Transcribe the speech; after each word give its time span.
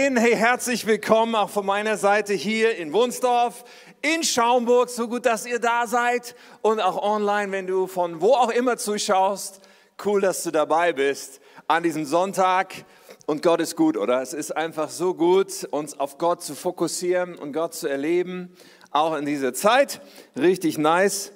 Hey, 0.00 0.36
herzlich 0.36 0.86
willkommen 0.86 1.34
auch 1.34 1.50
von 1.50 1.66
meiner 1.66 1.96
Seite 1.96 2.32
hier 2.32 2.76
in 2.76 2.92
Wunsdorf, 2.92 3.64
in 4.00 4.22
Schaumburg. 4.22 4.90
So 4.90 5.08
gut, 5.08 5.26
dass 5.26 5.44
ihr 5.44 5.58
da 5.58 5.88
seid 5.88 6.36
und 6.62 6.78
auch 6.78 7.02
online, 7.02 7.50
wenn 7.50 7.66
du 7.66 7.88
von 7.88 8.20
wo 8.20 8.34
auch 8.34 8.50
immer 8.50 8.76
zuschaust. 8.76 9.60
Cool, 10.04 10.20
dass 10.20 10.44
du 10.44 10.52
dabei 10.52 10.92
bist 10.92 11.40
an 11.66 11.82
diesem 11.82 12.04
Sonntag. 12.04 12.84
Und 13.26 13.42
Gott 13.42 13.60
ist 13.60 13.74
gut, 13.74 13.96
oder? 13.96 14.22
Es 14.22 14.34
ist 14.34 14.56
einfach 14.56 14.88
so 14.88 15.14
gut, 15.14 15.66
uns 15.72 15.98
auf 15.98 16.16
Gott 16.16 16.44
zu 16.44 16.54
fokussieren 16.54 17.34
und 17.34 17.52
Gott 17.52 17.74
zu 17.74 17.88
erleben, 17.88 18.54
auch 18.92 19.16
in 19.16 19.26
dieser 19.26 19.52
Zeit. 19.52 20.00
Richtig 20.38 20.78
nice. 20.78 21.32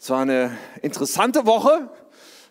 Es 0.00 0.10
war 0.10 0.22
eine 0.22 0.58
interessante 0.82 1.46
Woche, 1.46 1.88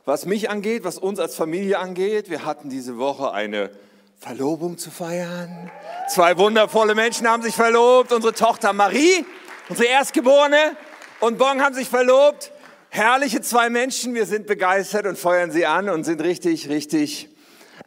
was 0.05 0.25
mich 0.25 0.49
angeht, 0.49 0.85
was 0.85 0.97
uns 0.97 1.19
als 1.19 1.35
Familie 1.35 1.79
angeht. 1.79 2.29
Wir 2.29 2.45
hatten 2.45 2.69
diese 2.69 2.97
Woche 2.97 3.33
eine 3.33 3.71
Verlobung 4.19 4.77
zu 4.77 4.91
feiern. 4.91 5.71
Zwei 6.09 6.37
wundervolle 6.37 6.93
Menschen 6.93 7.25
haben 7.25 7.41
sich 7.41 7.55
verlobt. 7.55 8.11
Unsere 8.11 8.33
Tochter 8.33 8.73
Marie, 8.73 9.25
unsere 9.69 9.87
Erstgeborene, 9.87 10.75
und 11.21 11.37
Bon 11.37 11.61
haben 11.61 11.73
sich 11.73 11.87
verlobt. 11.87 12.51
Herrliche 12.89 13.39
zwei 13.39 13.69
Menschen. 13.69 14.13
Wir 14.15 14.25
sind 14.25 14.45
begeistert 14.45 15.05
und 15.05 15.17
feuern 15.17 15.51
sie 15.51 15.65
an 15.65 15.87
und 15.87 16.03
sind 16.03 16.19
richtig, 16.19 16.67
richtig 16.67 17.29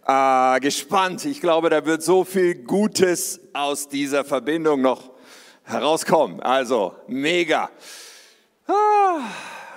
äh, 0.06 0.58
gespannt. 0.60 1.22
Ich 1.26 1.42
glaube, 1.42 1.68
da 1.68 1.84
wird 1.84 2.02
so 2.02 2.24
viel 2.24 2.54
Gutes 2.54 3.38
aus 3.52 3.88
dieser 3.88 4.24
Verbindung 4.24 4.80
noch 4.80 5.10
herauskommen. 5.64 6.40
Also 6.40 6.94
mega. 7.08 7.68
Ah, 8.66 9.20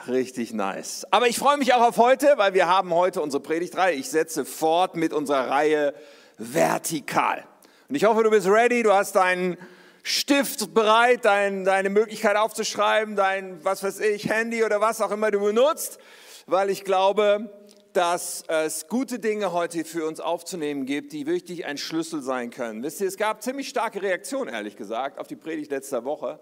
richtig 0.07 0.53
nice. 0.53 1.05
Aber 1.11 1.27
ich 1.27 1.37
freue 1.37 1.57
mich 1.57 1.73
auch 1.73 1.81
auf 1.81 1.97
heute, 1.97 2.35
weil 2.37 2.53
wir 2.53 2.69
haben 2.69 2.93
heute 2.93 3.21
unsere 3.21 3.43
Predigtreihe. 3.43 3.95
Ich 3.95 4.09
setze 4.09 4.45
fort 4.45 4.95
mit 4.95 5.11
unserer 5.11 5.49
Reihe 5.49 5.93
vertikal. 6.37 7.43
Und 7.87 7.95
ich 7.95 8.05
hoffe, 8.05 8.23
du 8.23 8.29
bist 8.29 8.47
ready, 8.47 8.83
du 8.83 8.93
hast 8.93 9.15
deinen 9.15 9.57
Stift 10.03 10.73
bereit, 10.73 11.25
dein, 11.25 11.65
deine 11.65 11.89
Möglichkeit 11.89 12.35
aufzuschreiben, 12.35 13.15
dein, 13.15 13.63
was 13.63 13.83
weiß 13.83 13.99
ich, 14.01 14.29
Handy 14.29 14.63
oder 14.63 14.81
was 14.81 15.01
auch 15.01 15.11
immer 15.11 15.31
du 15.31 15.39
benutzt, 15.39 15.97
weil 16.45 16.69
ich 16.69 16.83
glaube, 16.83 17.49
dass 17.93 18.43
es 18.47 18.87
gute 18.87 19.19
Dinge 19.19 19.53
heute 19.53 19.85
für 19.85 20.05
uns 20.05 20.19
aufzunehmen 20.19 20.85
gibt, 20.85 21.13
die 21.13 21.25
wirklich 21.25 21.65
ein 21.65 21.77
Schlüssel 21.77 22.21
sein 22.21 22.49
können. 22.49 22.83
Wisst 22.83 23.01
ihr, 23.01 23.07
es 23.07 23.17
gab 23.17 23.41
ziemlich 23.41 23.69
starke 23.69 24.01
Reaktionen, 24.01 24.53
ehrlich 24.53 24.75
gesagt, 24.75 25.17
auf 25.17 25.27
die 25.27 25.37
Predigt 25.37 25.71
letzter 25.71 26.03
Woche. 26.03 26.39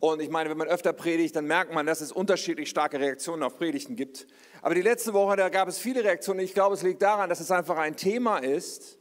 Und 0.00 0.20
ich 0.20 0.30
meine, 0.30 0.50
wenn 0.50 0.58
man 0.58 0.66
öfter 0.66 0.92
predigt, 0.92 1.36
dann 1.36 1.46
merkt 1.46 1.72
man, 1.72 1.86
dass 1.86 2.00
es 2.00 2.10
unterschiedlich 2.10 2.68
starke 2.68 2.98
Reaktionen 2.98 3.44
auf 3.44 3.56
Predigten 3.56 3.94
gibt. 3.94 4.26
Aber 4.60 4.74
die 4.74 4.82
letzte 4.82 5.14
Woche, 5.14 5.36
da 5.36 5.48
gab 5.48 5.68
es 5.68 5.78
viele 5.78 6.02
Reaktionen. 6.02 6.40
Ich 6.40 6.54
glaube, 6.54 6.74
es 6.74 6.82
liegt 6.82 7.00
daran, 7.02 7.30
dass 7.30 7.38
es 7.38 7.52
einfach 7.52 7.76
ein 7.76 7.94
Thema 7.94 8.38
ist, 8.38 8.98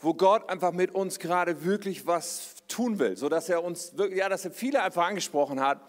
wo 0.00 0.14
Gott 0.14 0.48
einfach 0.48 0.72
mit 0.72 0.94
uns 0.94 1.18
gerade 1.18 1.64
wirklich 1.64 2.06
was 2.06 2.54
tun 2.68 2.98
will, 2.98 3.16
so 3.16 3.28
dass 3.28 3.48
er 3.48 3.62
uns 3.62 3.96
wirklich, 3.96 4.18
ja, 4.18 4.28
dass 4.28 4.44
er 4.44 4.50
viele 4.50 4.82
einfach 4.82 5.06
angesprochen 5.06 5.60
hat. 5.60 5.80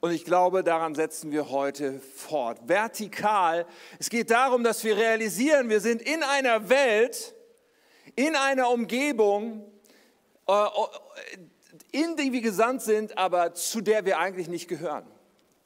Und 0.00 0.12
ich 0.12 0.24
glaube, 0.24 0.62
daran 0.62 0.94
setzen 0.94 1.32
wir 1.32 1.50
heute 1.50 1.98
fort. 1.98 2.58
Vertikal. 2.66 3.64
Es 3.98 4.10
geht 4.10 4.30
darum, 4.30 4.62
dass 4.62 4.84
wir 4.84 4.96
realisieren, 4.98 5.70
wir 5.70 5.80
sind 5.80 6.02
in 6.02 6.22
einer 6.22 6.68
Welt, 6.68 7.34
in 8.14 8.36
einer 8.36 8.70
Umgebung, 8.70 9.64
äh, 10.46 10.66
in 11.90 12.16
die 12.16 12.32
wir 12.32 12.42
gesandt 12.42 12.82
sind, 12.82 13.16
aber 13.16 13.54
zu 13.54 13.80
der 13.80 14.04
wir 14.04 14.18
eigentlich 14.18 14.48
nicht 14.48 14.68
gehören. 14.68 15.06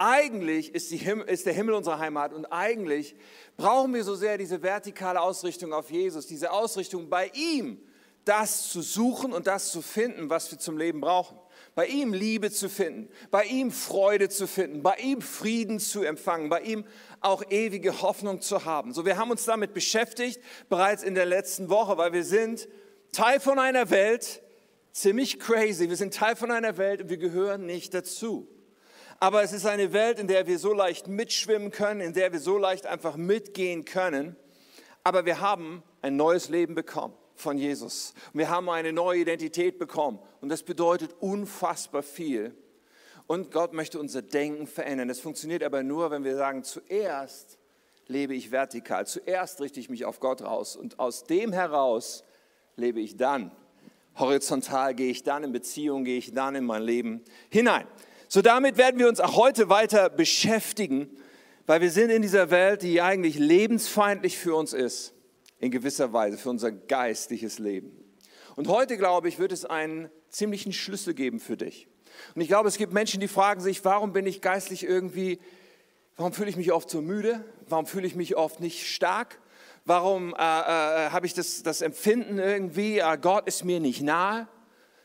Eigentlich 0.00 0.72
ist, 0.72 0.92
die, 0.92 1.05
ist 1.27 1.46
der 1.46 1.52
Himmel 1.52 1.74
unsere 1.74 1.98
Heimat 1.98 2.33
und 2.33 2.46
eigentlich 2.46 3.16
brauchen 3.56 3.92
wir 3.92 4.05
so 4.05 4.14
sehr 4.14 4.38
diese 4.38 4.62
vertikale 4.62 5.20
Ausrichtung 5.20 5.72
auf 5.72 5.90
Jesus, 5.90 6.28
diese 6.28 6.52
Ausrichtung 6.52 7.08
bei 7.08 7.33
ihm 7.34 7.80
das 8.28 8.68
zu 8.68 8.82
suchen 8.82 9.32
und 9.32 9.46
das 9.46 9.72
zu 9.72 9.80
finden, 9.80 10.28
was 10.28 10.50
wir 10.50 10.58
zum 10.58 10.76
Leben 10.76 11.00
brauchen. 11.00 11.38
Bei 11.74 11.86
ihm 11.86 12.12
Liebe 12.12 12.50
zu 12.50 12.68
finden, 12.68 13.08
bei 13.30 13.44
ihm 13.44 13.70
Freude 13.70 14.28
zu 14.28 14.46
finden, 14.46 14.82
bei 14.82 14.96
ihm 14.96 15.22
Frieden 15.22 15.80
zu 15.80 16.02
empfangen, 16.02 16.50
bei 16.50 16.60
ihm 16.60 16.84
auch 17.20 17.42
ewige 17.48 18.02
Hoffnung 18.02 18.42
zu 18.42 18.64
haben. 18.64 18.92
So, 18.92 19.06
wir 19.06 19.17
haben 19.17 19.30
uns 19.30 19.44
damit 19.44 19.72
beschäftigt 19.72 20.40
bereits 20.68 21.02
in 21.02 21.14
der 21.14 21.24
letzten 21.24 21.70
Woche, 21.70 21.96
weil 21.96 22.12
wir 22.12 22.24
sind 22.24 22.68
Teil 23.12 23.40
von 23.40 23.58
einer 23.58 23.88
Welt, 23.90 24.42
ziemlich 24.92 25.38
crazy. 25.38 25.88
Wir 25.88 25.96
sind 25.96 26.12
Teil 26.12 26.36
von 26.36 26.50
einer 26.50 26.77
Welt 26.77 27.02
und 27.02 27.08
wir 27.08 27.17
gehören 27.17 27.64
nicht 27.64 27.94
dazu. 27.94 28.46
Aber 29.20 29.42
es 29.42 29.52
ist 29.52 29.64
eine 29.64 29.92
Welt, 29.92 30.18
in 30.18 30.27
der 30.27 30.46
wir 30.46 30.58
so 30.58 30.74
leicht 30.74 31.08
mitschwimmen 31.08 31.70
können, 31.70 32.00
in 32.00 32.12
der 32.12 32.33
wir 32.33 32.40
so 32.40 32.58
leicht 32.58 32.86
einfach 32.86 33.17
mitgehen 33.17 33.86
können. 33.86 34.36
Aber 35.02 35.24
wir 35.24 35.40
haben 35.40 35.83
ein 36.02 36.17
neues 36.17 36.50
Leben 36.50 36.74
bekommen 36.74 37.14
von 37.40 37.58
Jesus. 37.58 38.14
Wir 38.32 38.50
haben 38.50 38.68
eine 38.68 38.92
neue 38.92 39.20
Identität 39.20 39.78
bekommen 39.78 40.18
und 40.40 40.48
das 40.48 40.62
bedeutet 40.62 41.14
unfassbar 41.20 42.02
viel. 42.02 42.54
Und 43.26 43.50
Gott 43.50 43.74
möchte 43.74 44.00
unser 44.00 44.22
Denken 44.22 44.66
verändern. 44.66 45.08
Das 45.08 45.20
funktioniert 45.20 45.62
aber 45.62 45.82
nur, 45.82 46.10
wenn 46.10 46.24
wir 46.24 46.36
sagen, 46.36 46.64
zuerst 46.64 47.58
lebe 48.06 48.34
ich 48.34 48.50
vertikal, 48.50 49.06
zuerst 49.06 49.60
richte 49.60 49.80
ich 49.80 49.90
mich 49.90 50.04
auf 50.04 50.18
Gott 50.18 50.42
raus 50.42 50.76
und 50.76 50.98
aus 50.98 51.24
dem 51.24 51.52
heraus 51.52 52.24
lebe 52.76 53.00
ich 53.00 53.16
dann. 53.16 53.52
Horizontal 54.18 54.94
gehe 54.94 55.10
ich 55.10 55.22
dann 55.22 55.44
in 55.44 55.52
Beziehung, 55.52 56.05
gehe 56.05 56.18
ich 56.18 56.32
dann 56.32 56.55
in 56.55 56.64
mein 56.64 56.82
Leben 56.82 57.22
hinein. 57.50 57.86
So 58.28 58.42
damit 58.42 58.76
werden 58.76 58.98
wir 58.98 59.08
uns 59.08 59.20
auch 59.20 59.36
heute 59.36 59.68
weiter 59.68 60.08
beschäftigen, 60.08 61.10
weil 61.66 61.82
wir 61.82 61.90
sind 61.90 62.10
in 62.10 62.22
dieser 62.22 62.50
Welt, 62.50 62.82
die 62.82 63.00
eigentlich 63.02 63.38
lebensfeindlich 63.38 64.38
für 64.38 64.55
uns 64.56 64.72
ist 64.72 65.14
in 65.58 65.70
gewisser 65.70 66.13
Weise 66.13 66.39
für 66.39 66.51
unser 66.51 66.73
geistliches 66.73 67.58
Leben. 67.58 67.92
Und 68.57 68.69
heute, 68.69 68.96
glaube 68.96 69.29
ich, 69.29 69.39
wird 69.39 69.52
es 69.52 69.64
einen 69.64 70.11
ziemlichen 70.29 70.73
Schlüssel 70.73 71.14
geben 71.14 71.41
für 71.41 71.57
dich. 71.57 71.89
Und 72.35 72.41
ich 72.41 72.48
glaube, 72.48 72.69
es 72.69 72.77
gibt 72.77 72.92
Menschen, 72.92 73.20
die 73.20 73.29
fragen 73.29 73.61
sich, 73.61 73.85
warum 73.85 74.13
bin 74.13 74.27
ich 74.27 74.41
geistlich 74.41 74.85
irgendwie, 74.85 75.39
warum 76.17 76.33
fühle 76.33 76.51
ich 76.51 76.57
mich 76.57 76.73
oft 76.73 76.91
so 76.91 77.01
müde? 77.01 77.45
Warum 77.68 77.86
fühle 77.86 78.07
ich 78.07 78.17
mich 78.17 78.36
oft 78.36 78.61
nicht 78.61 78.86
stark? 78.86 79.41
Warum 79.85 80.35
äh, 80.35 80.36
äh, 80.36 81.11
habe 81.11 81.27
ich 81.27 81.35
das, 81.35 81.63
das 81.63 81.80
Empfinden 81.80 82.39
irgendwie, 82.39 82.98
äh, 82.98 83.18
Gott 83.20 83.47
ist 83.47 83.64
mir 83.64 83.80
nicht 83.80 84.02
nahe? 84.02 84.48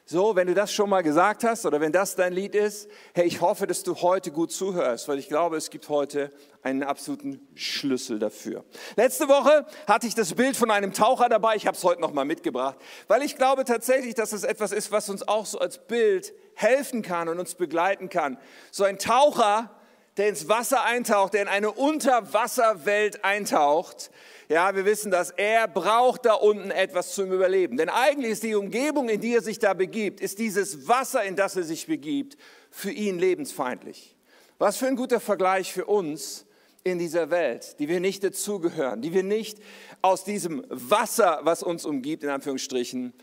So, 0.06 0.36
wenn 0.36 0.47
du 0.47 0.53
das 0.53 0.74
schon 0.74 0.90
mal 0.90 1.02
gesagt 1.02 1.46
hast 1.46 1.66
oder 1.66 1.80
wenn 1.80 1.94
das 1.94 2.18
dein 2.18 2.34
Lied 2.34 2.56
ist, 2.56 2.90
hey, 3.14 3.25
ich 3.25 3.40
hoffe, 3.40 3.68
dass 3.68 3.84
du 3.84 3.96
heute 3.96 4.31
gut 4.31 4.52
zuhörst, 4.52 5.08
weil 5.08 5.18
ich 5.18 5.30
glaube, 5.30 5.56
es 5.56 5.69
gibt 5.69 5.88
heute 5.88 6.30
einen 6.62 6.84
absoluten 6.84 7.40
Schlüssel 7.56 8.19
dafür. 8.19 8.66
Letzte 8.97 9.30
Woche 9.30 9.66
hatte 9.88 10.06
ich 10.06 10.13
das 10.13 10.34
Bild 10.34 10.58
von 10.58 10.72
einem 10.72 10.92
Taucher 10.92 11.30
dabei, 11.30 11.56
ich 11.56 11.68
habe 11.68 11.78
es 11.78 11.84
heute 11.86 12.02
noch 12.02 12.12
mal 12.12 12.25
mitgebracht, 12.25 12.75
weil 13.08 13.22
ich 13.22 13.38
glaube 13.38 13.63
tatsächlich, 13.63 14.13
dass 14.13 14.34
es 14.34 14.44
etwas 14.44 14.74
ist, 14.74 14.92
was 14.92 15.08
uns 15.08 15.25
auch 15.25 15.46
so 15.46 15.59
als 15.59 15.78
Bild 15.88 16.34
helfen 16.56 17.02
kann 17.02 17.30
und 17.30 17.40
uns 17.40 17.56
begleiten 17.56 18.09
kann. 18.09 18.38
So 18.72 18.84
ein 18.84 19.00
Taucher, 19.00 19.72
der 20.18 20.28
ins 20.28 20.50
Wasser 20.50 20.84
eintaucht, 20.84 21.34
der 21.34 21.44
in 21.44 21.47
eine 21.47 21.72
Unterwasserwelt 21.72 23.24
eintaucht, 23.24 24.12
ja, 24.53 24.75
wir 24.75 24.86
wissen, 24.86 25.09
dass 25.09 25.31
er 25.31 25.68
braucht 25.68 26.25
da 26.25 26.36
unten 26.36 26.69
etwas 26.69 27.16
zum 27.16 27.31
Überleben. 27.31 27.75
Denn 27.75 27.90
eigentlich 27.90 28.34
ist 28.34 28.44
die 28.44 28.53
Umgebung, 28.53 29.09
in 29.09 29.19
die 29.19 29.34
er 29.34 29.41
sich 29.41 29.58
da 29.58 29.74
begibt, 29.74 30.22
ist 30.22 30.38
dieses 30.38 30.88
Wasser, 30.88 31.24
in 31.24 31.36
das 31.36 31.56
er 31.56 31.64
sich 31.64 31.88
begibt, 31.88 32.38
für 32.69 32.92
ihn 32.92 33.18
lebensfeindlich. 33.18 34.16
Was 34.59 34.78
für 34.78 34.86
ein 34.86 34.96
guter 34.96 35.19
Vergleich 35.19 35.74
für 35.74 35.86
uns 35.86 36.46
in 36.84 37.00
dieser 37.00 37.31
Welt, 37.31 37.80
die 37.80 37.88
wir 37.88 38.00
nicht 38.00 38.24
dazugehören, 38.24 39.02
die 39.02 39.12
wir 39.12 39.24
nicht 39.24 39.58
aus 40.03 40.24
diesem 40.24 40.63
Wasser, 40.69 41.40
was 41.42 41.63
uns 41.63 41.84
umgibt, 41.84 42.24
in 42.24 42.30
Anführungsstrichen, 42.30 43.13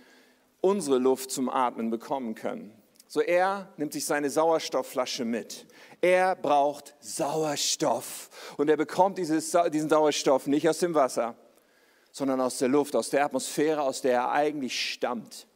unsere 0.60 0.98
Luft 0.98 1.30
zum 1.30 1.48
Atmen 1.48 1.90
bekommen 1.90 2.34
können. 2.34 2.74
So 3.06 3.20
er 3.20 3.72
nimmt 3.76 3.92
sich 3.92 4.04
seine 4.04 4.30
Sauerstoffflasche 4.30 5.24
mit. 5.24 5.66
Er 6.00 6.34
braucht 6.36 6.94
Sauerstoff. 7.00 8.30
Und 8.56 8.70
er 8.70 8.76
bekommt 8.76 9.18
dieses, 9.18 9.56
diesen 9.72 9.88
Sauerstoff 9.88 10.46
nicht 10.46 10.68
aus 10.68 10.78
dem 10.78 10.94
Wasser, 10.94 11.36
sondern 12.12 12.40
aus 12.40 12.58
der 12.58 12.68
Luft, 12.68 12.96
aus 12.96 13.10
der 13.10 13.24
Atmosphäre, 13.24 13.82
aus 13.82 14.00
der 14.00 14.12
er 14.12 14.30
eigentlich 14.32 14.92
stammt. 14.92 15.46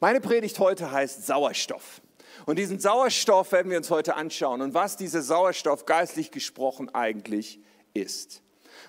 Meine 0.00 0.20
Predigt 0.20 0.58
heute 0.58 0.90
heißt 0.90 1.26
Sauerstoff. 1.26 2.00
Und 2.44 2.58
diesen 2.58 2.78
Sauerstoff 2.78 3.52
werden 3.52 3.70
wir 3.70 3.78
uns 3.78 3.90
heute 3.90 4.14
anschauen 4.16 4.60
und 4.60 4.74
was 4.74 4.96
dieser 4.96 5.22
Sauerstoff 5.22 5.86
geistlich 5.86 6.30
gesprochen 6.30 6.94
eigentlich 6.94 7.60
ist. 7.94 8.42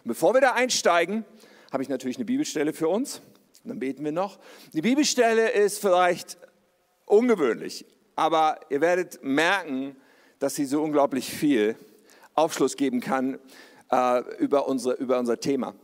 Und 0.04 0.10
bevor 0.10 0.34
wir 0.34 0.42
da 0.42 0.54
einsteigen, 0.54 1.24
habe 1.72 1.84
ich 1.84 1.90
natürlich 1.90 2.18
eine 2.18 2.26
Bibelstelle 2.26 2.74
für 2.74 2.90
uns. 2.90 3.22
Und 3.64 3.70
dann 3.70 3.80
beten 3.80 4.04
wir 4.04 4.12
noch. 4.12 4.38
Die 4.74 4.82
Bibelstelle 4.82 5.50
ist 5.52 5.80
vielleicht 5.80 6.38
ungewöhnlich, 7.06 7.86
aber 8.16 8.60
ihr 8.70 8.82
werdet 8.82 9.24
merken, 9.24 9.96
dass 10.40 10.56
sie 10.56 10.66
so 10.66 10.84
unglaublich 10.84 11.30
viel 11.30 11.76
Aufschluss 12.36 12.76
geben 12.76 13.00
kann 13.00 13.40
äh, 13.92 14.22
über, 14.38 14.68
unsere, 14.68 14.96
über 14.96 15.20
unser 15.20 15.40
Thema. 15.40 15.76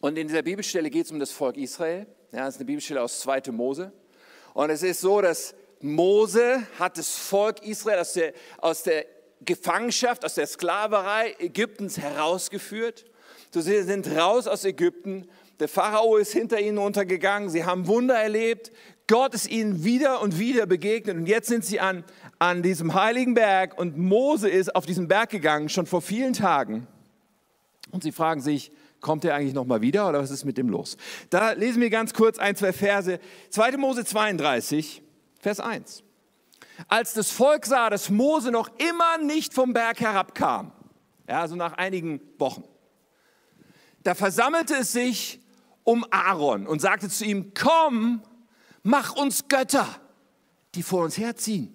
Und 0.00 0.16
in 0.16 0.28
dieser 0.28 0.42
Bibelstelle 0.42 0.90
geht 0.90 1.06
es 1.06 1.12
um 1.12 1.18
das 1.18 1.30
Volk 1.30 1.56
Israel. 1.56 2.06
Ja, 2.32 2.44
das 2.44 2.54
ist 2.54 2.60
eine 2.60 2.66
Bibelstelle 2.66 3.02
aus 3.02 3.20
2. 3.20 3.50
Mose. 3.50 3.92
Und 4.54 4.70
es 4.70 4.82
ist 4.82 5.00
so, 5.00 5.20
dass 5.20 5.54
Mose 5.80 6.62
hat 6.78 6.98
das 6.98 7.16
Volk 7.16 7.62
Israel 7.62 8.00
aus 8.00 8.12
der, 8.12 8.32
aus 8.58 8.82
der 8.82 9.06
Gefangenschaft, 9.44 10.24
aus 10.24 10.34
der 10.34 10.46
Sklaverei 10.46 11.36
Ägyptens 11.38 11.98
herausgeführt. 11.98 13.04
Sie 13.50 13.82
sind 13.82 14.06
raus 14.16 14.46
aus 14.46 14.64
Ägypten. 14.64 15.28
Der 15.60 15.68
Pharao 15.68 16.16
ist 16.16 16.32
hinter 16.32 16.60
ihnen 16.60 16.78
untergegangen. 16.78 17.50
Sie 17.50 17.64
haben 17.64 17.86
Wunder 17.86 18.14
erlebt. 18.14 18.70
Gott 19.08 19.34
ist 19.34 19.48
ihnen 19.48 19.84
wieder 19.84 20.20
und 20.20 20.38
wieder 20.38 20.66
begegnet 20.66 21.16
und 21.16 21.26
jetzt 21.26 21.48
sind 21.48 21.64
sie 21.64 21.80
an, 21.80 22.04
an 22.38 22.62
diesem 22.62 22.94
heiligen 22.94 23.34
Berg 23.34 23.76
und 23.78 23.96
Mose 23.96 24.48
ist 24.48 24.74
auf 24.74 24.86
diesen 24.86 25.08
Berg 25.08 25.30
gegangen, 25.30 25.68
schon 25.68 25.86
vor 25.86 26.02
vielen 26.02 26.32
Tagen. 26.32 26.86
Und 27.90 28.02
sie 28.02 28.12
fragen 28.12 28.40
sich, 28.40 28.70
kommt 29.00 29.24
er 29.24 29.34
eigentlich 29.34 29.54
nochmal 29.54 29.80
wieder 29.80 30.08
oder 30.08 30.20
was 30.20 30.30
ist 30.30 30.44
mit 30.44 30.58
dem 30.58 30.68
los? 30.68 30.96
Da 31.30 31.52
lesen 31.52 31.80
wir 31.80 31.90
ganz 31.90 32.14
kurz 32.14 32.38
ein, 32.38 32.56
zwei 32.56 32.72
Verse. 32.72 33.18
2. 33.50 33.76
Mose 33.76 34.04
32, 34.04 35.02
Vers 35.40 35.60
1. 35.60 36.02
Als 36.86 37.12
das 37.14 37.30
Volk 37.30 37.66
sah, 37.66 37.90
dass 37.90 38.08
Mose 38.10 38.50
noch 38.50 38.70
immer 38.78 39.18
nicht 39.18 39.52
vom 39.52 39.72
Berg 39.72 40.00
herabkam, 40.00 40.72
ja, 41.28 41.40
also 41.40 41.56
nach 41.56 41.72
einigen 41.74 42.20
Wochen, 42.38 42.62
da 44.04 44.14
versammelte 44.14 44.74
es 44.74 44.92
sich 44.92 45.40
um 45.82 46.04
Aaron 46.10 46.66
und 46.66 46.80
sagte 46.80 47.08
zu 47.08 47.24
ihm, 47.24 47.52
komm, 47.58 48.22
mach 48.82 49.16
uns 49.16 49.48
Götter, 49.48 49.88
die 50.74 50.82
vor 50.82 51.04
uns 51.04 51.18
herziehen. 51.18 51.74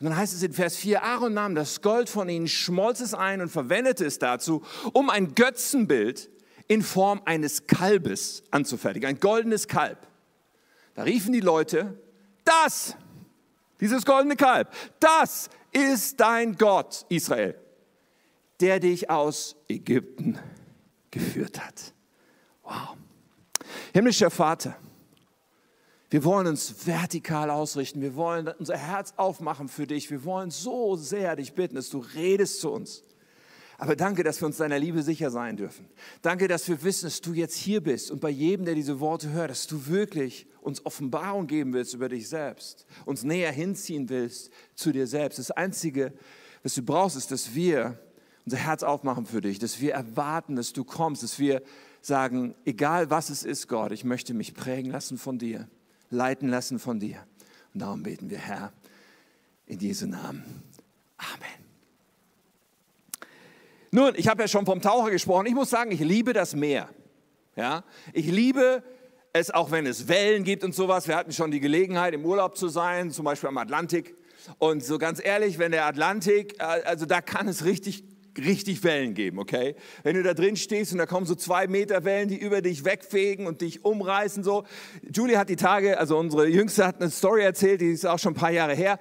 Und 0.00 0.06
dann 0.06 0.16
heißt 0.16 0.32
es 0.32 0.42
in 0.42 0.52
Vers 0.52 0.76
4, 0.76 1.02
Aaron 1.02 1.34
nahm 1.34 1.54
das 1.56 1.82
Gold 1.82 2.08
von 2.08 2.28
ihnen, 2.28 2.46
schmolz 2.46 3.00
es 3.00 3.14
ein 3.14 3.40
und 3.40 3.48
verwendete 3.48 4.04
es 4.04 4.18
dazu, 4.18 4.62
um 4.92 5.10
ein 5.10 5.34
Götzenbild 5.34 6.30
in 6.68 6.82
Form 6.82 7.20
eines 7.24 7.66
Kalbes 7.66 8.44
anzufertigen, 8.52 9.08
ein 9.08 9.18
goldenes 9.18 9.66
Kalb. 9.66 10.06
Da 10.94 11.02
riefen 11.02 11.32
die 11.32 11.40
Leute, 11.40 12.00
das, 12.44 12.96
dieses 13.80 14.04
goldene 14.04 14.36
Kalb, 14.36 14.72
das 15.00 15.50
ist 15.72 16.20
dein 16.20 16.56
Gott, 16.56 17.04
Israel, 17.08 17.56
der 18.60 18.78
dich 18.78 19.10
aus 19.10 19.56
Ägypten 19.68 20.38
geführt 21.10 21.64
hat. 21.64 21.92
Wow. 22.62 22.96
Himmlischer 23.92 24.30
Vater, 24.30 24.76
wir 26.10 26.24
wollen 26.24 26.46
uns 26.46 26.86
vertikal 26.86 27.50
ausrichten. 27.50 28.00
Wir 28.00 28.14
wollen 28.14 28.48
unser 28.58 28.78
Herz 28.78 29.12
aufmachen 29.16 29.68
für 29.68 29.86
dich. 29.86 30.10
Wir 30.10 30.24
wollen 30.24 30.50
so 30.50 30.96
sehr 30.96 31.36
dich 31.36 31.52
bitten, 31.52 31.74
dass 31.74 31.90
du 31.90 31.98
redest 31.98 32.60
zu 32.60 32.70
uns. 32.70 33.02
Aber 33.76 33.94
danke, 33.94 34.24
dass 34.24 34.40
wir 34.40 34.46
uns 34.46 34.56
deiner 34.56 34.78
Liebe 34.78 35.02
sicher 35.02 35.30
sein 35.30 35.56
dürfen. 35.56 35.86
Danke, 36.22 36.48
dass 36.48 36.66
wir 36.66 36.82
wissen, 36.82 37.06
dass 37.06 37.20
du 37.20 37.32
jetzt 37.34 37.56
hier 37.56 37.80
bist 37.80 38.10
und 38.10 38.20
bei 38.20 38.30
jedem, 38.30 38.64
der 38.64 38.74
diese 38.74 38.98
Worte 38.98 39.30
hört, 39.30 39.50
dass 39.50 39.68
du 39.68 39.86
wirklich 39.86 40.46
uns 40.62 40.84
Offenbarung 40.84 41.46
geben 41.46 41.72
willst 41.74 41.94
über 41.94 42.08
dich 42.08 42.28
selbst, 42.28 42.86
uns 43.04 43.22
näher 43.22 43.52
hinziehen 43.52 44.08
willst 44.08 44.50
zu 44.74 44.90
dir 44.90 45.06
selbst. 45.06 45.38
Das 45.38 45.52
Einzige, 45.52 46.12
was 46.64 46.74
du 46.74 46.82
brauchst, 46.82 47.16
ist, 47.16 47.30
dass 47.30 47.54
wir 47.54 48.00
unser 48.46 48.56
Herz 48.56 48.82
aufmachen 48.82 49.26
für 49.26 49.42
dich, 49.42 49.60
dass 49.60 49.80
wir 49.80 49.92
erwarten, 49.92 50.56
dass 50.56 50.72
du 50.72 50.82
kommst, 50.82 51.22
dass 51.22 51.38
wir 51.38 51.62
sagen, 52.00 52.56
egal 52.64 53.10
was 53.10 53.30
es 53.30 53.44
ist, 53.44 53.68
Gott, 53.68 53.92
ich 53.92 54.02
möchte 54.02 54.34
mich 54.34 54.54
prägen 54.54 54.90
lassen 54.90 55.18
von 55.18 55.38
dir 55.38 55.68
leiten 56.10 56.48
lassen 56.48 56.78
von 56.78 57.00
dir. 57.00 57.26
Und 57.74 57.80
darum 57.82 58.02
beten 58.02 58.30
wir, 58.30 58.38
Herr, 58.38 58.72
in 59.66 59.78
Jesu 59.78 60.06
Namen. 60.06 60.44
Amen. 61.16 61.68
Nun, 63.90 64.12
ich 64.16 64.28
habe 64.28 64.42
ja 64.42 64.48
schon 64.48 64.66
vom 64.66 64.80
Taucher 64.80 65.10
gesprochen. 65.10 65.46
Ich 65.46 65.54
muss 65.54 65.70
sagen, 65.70 65.90
ich 65.90 66.00
liebe 66.00 66.32
das 66.32 66.54
Meer. 66.54 66.88
Ja, 67.56 67.84
ich 68.12 68.26
liebe 68.26 68.82
es, 69.32 69.50
auch 69.50 69.70
wenn 69.70 69.86
es 69.86 70.08
Wellen 70.08 70.44
gibt 70.44 70.62
und 70.62 70.74
sowas. 70.74 71.08
Wir 71.08 71.16
hatten 71.16 71.32
schon 71.32 71.50
die 71.50 71.60
Gelegenheit, 71.60 72.14
im 72.14 72.24
Urlaub 72.24 72.56
zu 72.56 72.68
sein, 72.68 73.10
zum 73.10 73.24
Beispiel 73.24 73.48
am 73.48 73.58
Atlantik. 73.58 74.14
Und 74.58 74.84
so 74.84 74.98
ganz 74.98 75.22
ehrlich, 75.22 75.58
wenn 75.58 75.72
der 75.72 75.86
Atlantik, 75.86 76.54
äh, 76.60 76.62
also 76.62 77.04
da 77.04 77.20
kann 77.20 77.48
es 77.48 77.64
richtig 77.64 78.04
richtig 78.38 78.84
Wellen 78.84 79.14
geben, 79.14 79.38
okay? 79.38 79.74
Wenn 80.02 80.16
du 80.16 80.22
da 80.22 80.34
drin 80.34 80.56
stehst 80.56 80.92
und 80.92 80.98
da 80.98 81.06
kommen 81.06 81.26
so 81.26 81.34
zwei 81.34 81.66
Meter 81.66 82.04
Wellen, 82.04 82.28
die 82.28 82.38
über 82.38 82.62
dich 82.62 82.84
wegfegen 82.84 83.46
und 83.46 83.60
dich 83.60 83.84
umreißen 83.84 84.42
so. 84.44 84.64
Julie 85.14 85.38
hat 85.38 85.48
die 85.48 85.56
Tage, 85.56 85.98
also 85.98 86.18
unsere 86.18 86.46
Jüngste 86.46 86.86
hat 86.86 87.00
eine 87.00 87.10
Story 87.10 87.42
erzählt, 87.42 87.80
die 87.80 87.90
ist 87.90 88.06
auch 88.06 88.18
schon 88.18 88.32
ein 88.32 88.36
paar 88.36 88.50
Jahre 88.50 88.74
her, 88.74 88.98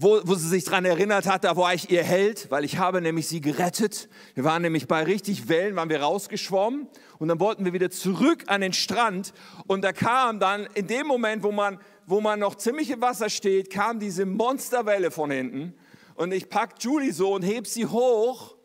wo, 0.00 0.20
wo 0.22 0.34
sie 0.36 0.48
sich 0.48 0.64
daran 0.64 0.84
erinnert 0.84 1.26
hat, 1.26 1.42
da 1.42 1.56
war 1.56 1.74
ich 1.74 1.90
ihr 1.90 2.04
Held, 2.04 2.52
weil 2.52 2.64
ich 2.64 2.78
habe 2.78 3.00
nämlich 3.00 3.26
sie 3.26 3.40
gerettet. 3.40 4.08
Wir 4.34 4.44
waren 4.44 4.62
nämlich 4.62 4.86
bei 4.86 5.02
richtig 5.02 5.48
Wellen, 5.48 5.74
waren 5.74 5.88
wir 5.88 6.00
rausgeschwommen 6.00 6.86
und 7.18 7.26
dann 7.26 7.40
wollten 7.40 7.64
wir 7.64 7.72
wieder 7.72 7.90
zurück 7.90 8.44
an 8.46 8.60
den 8.60 8.72
Strand 8.72 9.32
und 9.66 9.82
da 9.82 9.92
kam 9.92 10.38
dann 10.38 10.68
in 10.74 10.86
dem 10.86 11.08
Moment, 11.08 11.42
wo 11.42 11.50
man, 11.50 11.80
wo 12.06 12.20
man 12.20 12.38
noch 12.38 12.54
ziemlich 12.54 12.90
im 12.90 13.00
Wasser 13.00 13.28
steht, 13.28 13.70
kam 13.70 13.98
diese 13.98 14.24
Monsterwelle 14.24 15.10
von 15.10 15.32
hinten 15.32 15.74
und 16.14 16.32
ich 16.32 16.48
pack 16.48 16.74
Julie 16.78 17.12
so 17.12 17.34
und 17.34 17.42
heb 17.42 17.66
sie 17.66 17.86
hoch 17.86 18.57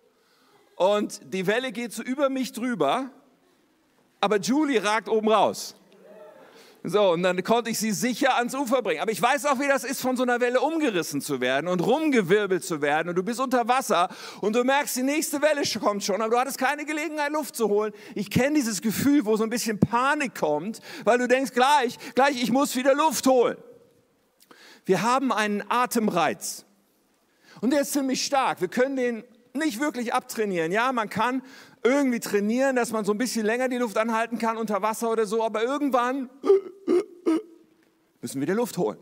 und 0.84 1.22
die 1.34 1.48
Welle 1.48 1.72
geht 1.72 1.94
so 1.94 2.04
über 2.04 2.30
mich 2.30 2.52
drüber, 2.52 3.10
aber 4.20 4.38
Julie 4.38 4.84
ragt 4.84 5.08
oben 5.08 5.30
raus. 5.30 5.76
So, 6.86 7.12
und 7.12 7.24
dann 7.24 7.42
konnte 7.42 7.70
ich 7.70 7.80
sie 7.80 7.94
sicher 7.94 8.36
ans 8.36 8.54
Ufer 8.54 8.82
bringen. 8.82 9.00
Aber 9.00 9.12
ich 9.12 9.22
weiß 9.22 9.46
auch, 9.46 9.58
wie 9.62 9.68
das 9.70 9.86
ist, 9.86 10.02
von 10.02 10.18
so 10.18 10.24
einer 10.24 10.42
Welle 10.42 10.60
umgerissen 10.60 11.22
zu 11.22 11.40
werden 11.40 11.70
und 11.70 11.80
rumgewirbelt 11.80 12.66
zu 12.66 12.82
werden. 12.82 13.08
Und 13.08 13.16
du 13.16 13.24
bist 13.24 13.40
unter 13.40 13.66
Wasser 13.70 14.10
und 14.42 14.58
du 14.58 14.66
merkst, 14.66 14.98
die 14.98 15.04
nächste 15.04 15.42
Welle 15.42 15.62
kommt 15.80 16.04
schon, 16.04 16.22
aber 16.22 16.32
du 16.32 16.38
hattest 16.38 16.58
keine 16.58 16.84
Gelegenheit, 16.84 17.32
Luft 17.32 17.56
zu 17.56 17.70
holen. 17.70 17.94
Ich 18.16 18.30
kenne 18.30 18.56
dieses 18.56 18.82
Gefühl, 18.82 19.26
wo 19.26 19.38
so 19.38 19.46
ein 19.46 19.50
bisschen 19.50 19.80
Panik 19.80 20.36
kommt, 20.36 20.82
weil 21.06 21.18
du 21.18 21.30
denkst, 21.30 21.54
gleich, 21.54 21.98
gleich, 22.16 22.44
ich 22.44 22.52
muss 22.52 22.76
wieder 22.76 22.94
Luft 22.94 23.26
holen. 23.26 23.56
Wir 24.84 25.02
haben 25.02 25.32
einen 25.32 25.64
Atemreiz. 25.70 26.66
Und 27.62 27.72
der 27.72 27.84
ist 27.84 27.94
ziemlich 27.94 28.26
stark. 28.26 28.60
Wir 28.60 28.68
können 28.68 28.98
den 28.98 29.24
nicht 29.54 29.80
wirklich 29.80 30.14
abtrainieren. 30.14 30.72
Ja, 30.72 30.92
man 30.92 31.10
kann 31.10 31.44
irgendwie 31.84 32.20
trainieren, 32.20 32.76
dass 32.76 32.92
man 32.92 33.06
so 33.06 33.12
ein 33.12 33.18
bisschen 33.18 33.46
länger 33.46 33.70
die 33.70 33.78
Luft 33.78 33.98
anhalten 33.98 34.38
kann 34.38 34.58
unter 34.58 34.82
Wasser 34.82 35.12
oder 35.12 35.26
so, 35.26 35.44
aber 35.44 35.64
irgendwann 35.64 36.30
müssen 38.22 38.40
wir 38.40 38.48
die 38.48 38.54
Luft 38.54 38.78
holen. 38.78 38.98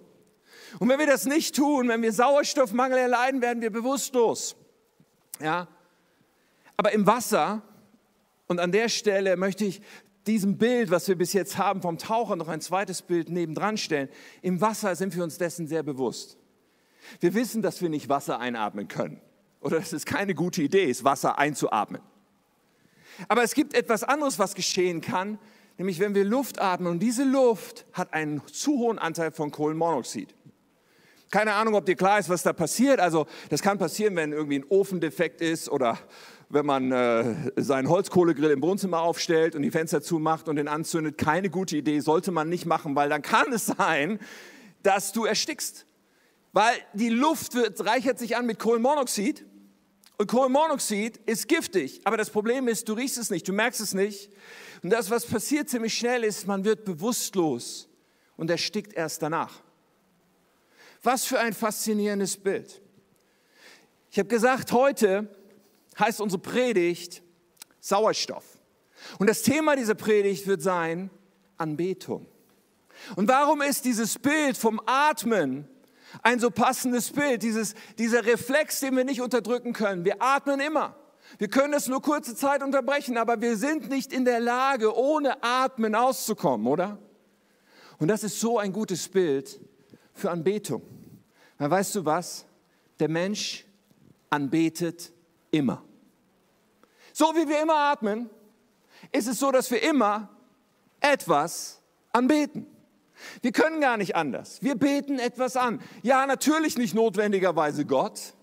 Und 0.79 0.89
wenn 0.89 0.99
wir 0.99 1.07
das 1.07 1.25
nicht 1.25 1.55
tun, 1.55 1.89
wenn 1.89 2.01
wir 2.01 2.11
Sauerstoffmangel 2.11 2.97
erleiden, 2.97 3.41
werden 3.41 3.61
wir 3.61 3.71
bewusstlos. 3.71 4.55
Ja? 5.39 5.67
Aber 6.77 6.91
im 6.91 7.05
Wasser, 7.05 7.61
und 8.47 8.59
an 8.59 8.71
der 8.71 8.89
Stelle 8.89 9.37
möchte 9.37 9.65
ich 9.65 9.81
diesem 10.27 10.57
Bild, 10.57 10.91
was 10.91 11.07
wir 11.07 11.15
bis 11.15 11.33
jetzt 11.33 11.57
haben 11.57 11.81
vom 11.81 11.97
Taucher, 11.97 12.35
noch 12.35 12.47
ein 12.47 12.61
zweites 12.61 13.01
Bild 13.01 13.29
nebendran 13.29 13.77
stellen. 13.77 14.09
Im 14.41 14.61
Wasser 14.61 14.95
sind 14.95 15.15
wir 15.15 15.23
uns 15.23 15.37
dessen 15.37 15.67
sehr 15.67 15.83
bewusst. 15.83 16.37
Wir 17.19 17.33
wissen, 17.33 17.61
dass 17.61 17.81
wir 17.81 17.89
nicht 17.89 18.09
Wasser 18.09 18.39
einatmen 18.39 18.87
können 18.87 19.21
oder 19.61 19.79
dass 19.79 19.93
es 19.93 20.05
keine 20.05 20.35
gute 20.35 20.61
Idee 20.61 20.85
ist, 20.85 21.03
Wasser 21.03 21.37
einzuatmen. 21.37 22.01
Aber 23.27 23.43
es 23.43 23.53
gibt 23.53 23.73
etwas 23.73 24.03
anderes, 24.03 24.39
was 24.39 24.55
geschehen 24.55 25.01
kann, 25.01 25.37
nämlich 25.77 25.99
wenn 25.99 26.15
wir 26.15 26.25
Luft 26.25 26.59
atmen 26.59 26.91
und 26.91 26.99
diese 26.99 27.23
Luft 27.23 27.85
hat 27.93 28.13
einen 28.13 28.45
zu 28.47 28.77
hohen 28.79 28.99
Anteil 28.99 29.31
von 29.31 29.51
Kohlenmonoxid. 29.51 30.33
Keine 31.29 31.53
Ahnung, 31.53 31.75
ob 31.75 31.85
dir 31.85 31.95
klar 31.95 32.19
ist, 32.19 32.27
was 32.27 32.43
da 32.43 32.51
passiert. 32.51 32.99
Also 32.99 33.25
das 33.49 33.61
kann 33.61 33.77
passieren, 33.77 34.17
wenn 34.17 34.33
irgendwie 34.33 34.59
ein 34.59 34.65
Ofendefekt 34.67 35.39
ist 35.39 35.69
oder 35.69 35.97
wenn 36.49 36.65
man 36.65 36.91
äh, 36.91 37.51
seinen 37.55 37.87
Holzkohlegrill 37.87 38.51
im 38.51 38.61
Wohnzimmer 38.61 38.99
aufstellt 38.99 39.55
und 39.55 39.61
die 39.61 39.71
Fenster 39.71 40.01
zumacht 40.01 40.49
und 40.49 40.57
den 40.57 40.67
anzündet. 40.67 41.17
Keine 41.17 41.49
gute 41.49 41.77
Idee, 41.77 42.01
sollte 42.01 42.31
man 42.31 42.49
nicht 42.49 42.65
machen, 42.65 42.95
weil 42.97 43.07
dann 43.07 43.21
kann 43.21 43.53
es 43.53 43.67
sein, 43.67 44.19
dass 44.83 45.13
du 45.13 45.23
erstickst. 45.23 45.85
Weil 46.51 46.73
die 46.93 47.07
Luft 47.07 47.55
wird, 47.55 47.85
reichert 47.85 48.19
sich 48.19 48.35
an 48.35 48.45
mit 48.45 48.59
Kohlenmonoxid 48.59 49.45
und 50.21 50.27
Kohlenmonoxid 50.27 51.17
ist 51.25 51.47
giftig, 51.47 51.99
aber 52.03 52.15
das 52.15 52.29
Problem 52.29 52.67
ist, 52.67 52.87
du 52.87 52.93
riechst 52.93 53.17
es 53.17 53.31
nicht, 53.31 53.47
du 53.47 53.53
merkst 53.53 53.81
es 53.81 53.95
nicht. 53.95 54.29
Und 54.83 54.91
das, 54.91 55.09
was 55.09 55.25
passiert 55.25 55.67
ziemlich 55.67 55.95
schnell, 55.95 56.23
ist, 56.23 56.45
man 56.45 56.63
wird 56.63 56.85
bewusstlos 56.85 57.89
und 58.37 58.51
erstickt 58.51 58.93
erst 58.93 59.23
danach. 59.23 59.63
Was 61.01 61.25
für 61.25 61.39
ein 61.39 61.53
faszinierendes 61.53 62.37
Bild. 62.37 62.83
Ich 64.11 64.19
habe 64.19 64.29
gesagt, 64.29 64.71
heute 64.73 65.27
heißt 65.97 66.21
unsere 66.21 66.39
Predigt 66.39 67.23
Sauerstoff. 67.79 68.45
Und 69.17 69.25
das 69.25 69.41
Thema 69.41 69.75
dieser 69.75 69.95
Predigt 69.95 70.45
wird 70.45 70.61
sein 70.61 71.09
Anbetung. 71.57 72.27
Und 73.15 73.27
warum 73.27 73.63
ist 73.63 73.85
dieses 73.85 74.19
Bild 74.19 74.55
vom 74.55 74.79
Atmen 74.85 75.67
ein 76.23 76.39
so 76.39 76.49
passendes 76.49 77.11
Bild, 77.11 77.43
dieses, 77.43 77.75
dieser 77.97 78.25
Reflex, 78.25 78.79
den 78.79 78.95
wir 78.95 79.03
nicht 79.03 79.21
unterdrücken 79.21 79.73
können. 79.73 80.05
Wir 80.05 80.21
atmen 80.21 80.59
immer. 80.59 80.95
Wir 81.37 81.47
können 81.47 81.73
es 81.73 81.87
nur 81.87 82.01
kurze 82.01 82.35
Zeit 82.35 82.61
unterbrechen, 82.61 83.17
aber 83.17 83.41
wir 83.41 83.55
sind 83.55 83.89
nicht 83.89 84.11
in 84.11 84.25
der 84.25 84.39
Lage, 84.39 84.95
ohne 84.95 85.41
Atmen 85.43 85.95
auszukommen, 85.95 86.67
oder? 86.67 86.97
Und 87.99 88.07
das 88.07 88.23
ist 88.23 88.39
so 88.39 88.57
ein 88.59 88.73
gutes 88.73 89.07
Bild 89.07 89.59
für 90.13 90.31
Anbetung. 90.31 90.81
Weil 91.57 91.71
weißt 91.71 91.95
du 91.95 92.05
was? 92.05 92.45
Der 92.99 93.09
Mensch 93.09 93.65
anbetet 94.29 95.11
immer. 95.51 95.83
So 97.13 97.25
wie 97.35 97.47
wir 97.47 97.61
immer 97.61 97.75
atmen, 97.75 98.29
ist 99.11 99.27
es 99.27 99.39
so, 99.39 99.51
dass 99.51 99.69
wir 99.71 99.81
immer 99.83 100.29
etwas 100.99 101.81
anbeten. 102.11 102.67
Wir 103.41 103.51
können 103.51 103.81
gar 103.81 103.97
nicht 103.97 104.15
anders. 104.15 104.61
Wir 104.61 104.75
beten 104.75 105.19
etwas 105.19 105.57
an. 105.57 105.81
Ja, 106.03 106.25
natürlich 106.25 106.77
nicht 106.77 106.95
notwendigerweise 106.95 107.85
Gott, 107.85 108.33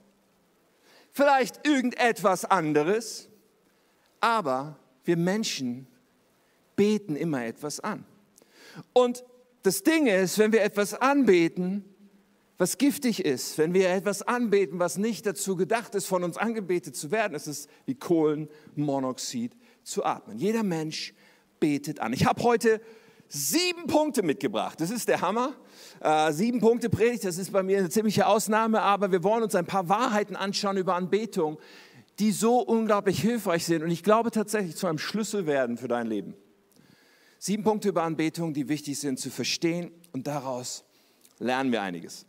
vielleicht 1.12 1.66
irgendetwas 1.66 2.44
anderes, 2.44 3.28
aber 4.20 4.78
wir 5.04 5.16
Menschen 5.16 5.87
beten 6.76 7.16
immer 7.16 7.44
etwas 7.44 7.80
an. 7.80 8.04
Und 8.92 9.25
das 9.62 9.82
Ding 9.82 10.06
ist, 10.06 10.38
wenn 10.38 10.52
wir 10.52 10.62
etwas 10.62 10.94
anbeten, 10.94 11.85
was 12.58 12.76
giftig 12.76 13.25
ist, 13.25 13.56
wenn 13.56 13.73
wir 13.73 13.88
etwas 13.90 14.23
anbeten, 14.23 14.78
was 14.80 14.99
nicht 14.99 15.26
dazu 15.26 15.56
gedacht 15.56 15.94
ist, 15.94 16.06
von 16.06 16.25
uns 16.25 16.37
angebetet 16.37 16.97
zu 16.97 17.11
werden, 17.11 17.35
ist 17.35 17.47
es 17.47 17.68
wie 17.87 17.94
Kohlenmonoxid 17.94 19.52
zu 19.85 20.04
atmen. 20.04 20.38
Jeder 20.38 20.64
Mensch 20.64 21.14
betet 21.61 22.00
an. 22.00 22.12
Ich 22.12 22.26
habe 22.26 22.42
heute 22.42 22.80
sieben 23.28 23.87
Punkte 23.87 24.23
mitgebracht. 24.23 24.80
Das 24.80 24.90
ist 24.90 25.08
der 25.08 25.20
Hammer. 25.20 25.54
Äh, 26.00 26.32
sieben 26.32 26.61
Punkte 26.61 26.88
Predigt, 26.88 27.25
das 27.25 27.38
ist 27.38 27.52
bei 27.52 27.62
mir 27.62 27.78
eine 27.78 27.90
ziemliche 27.90 28.26
Ausnahme, 28.26 28.80
aber 28.80 29.12
wir 29.12 29.23
wollen 29.23 29.42
uns 29.42 29.54
ein 29.54 29.66
paar 29.66 29.88
Wahrheiten 29.88 30.37
anschauen 30.37 30.76
über 30.76 30.94
Anbetung, 30.94 31.58
die 32.18 32.32
so 32.32 32.58
unglaublich 32.58 33.20
hilfreich 33.20 33.64
sind 33.64 33.82
und 33.82 33.90
ich 33.90 34.02
glaube 34.02 34.30
tatsächlich 34.30 34.76
zu 34.76 34.87
einem 34.87 34.99
Schlüssel 34.99 35.47
werden 35.47 35.76
für 35.76 35.88
dein 35.88 36.06
Leben. 36.06 36.35
Sieben 37.38 37.62
Punkte 37.62 37.90
über 37.90 38.02
Anbetung, 38.02 38.54
die 38.54 38.68
wichtig 38.68 38.99
sind 38.99 39.20
zu 39.20 39.30
verstehen 39.30 39.92
und 40.12 40.26
daraus 40.26 40.85
lernen 41.38 41.70
wir 41.70 41.82
einiges. 41.82 42.26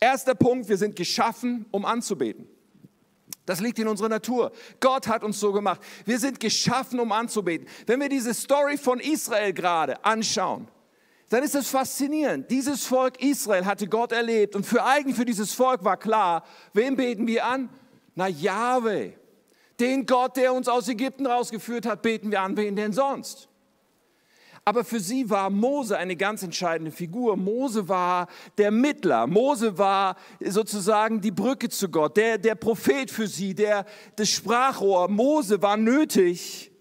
Erster 0.00 0.34
Punkt, 0.34 0.68
wir 0.68 0.76
sind 0.76 0.96
geschaffen, 0.96 1.66
um 1.70 1.84
anzubeten. 1.84 2.48
Das 3.46 3.60
liegt 3.60 3.78
in 3.78 3.88
unserer 3.88 4.08
Natur. 4.08 4.52
Gott 4.80 5.06
hat 5.06 5.22
uns 5.22 5.38
so 5.38 5.52
gemacht. 5.52 5.80
Wir 6.04 6.18
sind 6.18 6.40
geschaffen, 6.40 6.98
um 7.00 7.12
anzubeten. 7.12 7.66
Wenn 7.86 8.00
wir 8.00 8.08
diese 8.08 8.34
Story 8.34 8.76
von 8.76 8.98
Israel 9.00 9.52
gerade 9.52 10.04
anschauen, 10.04 10.68
dann 11.28 11.42
ist 11.42 11.54
es 11.54 11.68
faszinierend. 11.68 12.50
Dieses 12.50 12.84
Volk 12.84 13.22
Israel 13.22 13.64
hatte 13.64 13.88
Gott 13.88 14.12
erlebt 14.12 14.54
und 14.54 14.66
für 14.66 14.84
eigen 14.84 15.14
für 15.14 15.24
dieses 15.24 15.52
Volk 15.52 15.82
war 15.84 15.96
klar, 15.96 16.44
wem 16.72 16.96
beten 16.96 17.26
wir 17.26 17.46
an? 17.46 17.68
Na, 18.14 18.28
Yahweh. 18.28 19.12
Den 19.78 20.06
Gott, 20.06 20.36
der 20.36 20.52
uns 20.52 20.68
aus 20.68 20.88
Ägypten 20.88 21.26
rausgeführt 21.26 21.86
hat, 21.86 22.02
beten 22.02 22.30
wir 22.30 22.40
an. 22.40 22.56
Wen 22.56 22.76
denn 22.76 22.92
sonst? 22.92 23.48
Aber 24.68 24.82
für 24.82 24.98
sie 24.98 25.30
war 25.30 25.48
Mose 25.48 25.96
eine 25.96 26.16
ganz 26.16 26.42
entscheidende 26.42 26.90
Figur. 26.90 27.36
Mose 27.36 27.88
war 27.88 28.26
der 28.58 28.72
Mittler. 28.72 29.28
Mose 29.28 29.78
war 29.78 30.16
sozusagen 30.44 31.20
die 31.20 31.30
Brücke 31.30 31.68
zu 31.68 31.88
Gott, 31.88 32.16
der, 32.16 32.36
der 32.36 32.56
Prophet 32.56 33.08
für 33.08 33.28
sie, 33.28 33.54
der, 33.54 33.86
das 34.16 34.28
Sprachrohr. 34.28 35.06
Mose 35.06 35.62
war 35.62 35.76
nötig 35.76 36.72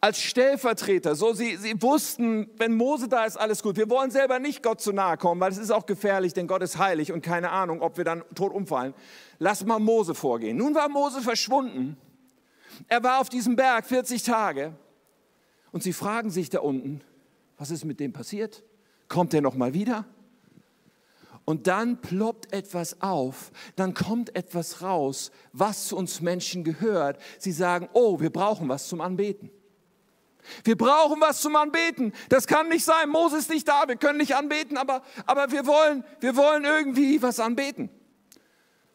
als 0.00 0.20
Stellvertreter. 0.20 1.14
So, 1.14 1.32
sie, 1.32 1.56
sie 1.56 1.80
wussten, 1.80 2.50
wenn 2.56 2.74
Mose 2.74 3.06
da 3.06 3.24
ist, 3.24 3.36
alles 3.36 3.62
gut. 3.62 3.76
Wir 3.76 3.88
wollen 3.88 4.10
selber 4.10 4.40
nicht 4.40 4.64
Gott 4.64 4.80
zu 4.80 4.92
nahe 4.92 5.16
kommen, 5.16 5.40
weil 5.40 5.52
es 5.52 5.58
ist 5.58 5.70
auch 5.70 5.86
gefährlich, 5.86 6.34
denn 6.34 6.48
Gott 6.48 6.62
ist 6.62 6.76
heilig 6.76 7.12
und 7.12 7.22
keine 7.22 7.52
Ahnung, 7.52 7.82
ob 7.82 7.98
wir 7.98 8.04
dann 8.04 8.24
tot 8.34 8.52
umfallen. 8.52 8.94
Lass 9.38 9.64
mal 9.64 9.78
Mose 9.78 10.16
vorgehen. 10.16 10.56
Nun 10.56 10.74
war 10.74 10.88
Mose 10.88 11.20
verschwunden. 11.20 11.96
Er 12.88 13.04
war 13.04 13.20
auf 13.20 13.28
diesem 13.28 13.54
Berg 13.54 13.86
40 13.86 14.24
Tage. 14.24 14.74
Und 15.76 15.82
sie 15.82 15.92
fragen 15.92 16.30
sich 16.30 16.48
da 16.48 16.60
unten, 16.60 17.02
was 17.58 17.70
ist 17.70 17.84
mit 17.84 18.00
dem 18.00 18.10
passiert? 18.10 18.64
Kommt 19.08 19.34
er 19.34 19.42
noch 19.42 19.56
mal 19.56 19.74
wieder? 19.74 20.06
Und 21.44 21.66
dann 21.66 22.00
ploppt 22.00 22.50
etwas 22.54 23.02
auf, 23.02 23.52
dann 23.76 23.92
kommt 23.92 24.34
etwas 24.34 24.80
raus, 24.80 25.30
was 25.52 25.88
zu 25.88 25.98
uns 25.98 26.22
Menschen 26.22 26.64
gehört. 26.64 27.20
Sie 27.38 27.52
sagen, 27.52 27.90
oh, 27.92 28.20
wir 28.20 28.30
brauchen 28.30 28.70
was 28.70 28.88
zum 28.88 29.02
Anbeten. 29.02 29.50
Wir 30.64 30.78
brauchen 30.78 31.20
was 31.20 31.42
zum 31.42 31.54
Anbeten. 31.56 32.14
Das 32.30 32.46
kann 32.46 32.70
nicht 32.70 32.86
sein. 32.86 33.10
Moses 33.10 33.40
ist 33.40 33.50
nicht 33.50 33.68
da. 33.68 33.86
Wir 33.86 33.96
können 33.96 34.16
nicht 34.16 34.34
anbeten, 34.34 34.78
aber, 34.78 35.02
aber 35.26 35.52
wir 35.52 35.66
wollen, 35.66 36.04
wir 36.20 36.36
wollen 36.36 36.64
irgendwie 36.64 37.20
was 37.20 37.38
anbeten. 37.38 37.90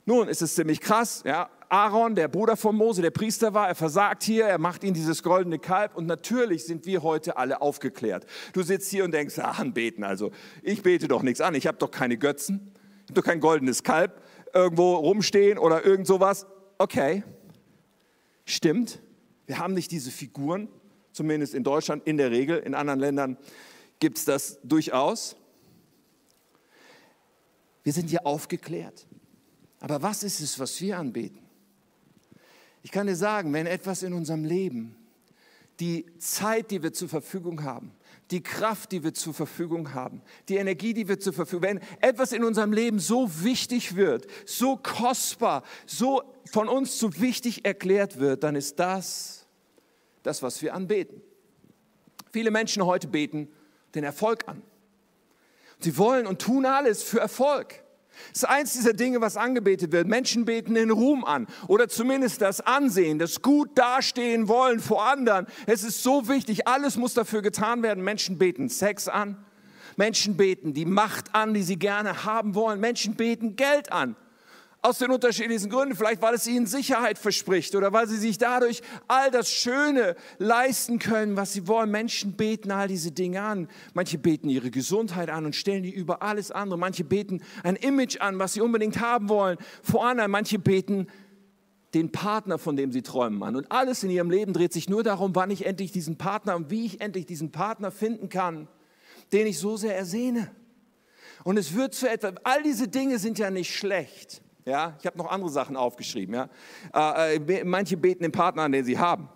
Nun, 0.05 0.27
ist 0.27 0.41
es 0.41 0.55
ziemlich 0.55 0.81
krass, 0.81 1.21
ja. 1.27 1.47
Aaron, 1.71 2.15
der 2.15 2.27
Bruder 2.27 2.57
von 2.57 2.75
Mose, 2.75 3.01
der 3.01 3.11
Priester 3.11 3.53
war, 3.53 3.69
er 3.69 3.75
versagt 3.75 4.23
hier, 4.23 4.45
er 4.45 4.57
macht 4.57 4.83
ihn 4.83 4.93
dieses 4.93 5.23
goldene 5.23 5.57
Kalb 5.57 5.95
und 5.95 6.05
natürlich 6.05 6.65
sind 6.65 6.85
wir 6.85 7.01
heute 7.01 7.37
alle 7.37 7.61
aufgeklärt. 7.61 8.25
Du 8.51 8.61
sitzt 8.61 8.89
hier 8.89 9.05
und 9.05 9.13
denkst, 9.13 9.39
ah, 9.39 9.51
anbeten, 9.51 10.03
also 10.03 10.31
ich 10.63 10.83
bete 10.83 11.07
doch 11.07 11.23
nichts 11.23 11.39
an, 11.39 11.55
ich 11.55 11.67
habe 11.67 11.77
doch 11.77 11.89
keine 11.89 12.17
Götzen, 12.17 12.73
ich 13.03 13.11
habe 13.11 13.13
doch 13.13 13.23
kein 13.23 13.39
goldenes 13.39 13.83
Kalb 13.83 14.21
irgendwo 14.53 14.95
rumstehen 14.95 15.57
oder 15.57 15.85
irgend 15.85 16.07
sowas. 16.07 16.45
Okay, 16.77 17.23
stimmt, 18.43 18.99
wir 19.45 19.57
haben 19.57 19.73
nicht 19.73 19.91
diese 19.91 20.11
Figuren, 20.11 20.67
zumindest 21.13 21.53
in 21.53 21.63
Deutschland 21.63 22.05
in 22.05 22.17
der 22.17 22.31
Regel, 22.31 22.57
in 22.57 22.75
anderen 22.75 22.99
Ländern 22.99 23.37
gibt 23.99 24.17
es 24.17 24.25
das 24.25 24.59
durchaus. 24.65 25.37
Wir 27.83 27.93
sind 27.93 28.09
hier 28.09 28.27
aufgeklärt. 28.27 29.07
Aber 29.79 30.01
was 30.01 30.23
ist 30.23 30.41
es, 30.41 30.59
was 30.59 30.81
wir 30.81 30.99
anbeten? 30.99 31.40
Ich 32.83 32.91
kann 32.91 33.07
dir 33.07 33.15
sagen, 33.15 33.53
wenn 33.53 33.67
etwas 33.67 34.03
in 34.03 34.13
unserem 34.13 34.43
Leben, 34.43 34.95
die 35.79 36.05
Zeit, 36.19 36.71
die 36.71 36.83
wir 36.83 36.93
zur 36.93 37.09
Verfügung 37.09 37.63
haben, 37.63 37.91
die 38.29 38.41
Kraft, 38.41 38.91
die 38.91 39.03
wir 39.03 39.13
zur 39.13 39.33
Verfügung 39.33 39.93
haben, 39.93 40.21
die 40.47 40.55
Energie, 40.55 40.93
die 40.93 41.07
wir 41.07 41.19
zur 41.19 41.33
Verfügung 41.33 41.67
haben, 41.67 41.79
wenn 41.79 42.09
etwas 42.09 42.31
in 42.31 42.43
unserem 42.43 42.71
Leben 42.71 43.00
so 43.00 43.43
wichtig 43.43 43.95
wird, 43.95 44.27
so 44.45 44.77
kostbar, 44.77 45.63
so 45.85 46.23
von 46.45 46.69
uns 46.69 46.97
zu 46.97 47.19
wichtig 47.19 47.65
erklärt 47.65 48.19
wird, 48.19 48.43
dann 48.43 48.55
ist 48.55 48.79
das 48.79 49.41
das, 50.23 50.41
was 50.43 50.61
wir 50.61 50.73
anbeten. 50.73 51.21
Viele 52.31 52.51
Menschen 52.51 52.85
heute 52.85 53.07
beten 53.07 53.50
den 53.95 54.03
Erfolg 54.03 54.47
an. 54.47 54.61
Sie 55.79 55.97
wollen 55.97 56.27
und 56.27 56.39
tun 56.39 56.65
alles 56.65 57.03
für 57.03 57.19
Erfolg. 57.19 57.80
Das 58.29 58.43
ist 58.43 58.49
eins 58.49 58.73
dieser 58.73 58.93
Dinge, 58.93 59.21
was 59.21 59.37
angebetet 59.37 59.91
wird. 59.91 60.07
Menschen 60.07 60.45
beten 60.45 60.75
den 60.75 60.91
Ruhm 60.91 61.23
an 61.25 61.47
oder 61.67 61.87
zumindest 61.87 62.41
das 62.41 62.61
Ansehen, 62.61 63.19
das 63.19 63.41
gut 63.41 63.69
dastehen 63.75 64.47
wollen 64.47 64.79
vor 64.79 65.05
anderen. 65.05 65.47
Es 65.65 65.83
ist 65.83 66.03
so 66.03 66.27
wichtig, 66.27 66.67
alles 66.67 66.97
muss 66.97 67.13
dafür 67.13 67.41
getan 67.41 67.83
werden. 67.83 68.03
Menschen 68.03 68.37
beten 68.37 68.69
Sex 68.69 69.07
an, 69.07 69.37
Menschen 69.97 70.37
beten 70.37 70.73
die 70.73 70.85
Macht 70.85 71.33
an, 71.35 71.53
die 71.53 71.63
sie 71.63 71.77
gerne 71.77 72.23
haben 72.23 72.55
wollen. 72.55 72.79
Menschen 72.79 73.15
beten 73.15 73.55
Geld 73.55 73.91
an. 73.91 74.15
Aus 74.83 74.97
den 74.97 75.11
unterschiedlichsten 75.11 75.69
Gründen. 75.69 75.95
Vielleicht, 75.95 76.23
weil 76.23 76.33
es 76.33 76.47
ihnen 76.47 76.65
Sicherheit 76.65 77.19
verspricht 77.19 77.75
oder 77.75 77.93
weil 77.93 78.07
sie 78.07 78.17
sich 78.17 78.39
dadurch 78.39 78.81
all 79.07 79.29
das 79.29 79.51
Schöne 79.51 80.15
leisten 80.39 80.97
können, 80.97 81.38
was 81.38 81.53
sie 81.53 81.67
wollen. 81.67 81.91
Menschen 81.91 82.33
beten 82.33 82.71
all 82.71 82.88
diese 82.88 83.11
Dinge 83.11 83.43
an. 83.43 83.67
Manche 83.93 84.17
beten 84.17 84.50
ihre 84.50 84.71
Gesundheit 84.71 85.29
an 85.29 85.45
und 85.45 85.55
stellen 85.55 85.83
die 85.83 85.93
über 85.93 86.23
alles 86.23 86.50
andere. 86.50 86.79
Manche 86.79 87.03
beten 87.03 87.43
ein 87.63 87.75
Image 87.75 88.19
an, 88.21 88.39
was 88.39 88.53
sie 88.53 88.61
unbedingt 88.61 89.00
haben 89.00 89.29
wollen, 89.29 89.59
vor 89.83 90.07
anderen. 90.07 90.31
Manche 90.31 90.57
beten 90.57 91.07
den 91.93 92.11
Partner, 92.11 92.57
von 92.57 92.75
dem 92.75 92.91
sie 92.91 93.03
träumen 93.03 93.43
an. 93.43 93.55
Und 93.55 93.71
alles 93.71 94.03
in 94.03 94.09
ihrem 94.09 94.31
Leben 94.31 94.53
dreht 94.53 94.73
sich 94.73 94.89
nur 94.89 95.03
darum, 95.03 95.35
wann 95.35 95.51
ich 95.51 95.65
endlich 95.65 95.91
diesen 95.91 96.17
Partner 96.17 96.55
und 96.55 96.71
wie 96.71 96.85
ich 96.85 97.01
endlich 97.01 97.27
diesen 97.27 97.51
Partner 97.51 97.91
finden 97.91 98.29
kann, 98.29 98.67
den 99.31 99.45
ich 99.45 99.59
so 99.59 99.77
sehr 99.77 99.95
ersehne. 99.95 100.50
Und 101.43 101.57
es 101.57 101.75
wird 101.75 101.93
zu 101.93 102.09
etwas, 102.09 102.33
all 102.43 102.63
diese 102.63 102.88
Dinge 102.88 103.19
sind 103.19 103.38
ja 103.38 103.51
nicht 103.51 103.75
schlecht. 103.75 104.41
Ja, 104.65 104.95
ich 104.99 105.05
habe 105.05 105.17
noch 105.17 105.29
andere 105.29 105.49
Sachen 105.49 105.75
aufgeschrieben. 105.75 106.35
Ja. 106.35 106.49
Äh, 107.25 107.37
äh 107.37 107.63
manche 107.63 107.97
beten 107.97 108.23
den 108.23 108.31
Partner 108.31 108.63
an, 108.63 108.71
den 108.71 108.85
sie 108.85 108.99
haben. 108.99 109.29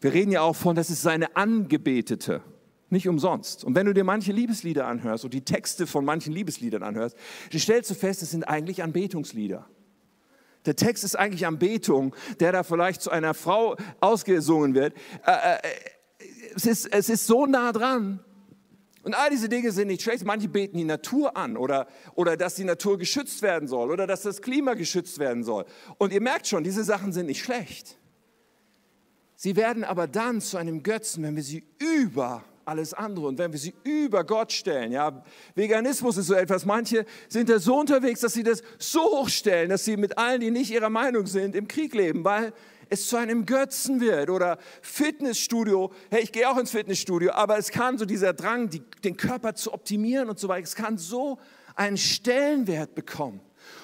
Wir 0.00 0.12
reden 0.12 0.32
ja 0.32 0.42
auch 0.42 0.56
von, 0.56 0.76
das 0.76 0.90
ist 0.90 1.02
seine 1.02 1.36
Angebetete. 1.36 2.42
Nicht 2.88 3.08
umsonst. 3.08 3.64
Und 3.64 3.74
wenn 3.74 3.86
du 3.86 3.94
dir 3.94 4.04
manche 4.04 4.32
Liebeslieder 4.32 4.86
anhörst 4.86 5.24
und 5.24 5.34
die 5.34 5.44
Texte 5.44 5.86
von 5.86 6.04
manchen 6.04 6.32
Liebesliedern 6.32 6.82
anhörst, 6.82 7.16
dann 7.50 7.60
stellst 7.60 7.90
du 7.90 7.94
fest, 7.94 8.22
es 8.22 8.30
sind 8.30 8.44
eigentlich 8.44 8.82
Anbetungslieder. 8.82 9.66
Der 10.66 10.76
Text 10.76 11.04
ist 11.04 11.16
eigentlich 11.16 11.46
Anbetung, 11.46 12.14
der 12.40 12.52
da 12.52 12.62
vielleicht 12.62 13.00
zu 13.00 13.10
einer 13.10 13.34
Frau 13.34 13.76
ausgesungen 14.00 14.74
wird. 14.74 14.94
Äh, 15.24 15.54
äh, 15.54 15.58
es, 16.54 16.66
ist, 16.66 16.92
es 16.92 17.08
ist 17.08 17.26
so 17.26 17.46
nah 17.46 17.72
dran, 17.72 18.20
und 19.06 19.14
all 19.14 19.30
diese 19.30 19.48
Dinge 19.48 19.70
sind 19.70 19.86
nicht 19.86 20.02
schlecht. 20.02 20.24
Manche 20.24 20.48
beten 20.48 20.76
die 20.76 20.84
Natur 20.84 21.36
an 21.36 21.56
oder, 21.56 21.86
oder 22.16 22.36
dass 22.36 22.56
die 22.56 22.64
Natur 22.64 22.98
geschützt 22.98 23.40
werden 23.40 23.68
soll 23.68 23.92
oder 23.92 24.04
dass 24.04 24.22
das 24.22 24.42
Klima 24.42 24.74
geschützt 24.74 25.20
werden 25.20 25.44
soll. 25.44 25.64
Und 25.98 26.12
ihr 26.12 26.20
merkt 26.20 26.48
schon, 26.48 26.64
diese 26.64 26.82
Sachen 26.82 27.12
sind 27.12 27.26
nicht 27.26 27.40
schlecht. 27.40 27.96
Sie 29.36 29.54
werden 29.54 29.84
aber 29.84 30.08
dann 30.08 30.40
zu 30.40 30.56
einem 30.56 30.82
Götzen, 30.82 31.22
wenn 31.22 31.36
wir 31.36 31.44
sie 31.44 31.62
über 31.78 32.42
alles 32.64 32.94
andere 32.94 33.28
und 33.28 33.38
wenn 33.38 33.52
wir 33.52 33.60
sie 33.60 33.74
über 33.84 34.24
Gott 34.24 34.50
stellen. 34.50 34.90
Ja, 34.90 35.22
Veganismus 35.54 36.16
ist 36.16 36.26
so 36.26 36.34
etwas. 36.34 36.66
Manche 36.66 37.06
sind 37.28 37.48
da 37.48 37.60
so 37.60 37.78
unterwegs, 37.78 38.22
dass 38.22 38.32
sie 38.32 38.42
das 38.42 38.64
so 38.76 39.02
hochstellen, 39.20 39.70
dass 39.70 39.84
sie 39.84 39.96
mit 39.96 40.18
allen, 40.18 40.40
die 40.40 40.50
nicht 40.50 40.72
ihrer 40.72 40.90
Meinung 40.90 41.26
sind, 41.26 41.54
im 41.54 41.68
Krieg 41.68 41.94
leben, 41.94 42.24
weil 42.24 42.52
es 42.88 43.08
zu 43.08 43.16
einem 43.16 43.46
Götzen 43.46 44.00
wird 44.00 44.30
oder 44.30 44.58
Fitnessstudio. 44.82 45.92
Hey, 46.10 46.22
ich 46.22 46.32
gehe 46.32 46.48
auch 46.48 46.56
ins 46.58 46.70
Fitnessstudio, 46.70 47.32
aber 47.32 47.58
es 47.58 47.70
kann 47.70 47.98
so 47.98 48.04
dieser 48.04 48.32
Drang, 48.32 48.68
die, 48.70 48.82
den 49.02 49.16
Körper 49.16 49.54
zu 49.54 49.72
optimieren 49.72 50.28
und 50.28 50.38
so 50.38 50.48
weiter, 50.48 50.64
es 50.64 50.74
kann 50.74 50.98
so 50.98 51.38
einen 51.74 51.96
Stellenwert 51.96 52.94
bekommen. 52.94 53.40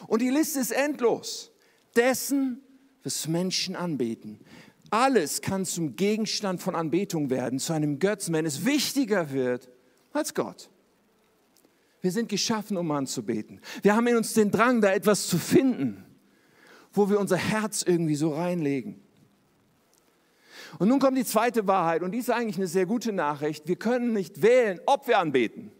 Und 0.06 0.22
die 0.22 0.30
Liste 0.30 0.60
ist 0.60 0.72
endlos. 0.72 1.50
Dessen, 1.96 2.62
was 3.02 3.28
Menschen 3.28 3.76
anbeten. 3.76 4.40
Alles 4.90 5.40
kann 5.40 5.64
zum 5.64 5.96
Gegenstand 5.96 6.60
von 6.60 6.74
Anbetung 6.74 7.30
werden, 7.30 7.58
zu 7.58 7.72
einem 7.72 7.98
Götzen, 7.98 8.34
wenn 8.34 8.46
es 8.46 8.64
wichtiger 8.64 9.32
wird 9.32 9.68
als 10.12 10.34
Gott. 10.34 10.70
Wir 12.00 12.10
sind 12.10 12.28
geschaffen, 12.28 12.76
um 12.76 12.90
anzubeten. 12.90 13.60
Wir 13.82 13.96
haben 13.96 14.06
in 14.06 14.16
uns 14.16 14.34
den 14.34 14.50
Drang, 14.50 14.80
da 14.80 14.92
etwas 14.92 15.26
zu 15.28 15.38
finden 15.38 16.04
wo 16.92 17.08
wir 17.08 17.18
unser 17.18 17.36
Herz 17.36 17.82
irgendwie 17.82 18.14
so 18.14 18.34
reinlegen. 18.34 19.00
Und 20.78 20.88
nun 20.88 21.00
kommt 21.00 21.18
die 21.18 21.24
zweite 21.24 21.66
Wahrheit 21.66 22.02
und 22.02 22.12
die 22.12 22.18
ist 22.18 22.30
eigentlich 22.30 22.56
eine 22.56 22.66
sehr 22.66 22.86
gute 22.86 23.12
Nachricht. 23.12 23.68
Wir 23.68 23.76
können 23.76 24.12
nicht 24.12 24.42
wählen, 24.42 24.80
ob 24.86 25.06
wir 25.06 25.18
anbeten. 25.18 25.70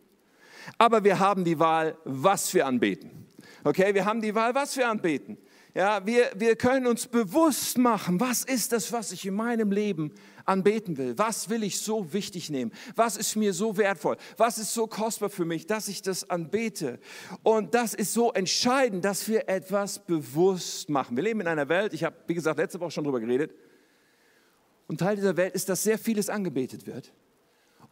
Aber 0.79 1.03
wir 1.05 1.19
haben 1.19 1.45
die 1.45 1.59
Wahl, 1.59 1.97
was 2.05 2.53
wir 2.55 2.67
anbeten. 2.67 3.27
Okay, 3.65 3.95
wir 3.95 4.05
haben 4.05 4.21
die 4.21 4.35
Wahl, 4.35 4.55
was 4.55 4.77
wir 4.77 4.89
anbeten. 4.89 5.39
Ja, 5.75 6.05
wir, 6.05 6.31
wir 6.37 6.57
können 6.57 6.87
uns 6.87 7.07
bewusst 7.07 7.79
machen, 7.79 8.21
was 8.21 8.45
ist 8.45 8.73
das, 8.73 8.93
was 8.93 9.11
ich 9.13 9.25
in 9.25 9.35
meinem 9.35 9.73
Leben 9.73 10.13
anbeten 10.45 10.97
will? 10.97 11.17
Was 11.19 11.49
will 11.49 11.63
ich 11.63 11.81
so 11.81 12.13
wichtig 12.13 12.51
nehmen? 12.51 12.73
Was 12.95 13.17
ist 13.17 13.37
mir 13.37 13.53
so 13.53 13.77
wertvoll? 13.77 14.17
Was 14.37 14.59
ist 14.59 14.75
so 14.75 14.87
kostbar 14.87 15.31
für 15.31 15.45
mich, 15.45 15.67
dass 15.67 15.89
ich 15.89 16.03
das 16.03 16.29
anbete? 16.29 16.99
Und 17.43 17.75
das 17.75 17.95
ist 17.95 18.13
so 18.13 18.33
entscheidend, 18.33 19.05
dass 19.05 19.29
wir 19.29 19.49
etwas 19.49 19.99
bewusst 19.99 20.89
machen. 20.89 21.17
Wir 21.17 21.25
leben 21.25 21.41
in 21.41 21.47
einer 21.47 21.69
Welt, 21.69 21.93
ich 21.95 22.05
habe, 22.05 22.17
wie 22.27 22.35
gesagt, 22.35 22.59
letzte 22.59 22.81
Woche 22.81 22.91
schon 22.91 23.05
darüber 23.05 23.21
geredet, 23.21 23.53
und 24.89 24.99
Teil 24.99 25.17
dieser 25.17 25.37
Welt 25.37 25.55
ist, 25.55 25.69
dass 25.69 25.83
sehr 25.83 25.99
vieles 25.99 26.29
angebetet 26.29 26.87
wird. 26.87 27.13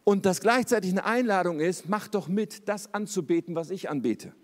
Und 0.05 0.27
dass 0.27 0.41
gleichzeitig 0.41 0.91
eine 0.91 1.05
Einladung 1.05 1.61
ist, 1.61 1.89
mach 1.89 2.09
doch 2.09 2.29
mit, 2.29 2.69
das 2.69 2.93
anzubeten, 2.93 3.55
was 3.55 3.71
ich 3.71 3.89
anbete. 3.89 4.35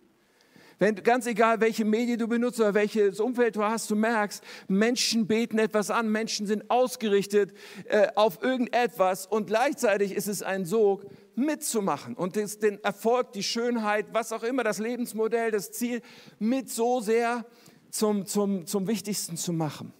Wenn, 0.78 0.96
ganz 0.96 1.26
egal, 1.26 1.60
welche 1.60 1.86
Medien 1.86 2.18
du 2.18 2.28
benutzt 2.28 2.60
oder 2.60 2.74
welches 2.74 3.18
Umfeld 3.18 3.56
du 3.56 3.62
hast, 3.64 3.90
du 3.90 3.96
merkst, 3.96 4.44
Menschen 4.68 5.26
beten 5.26 5.58
etwas 5.58 5.90
an, 5.90 6.10
Menschen 6.10 6.46
sind 6.46 6.70
ausgerichtet 6.70 7.54
äh, 7.86 8.08
auf 8.14 8.42
irgendetwas 8.42 9.26
und 9.26 9.46
gleichzeitig 9.46 10.12
ist 10.12 10.28
es 10.28 10.42
ein 10.42 10.66
Sog, 10.66 11.06
mitzumachen 11.34 12.14
und 12.14 12.36
das, 12.36 12.58
den 12.58 12.82
Erfolg, 12.82 13.32
die 13.32 13.42
Schönheit, 13.42 14.06
was 14.12 14.32
auch 14.32 14.42
immer, 14.42 14.64
das 14.64 14.78
Lebensmodell, 14.78 15.50
das 15.50 15.70
Ziel, 15.70 16.02
mit 16.38 16.70
so 16.70 17.00
sehr 17.00 17.46
zum, 17.90 18.26
zum, 18.26 18.66
zum 18.66 18.86
Wichtigsten 18.86 19.36
zu 19.36 19.52
machen. 19.52 19.92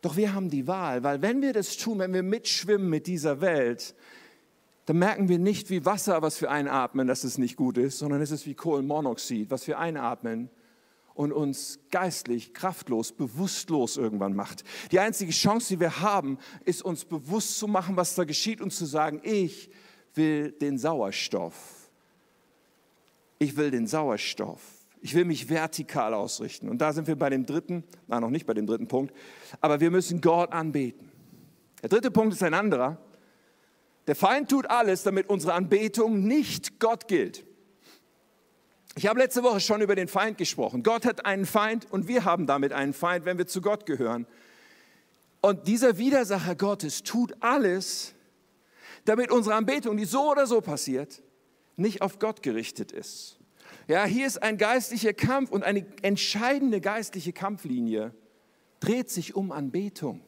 Doch 0.00 0.16
wir 0.16 0.34
haben 0.34 0.48
die 0.48 0.66
Wahl, 0.66 1.02
weil 1.02 1.22
wenn 1.22 1.42
wir 1.42 1.52
das 1.52 1.76
tun, 1.76 1.98
wenn 1.98 2.14
wir 2.14 2.22
mitschwimmen 2.22 2.88
mit 2.88 3.06
dieser 3.06 3.40
Welt, 3.40 3.94
dann 4.88 5.00
merken 5.00 5.28
wir 5.28 5.38
nicht 5.38 5.68
wie 5.68 5.84
Wasser, 5.84 6.22
was 6.22 6.40
wir 6.40 6.50
einatmen, 6.50 7.06
dass 7.06 7.22
es 7.22 7.36
nicht 7.36 7.56
gut 7.56 7.76
ist, 7.76 7.98
sondern 7.98 8.22
es 8.22 8.30
ist 8.30 8.46
wie 8.46 8.54
Kohlenmonoxid, 8.54 9.50
was 9.50 9.66
wir 9.66 9.78
einatmen 9.78 10.48
und 11.12 11.30
uns 11.30 11.78
geistlich, 11.90 12.54
kraftlos, 12.54 13.12
bewusstlos 13.12 13.98
irgendwann 13.98 14.34
macht. 14.34 14.64
Die 14.90 14.98
einzige 14.98 15.30
Chance, 15.30 15.74
die 15.74 15.80
wir 15.80 16.00
haben, 16.00 16.38
ist 16.64 16.80
uns 16.80 17.04
bewusst 17.04 17.58
zu 17.58 17.68
machen, 17.68 17.98
was 17.98 18.14
da 18.14 18.24
geschieht 18.24 18.62
und 18.62 18.72
zu 18.72 18.86
sagen, 18.86 19.20
ich 19.24 19.68
will 20.14 20.52
den 20.52 20.78
Sauerstoff. 20.78 21.90
Ich 23.38 23.58
will 23.58 23.70
den 23.70 23.86
Sauerstoff. 23.86 24.62
Ich 25.02 25.14
will 25.14 25.26
mich 25.26 25.50
vertikal 25.50 26.14
ausrichten. 26.14 26.70
Und 26.70 26.78
da 26.78 26.94
sind 26.94 27.08
wir 27.08 27.16
bei 27.16 27.28
dem 27.28 27.44
dritten, 27.44 27.84
nein, 28.06 28.22
noch 28.22 28.30
nicht 28.30 28.46
bei 28.46 28.54
dem 28.54 28.66
dritten 28.66 28.88
Punkt, 28.88 29.14
aber 29.60 29.80
wir 29.80 29.90
müssen 29.90 30.22
Gott 30.22 30.50
anbeten. 30.50 31.12
Der 31.82 31.90
dritte 31.90 32.10
Punkt 32.10 32.32
ist 32.32 32.42
ein 32.42 32.54
anderer. 32.54 32.96
Der 34.08 34.16
Feind 34.16 34.50
tut 34.50 34.70
alles, 34.70 35.02
damit 35.02 35.28
unsere 35.28 35.52
Anbetung 35.52 36.26
nicht 36.26 36.80
Gott 36.80 37.08
gilt. 37.08 37.44
Ich 38.96 39.06
habe 39.06 39.20
letzte 39.20 39.42
Woche 39.42 39.60
schon 39.60 39.82
über 39.82 39.94
den 39.94 40.08
Feind 40.08 40.38
gesprochen. 40.38 40.82
Gott 40.82 41.04
hat 41.04 41.26
einen 41.26 41.44
Feind 41.44 41.86
und 41.92 42.08
wir 42.08 42.24
haben 42.24 42.46
damit 42.46 42.72
einen 42.72 42.94
Feind, 42.94 43.26
wenn 43.26 43.36
wir 43.36 43.46
zu 43.46 43.60
Gott 43.60 43.84
gehören. 43.84 44.26
Und 45.42 45.68
dieser 45.68 45.98
Widersacher 45.98 46.56
Gottes 46.56 47.02
tut 47.02 47.34
alles, 47.40 48.14
damit 49.04 49.30
unsere 49.30 49.54
Anbetung, 49.54 49.98
die 49.98 50.06
so 50.06 50.30
oder 50.30 50.46
so 50.46 50.62
passiert, 50.62 51.22
nicht 51.76 52.00
auf 52.00 52.18
Gott 52.18 52.42
gerichtet 52.42 52.92
ist. 52.92 53.38
Ja, 53.88 54.06
hier 54.06 54.26
ist 54.26 54.42
ein 54.42 54.56
geistlicher 54.56 55.12
Kampf 55.12 55.50
und 55.50 55.64
eine 55.64 55.86
entscheidende 56.00 56.80
geistliche 56.80 57.34
Kampflinie 57.34 58.14
dreht 58.80 59.10
sich 59.10 59.36
um 59.36 59.52
Anbetung. 59.52 60.22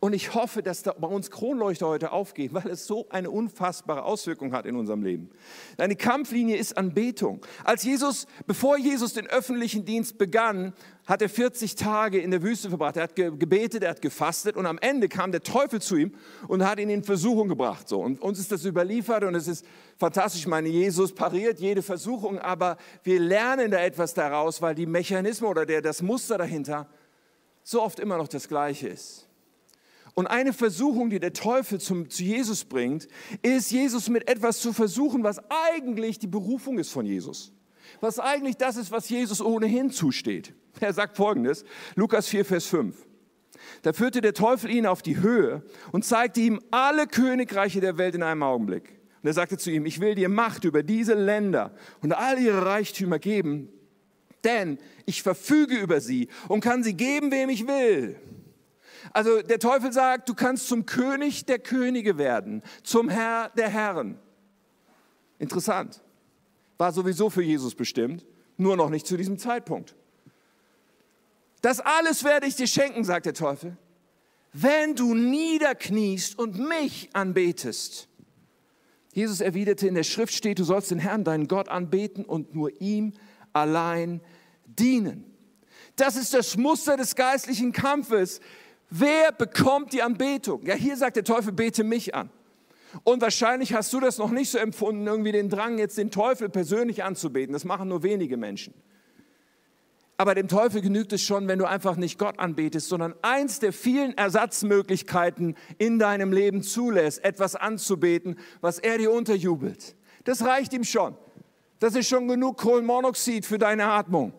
Und 0.00 0.12
ich 0.12 0.34
hoffe, 0.34 0.62
dass 0.62 0.82
da 0.82 0.92
bei 0.92 1.06
uns 1.06 1.30
Kronleuchter 1.30 1.86
heute 1.86 2.12
aufgeht, 2.12 2.52
weil 2.52 2.68
es 2.68 2.86
so 2.86 3.06
eine 3.10 3.30
unfassbare 3.30 4.02
Auswirkung 4.02 4.52
hat 4.52 4.66
in 4.66 4.76
unserem 4.76 5.02
Leben. 5.02 5.30
Eine 5.78 5.96
Kampflinie 5.96 6.56
ist 6.56 6.76
Anbetung. 6.76 7.44
Als 7.64 7.84
Jesus, 7.84 8.26
bevor 8.46 8.76
Jesus 8.76 9.14
den 9.14 9.26
öffentlichen 9.26 9.84
Dienst 9.84 10.18
begann, 10.18 10.72
hat 11.06 11.20
er 11.20 11.28
40 11.28 11.74
Tage 11.74 12.18
in 12.18 12.30
der 12.30 12.42
Wüste 12.42 12.68
verbracht. 12.68 12.96
Er 12.96 13.04
hat 13.04 13.14
gebetet, 13.14 13.82
er 13.82 13.90
hat 13.90 14.02
gefastet 14.02 14.56
und 14.56 14.66
am 14.66 14.78
Ende 14.78 15.08
kam 15.08 15.32
der 15.32 15.42
Teufel 15.42 15.80
zu 15.80 15.96
ihm 15.96 16.14
und 16.48 16.64
hat 16.64 16.78
ihn 16.78 16.88
in 16.88 17.04
Versuchung 17.04 17.48
gebracht. 17.48 17.88
So. 17.88 18.00
Und 18.00 18.20
uns 18.22 18.38
ist 18.38 18.50
das 18.50 18.64
überliefert 18.64 19.24
und 19.24 19.34
es 19.34 19.46
ist 19.46 19.66
fantastisch. 19.98 20.42
Ich 20.42 20.46
meine, 20.46 20.68
Jesus 20.68 21.14
pariert 21.14 21.60
jede 21.60 21.82
Versuchung, 21.82 22.38
aber 22.38 22.78
wir 23.02 23.20
lernen 23.20 23.70
da 23.70 23.78
etwas 23.78 24.14
daraus, 24.14 24.62
weil 24.62 24.74
die 24.74 24.86
Mechanismen 24.86 25.50
oder 25.50 25.66
der, 25.66 25.82
das 25.82 26.00
Muster 26.00 26.38
dahinter 26.38 26.88
so 27.62 27.82
oft 27.82 28.00
immer 28.00 28.16
noch 28.16 28.28
das 28.28 28.48
gleiche 28.48 28.88
ist. 28.88 29.28
Und 30.14 30.28
eine 30.28 30.52
Versuchung, 30.52 31.10
die 31.10 31.18
der 31.18 31.32
Teufel 31.32 31.80
zum, 31.80 32.08
zu 32.08 32.22
Jesus 32.22 32.64
bringt, 32.64 33.08
ist, 33.42 33.72
Jesus 33.72 34.08
mit 34.08 34.28
etwas 34.28 34.60
zu 34.60 34.72
versuchen, 34.72 35.24
was 35.24 35.40
eigentlich 35.50 36.20
die 36.20 36.28
Berufung 36.28 36.78
ist 36.78 36.90
von 36.90 37.04
Jesus. 37.04 37.52
Was 38.00 38.20
eigentlich 38.20 38.56
das 38.56 38.76
ist, 38.76 38.92
was 38.92 39.08
Jesus 39.08 39.40
ohnehin 39.40 39.90
zusteht. 39.90 40.54
Er 40.80 40.92
sagt 40.92 41.16
folgendes, 41.16 41.64
Lukas 41.94 42.28
4, 42.28 42.44
Vers 42.44 42.66
5. 42.66 42.96
Da 43.82 43.92
führte 43.92 44.20
der 44.20 44.34
Teufel 44.34 44.70
ihn 44.70 44.86
auf 44.86 45.02
die 45.02 45.20
Höhe 45.20 45.62
und 45.92 46.04
zeigte 46.04 46.40
ihm 46.40 46.60
alle 46.70 47.06
Königreiche 47.06 47.80
der 47.80 47.98
Welt 47.98 48.14
in 48.14 48.22
einem 48.22 48.42
Augenblick. 48.42 49.00
Und 49.22 49.28
er 49.28 49.32
sagte 49.32 49.56
zu 49.56 49.70
ihm, 49.70 49.86
ich 49.86 50.00
will 50.00 50.14
dir 50.14 50.28
Macht 50.28 50.64
über 50.64 50.82
diese 50.82 51.14
Länder 51.14 51.74
und 52.02 52.12
all 52.12 52.38
ihre 52.38 52.66
Reichtümer 52.66 53.18
geben, 53.18 53.68
denn 54.44 54.78
ich 55.06 55.22
verfüge 55.22 55.76
über 55.76 56.00
sie 56.00 56.28
und 56.48 56.60
kann 56.60 56.82
sie 56.82 56.94
geben, 56.94 57.30
wem 57.30 57.48
ich 57.48 57.66
will. 57.66 58.16
Also 59.12 59.42
der 59.42 59.58
Teufel 59.58 59.92
sagt, 59.92 60.28
du 60.28 60.34
kannst 60.34 60.68
zum 60.68 60.86
König 60.86 61.44
der 61.46 61.58
Könige 61.58 62.18
werden, 62.18 62.62
zum 62.82 63.08
Herr 63.08 63.50
der 63.50 63.68
Herren. 63.68 64.18
Interessant. 65.38 66.00
War 66.78 66.92
sowieso 66.92 67.30
für 67.30 67.42
Jesus 67.42 67.74
bestimmt, 67.74 68.24
nur 68.56 68.76
noch 68.76 68.90
nicht 68.90 69.06
zu 69.06 69.16
diesem 69.16 69.38
Zeitpunkt. 69.38 69.94
Das 71.60 71.80
alles 71.80 72.24
werde 72.24 72.46
ich 72.46 72.56
dir 72.56 72.66
schenken, 72.66 73.04
sagt 73.04 73.26
der 73.26 73.34
Teufel, 73.34 73.76
wenn 74.52 74.94
du 74.94 75.14
niederkniest 75.14 76.38
und 76.38 76.58
mich 76.58 77.08
anbetest. 77.12 78.08
Jesus 79.12 79.40
erwiderte, 79.40 79.86
in 79.86 79.94
der 79.94 80.02
Schrift 80.02 80.34
steht, 80.34 80.58
du 80.58 80.64
sollst 80.64 80.90
den 80.90 80.98
Herrn, 80.98 81.24
deinen 81.24 81.48
Gott, 81.48 81.68
anbeten 81.68 82.24
und 82.24 82.54
nur 82.54 82.80
ihm 82.80 83.12
allein 83.52 84.20
dienen. 84.66 85.24
Das 85.96 86.16
ist 86.16 86.34
das 86.34 86.56
Muster 86.56 86.96
des 86.96 87.14
geistlichen 87.14 87.72
Kampfes. 87.72 88.40
Wer 88.90 89.32
bekommt 89.32 89.92
die 89.92 90.02
Anbetung? 90.02 90.64
Ja, 90.66 90.74
hier 90.74 90.96
sagt 90.96 91.16
der 91.16 91.24
Teufel, 91.24 91.52
bete 91.52 91.84
mich 91.84 92.14
an. 92.14 92.30
Und 93.02 93.22
wahrscheinlich 93.22 93.74
hast 93.74 93.92
du 93.92 93.98
das 93.98 94.18
noch 94.18 94.30
nicht 94.30 94.50
so 94.50 94.58
empfunden, 94.58 95.06
irgendwie 95.06 95.32
den 95.32 95.48
Drang, 95.48 95.78
jetzt 95.78 95.98
den 95.98 96.10
Teufel 96.10 96.48
persönlich 96.48 97.02
anzubeten. 97.02 97.52
Das 97.52 97.64
machen 97.64 97.88
nur 97.88 98.02
wenige 98.02 98.36
Menschen. 98.36 98.72
Aber 100.16 100.36
dem 100.36 100.46
Teufel 100.46 100.80
genügt 100.80 101.12
es 101.12 101.22
schon, 101.22 101.48
wenn 101.48 101.58
du 101.58 101.64
einfach 101.64 101.96
nicht 101.96 102.20
Gott 102.20 102.38
anbetest, 102.38 102.88
sondern 102.88 103.14
eins 103.22 103.58
der 103.58 103.72
vielen 103.72 104.16
Ersatzmöglichkeiten 104.16 105.56
in 105.78 105.98
deinem 105.98 106.32
Leben 106.32 106.62
zulässt, 106.62 107.24
etwas 107.24 107.56
anzubeten, 107.56 108.38
was 108.60 108.78
er 108.78 108.98
dir 108.98 109.10
unterjubelt. 109.10 109.96
Das 110.22 110.44
reicht 110.44 110.72
ihm 110.72 110.84
schon. 110.84 111.16
Das 111.80 111.96
ist 111.96 112.08
schon 112.08 112.28
genug 112.28 112.58
Kohlenmonoxid 112.58 113.44
für 113.44 113.58
deine 113.58 113.86
Atmung. 113.86 114.32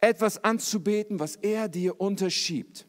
Etwas 0.00 0.42
anzubeten, 0.42 1.20
was 1.20 1.36
er 1.36 1.68
dir 1.68 2.00
unterschiebt 2.00 2.86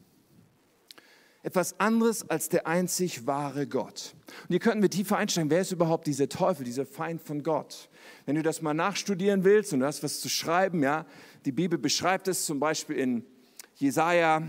etwas 1.44 1.80
anderes 1.80 2.30
als 2.30 2.50
der 2.50 2.68
einzig 2.68 3.26
wahre 3.26 3.66
Gott. 3.66 4.14
Und 4.44 4.50
hier 4.50 4.60
könnten 4.60 4.82
wir 4.82 4.90
tiefer 4.90 5.18
einsteigen. 5.18 5.50
Wer 5.50 5.62
ist 5.62 5.72
überhaupt 5.72 6.06
dieser 6.06 6.30
Teufel, 6.30 6.64
dieser 6.64 6.86
Feind 6.86 7.22
von 7.22 7.42
Gott? 7.42 7.90
Wenn 8.26 8.36
du 8.36 8.44
das 8.44 8.62
mal 8.62 8.74
nachstudieren 8.74 9.44
willst 9.44 9.74
und 9.74 9.80
du 9.80 9.86
hast 9.86 10.04
was 10.04 10.20
zu 10.20 10.30
schreiben, 10.30 10.84
ja, 10.84 11.06
die 11.46 11.52
Bibel 11.52 11.80
beschreibt 11.80 12.28
es 12.28 12.46
zum 12.46 12.60
Beispiel 12.60 12.98
in 12.98 13.26
Jesaja, 13.76 14.44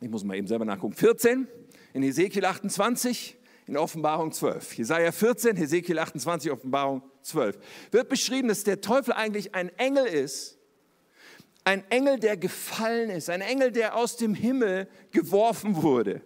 ich 0.00 0.10
muss 0.10 0.22
mal 0.22 0.36
eben 0.36 0.46
selber 0.46 0.66
nachgucken, 0.66 0.94
14, 0.94 1.48
in 1.94 2.02
Ezekiel 2.02 2.44
28, 2.44 3.38
in 3.66 3.76
Offenbarung 3.78 4.32
12. 4.32 4.74
Jesaja 4.74 5.10
14, 5.10 5.56
Ezekiel 5.56 5.98
28, 5.98 6.50
Offenbarung 6.50 7.02
12. 7.22 7.58
Wird 7.90 8.08
beschrieben, 8.10 8.48
dass 8.48 8.64
der 8.64 8.82
Teufel 8.82 9.14
eigentlich 9.14 9.54
ein 9.54 9.70
Engel 9.78 10.04
ist, 10.04 10.55
ein 11.66 11.82
Engel, 11.90 12.20
der 12.20 12.36
gefallen 12.36 13.10
ist, 13.10 13.28
ein 13.28 13.40
Engel, 13.40 13.72
der 13.72 13.96
aus 13.96 14.16
dem 14.16 14.34
Himmel 14.34 14.88
geworfen 15.10 15.82
wurde. 15.82 16.22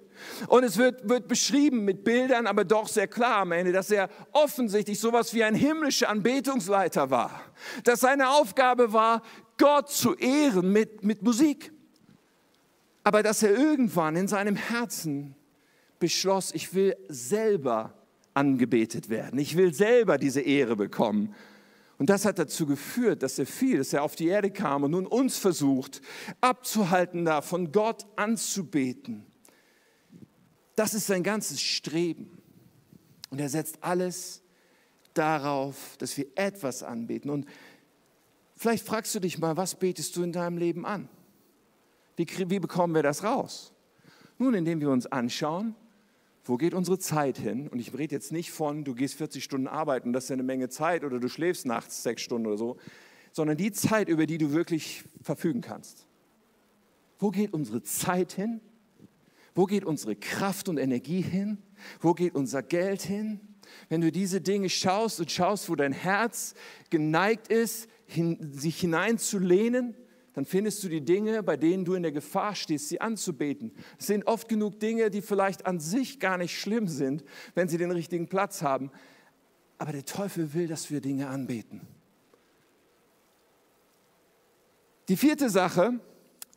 Und 0.48 0.64
es 0.64 0.76
wird, 0.76 1.08
wird 1.08 1.28
beschrieben 1.28 1.86
mit 1.86 2.04
Bildern, 2.04 2.46
aber 2.46 2.62
doch 2.64 2.86
sehr 2.86 3.08
klar 3.08 3.38
am 3.38 3.52
Ende, 3.52 3.72
dass 3.72 3.90
er 3.90 4.10
offensichtlich 4.32 5.00
sowas 5.00 5.32
wie 5.32 5.42
ein 5.42 5.54
himmlischer 5.54 6.10
Anbetungsleiter 6.10 7.10
war. 7.10 7.40
Dass 7.84 8.00
seine 8.00 8.28
Aufgabe 8.28 8.92
war, 8.92 9.22
Gott 9.56 9.88
zu 9.88 10.14
ehren 10.14 10.72
mit, 10.72 11.04
mit 11.04 11.22
Musik. 11.22 11.72
Aber 13.02 13.22
dass 13.22 13.42
er 13.42 13.56
irgendwann 13.56 14.16
in 14.16 14.28
seinem 14.28 14.56
Herzen 14.56 15.34
beschloss, 15.98 16.52
ich 16.52 16.74
will 16.74 16.94
selber 17.08 17.94
angebetet 18.34 19.08
werden. 19.08 19.38
Ich 19.38 19.56
will 19.56 19.72
selber 19.72 20.18
diese 20.18 20.42
Ehre 20.42 20.76
bekommen. 20.76 21.34
Und 22.00 22.08
das 22.08 22.24
hat 22.24 22.38
dazu 22.38 22.64
geführt, 22.64 23.22
dass 23.22 23.38
er 23.38 23.44
fiel, 23.44 23.76
dass 23.76 23.92
er 23.92 24.02
auf 24.02 24.16
die 24.16 24.28
Erde 24.28 24.50
kam 24.50 24.84
und 24.84 24.92
nun 24.92 25.06
uns 25.06 25.36
versucht 25.36 26.00
abzuhalten, 26.40 27.26
da 27.26 27.42
von 27.42 27.72
Gott 27.72 28.06
anzubeten. 28.16 29.26
Das 30.76 30.94
ist 30.94 31.08
sein 31.08 31.22
ganzes 31.22 31.60
Streben. 31.60 32.40
Und 33.28 33.38
er 33.38 33.50
setzt 33.50 33.84
alles 33.84 34.40
darauf, 35.12 35.98
dass 35.98 36.16
wir 36.16 36.26
etwas 36.36 36.82
anbeten. 36.82 37.30
Und 37.30 37.44
vielleicht 38.56 38.86
fragst 38.86 39.14
du 39.14 39.20
dich 39.20 39.38
mal, 39.38 39.58
was 39.58 39.74
betest 39.74 40.16
du 40.16 40.22
in 40.22 40.32
deinem 40.32 40.56
Leben 40.56 40.86
an? 40.86 41.06
Wie, 42.16 42.26
wie 42.48 42.60
bekommen 42.60 42.94
wir 42.94 43.02
das 43.02 43.24
raus? 43.24 43.74
Nun, 44.38 44.54
indem 44.54 44.80
wir 44.80 44.88
uns 44.88 45.04
anschauen, 45.04 45.76
wo 46.50 46.56
geht 46.56 46.74
unsere 46.74 46.98
Zeit 46.98 47.38
hin? 47.38 47.68
Und 47.68 47.78
ich 47.78 47.96
rede 47.96 48.12
jetzt 48.12 48.32
nicht 48.32 48.50
von, 48.50 48.82
du 48.82 48.96
gehst 48.96 49.14
40 49.14 49.44
Stunden 49.44 49.68
arbeiten, 49.68 50.12
das 50.12 50.24
ist 50.24 50.30
ja 50.30 50.34
eine 50.34 50.42
Menge 50.42 50.68
Zeit, 50.68 51.04
oder 51.04 51.20
du 51.20 51.28
schläfst 51.28 51.64
nachts 51.64 52.02
sechs 52.02 52.22
Stunden 52.22 52.48
oder 52.48 52.58
so, 52.58 52.76
sondern 53.30 53.56
die 53.56 53.70
Zeit, 53.70 54.08
über 54.08 54.26
die 54.26 54.36
du 54.36 54.52
wirklich 54.52 55.04
verfügen 55.22 55.60
kannst. 55.60 56.08
Wo 57.20 57.30
geht 57.30 57.54
unsere 57.54 57.84
Zeit 57.84 58.32
hin? 58.32 58.60
Wo 59.54 59.66
geht 59.66 59.84
unsere 59.84 60.16
Kraft 60.16 60.68
und 60.68 60.78
Energie 60.78 61.20
hin? 61.20 61.58
Wo 62.00 62.14
geht 62.14 62.34
unser 62.34 62.64
Geld 62.64 63.02
hin? 63.02 63.38
Wenn 63.88 64.00
du 64.00 64.10
diese 64.10 64.40
Dinge 64.40 64.68
schaust 64.70 65.20
und 65.20 65.30
schaust, 65.30 65.70
wo 65.70 65.76
dein 65.76 65.92
Herz 65.92 66.54
geneigt 66.90 67.46
ist, 67.46 67.88
hin, 68.06 68.50
sich 68.52 68.80
hineinzulehnen, 68.80 69.94
dann 70.32 70.44
findest 70.44 70.82
du 70.84 70.88
die 70.88 71.00
Dinge, 71.00 71.42
bei 71.42 71.56
denen 71.56 71.84
du 71.84 71.94
in 71.94 72.02
der 72.02 72.12
Gefahr 72.12 72.54
stehst, 72.54 72.88
sie 72.88 73.00
anzubeten. 73.00 73.72
Es 73.98 74.06
sind 74.06 74.26
oft 74.26 74.48
genug 74.48 74.78
Dinge, 74.78 75.10
die 75.10 75.22
vielleicht 75.22 75.66
an 75.66 75.80
sich 75.80 76.20
gar 76.20 76.38
nicht 76.38 76.58
schlimm 76.58 76.86
sind, 76.86 77.24
wenn 77.54 77.68
sie 77.68 77.78
den 77.78 77.90
richtigen 77.90 78.28
Platz 78.28 78.62
haben. 78.62 78.92
Aber 79.78 79.92
der 79.92 80.04
Teufel 80.04 80.54
will, 80.54 80.68
dass 80.68 80.90
wir 80.90 81.00
Dinge 81.00 81.28
anbeten. 81.28 81.80
Die 85.08 85.16
vierte 85.16 85.50
Sache 85.50 85.98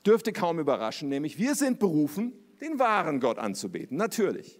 dürfte 0.05 0.33
kaum 0.33 0.59
überraschen, 0.59 1.09
nämlich 1.09 1.39
wir 1.39 1.55
sind 1.55 1.79
berufen, 1.79 2.33
den 2.61 2.77
wahren 2.77 3.19
Gott 3.19 3.39
anzubeten. 3.39 3.97
Natürlich. 3.97 4.59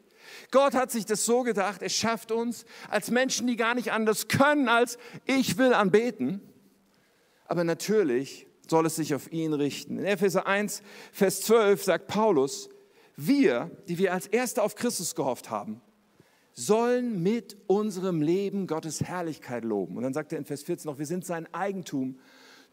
Gott 0.50 0.74
hat 0.74 0.90
sich 0.90 1.06
das 1.06 1.26
so 1.26 1.44
gedacht, 1.44 1.82
er 1.82 1.90
schafft 1.90 2.32
uns 2.32 2.66
als 2.90 3.12
Menschen, 3.12 3.46
die 3.46 3.56
gar 3.56 3.76
nicht 3.76 3.92
anders 3.92 4.28
können, 4.28 4.70
als 4.70 4.98
ich 5.26 5.58
will 5.58 5.74
anbeten. 5.74 6.42
Aber 7.46 7.64
natürlich 7.64 8.48
soll 8.70 8.86
es 8.86 8.96
sich 8.96 9.14
auf 9.14 9.32
ihn 9.32 9.54
richten. 9.54 9.98
In 9.98 10.06
Epheser 10.06 10.48
1, 10.48 10.82
Vers 11.12 11.42
12 11.42 11.84
sagt 11.84 12.08
Paulus, 12.08 12.70
wir, 13.16 13.70
die 13.88 13.98
wir 13.98 14.14
als 14.14 14.28
Erste 14.28 14.64
auf 14.64 14.76
Christus 14.76 15.16
gehofft 15.16 15.50
haben, 15.50 15.82
sollen 16.54 17.22
mit 17.22 17.58
unserem 17.68 18.22
Leben 18.22 18.68
Gottes 18.68 19.02
Herrlichkeit 19.02 19.64
loben. 19.64 19.98
Und 19.98 20.04
dann 20.04 20.14
sagt 20.14 20.32
er 20.32 20.38
in 20.38 20.46
Vers 20.46 20.64
14 20.64 20.90
noch, 20.90 21.00
wir 21.00 21.06
sind 21.06 21.26
sein 21.26 21.52
Eigentum 21.54 22.20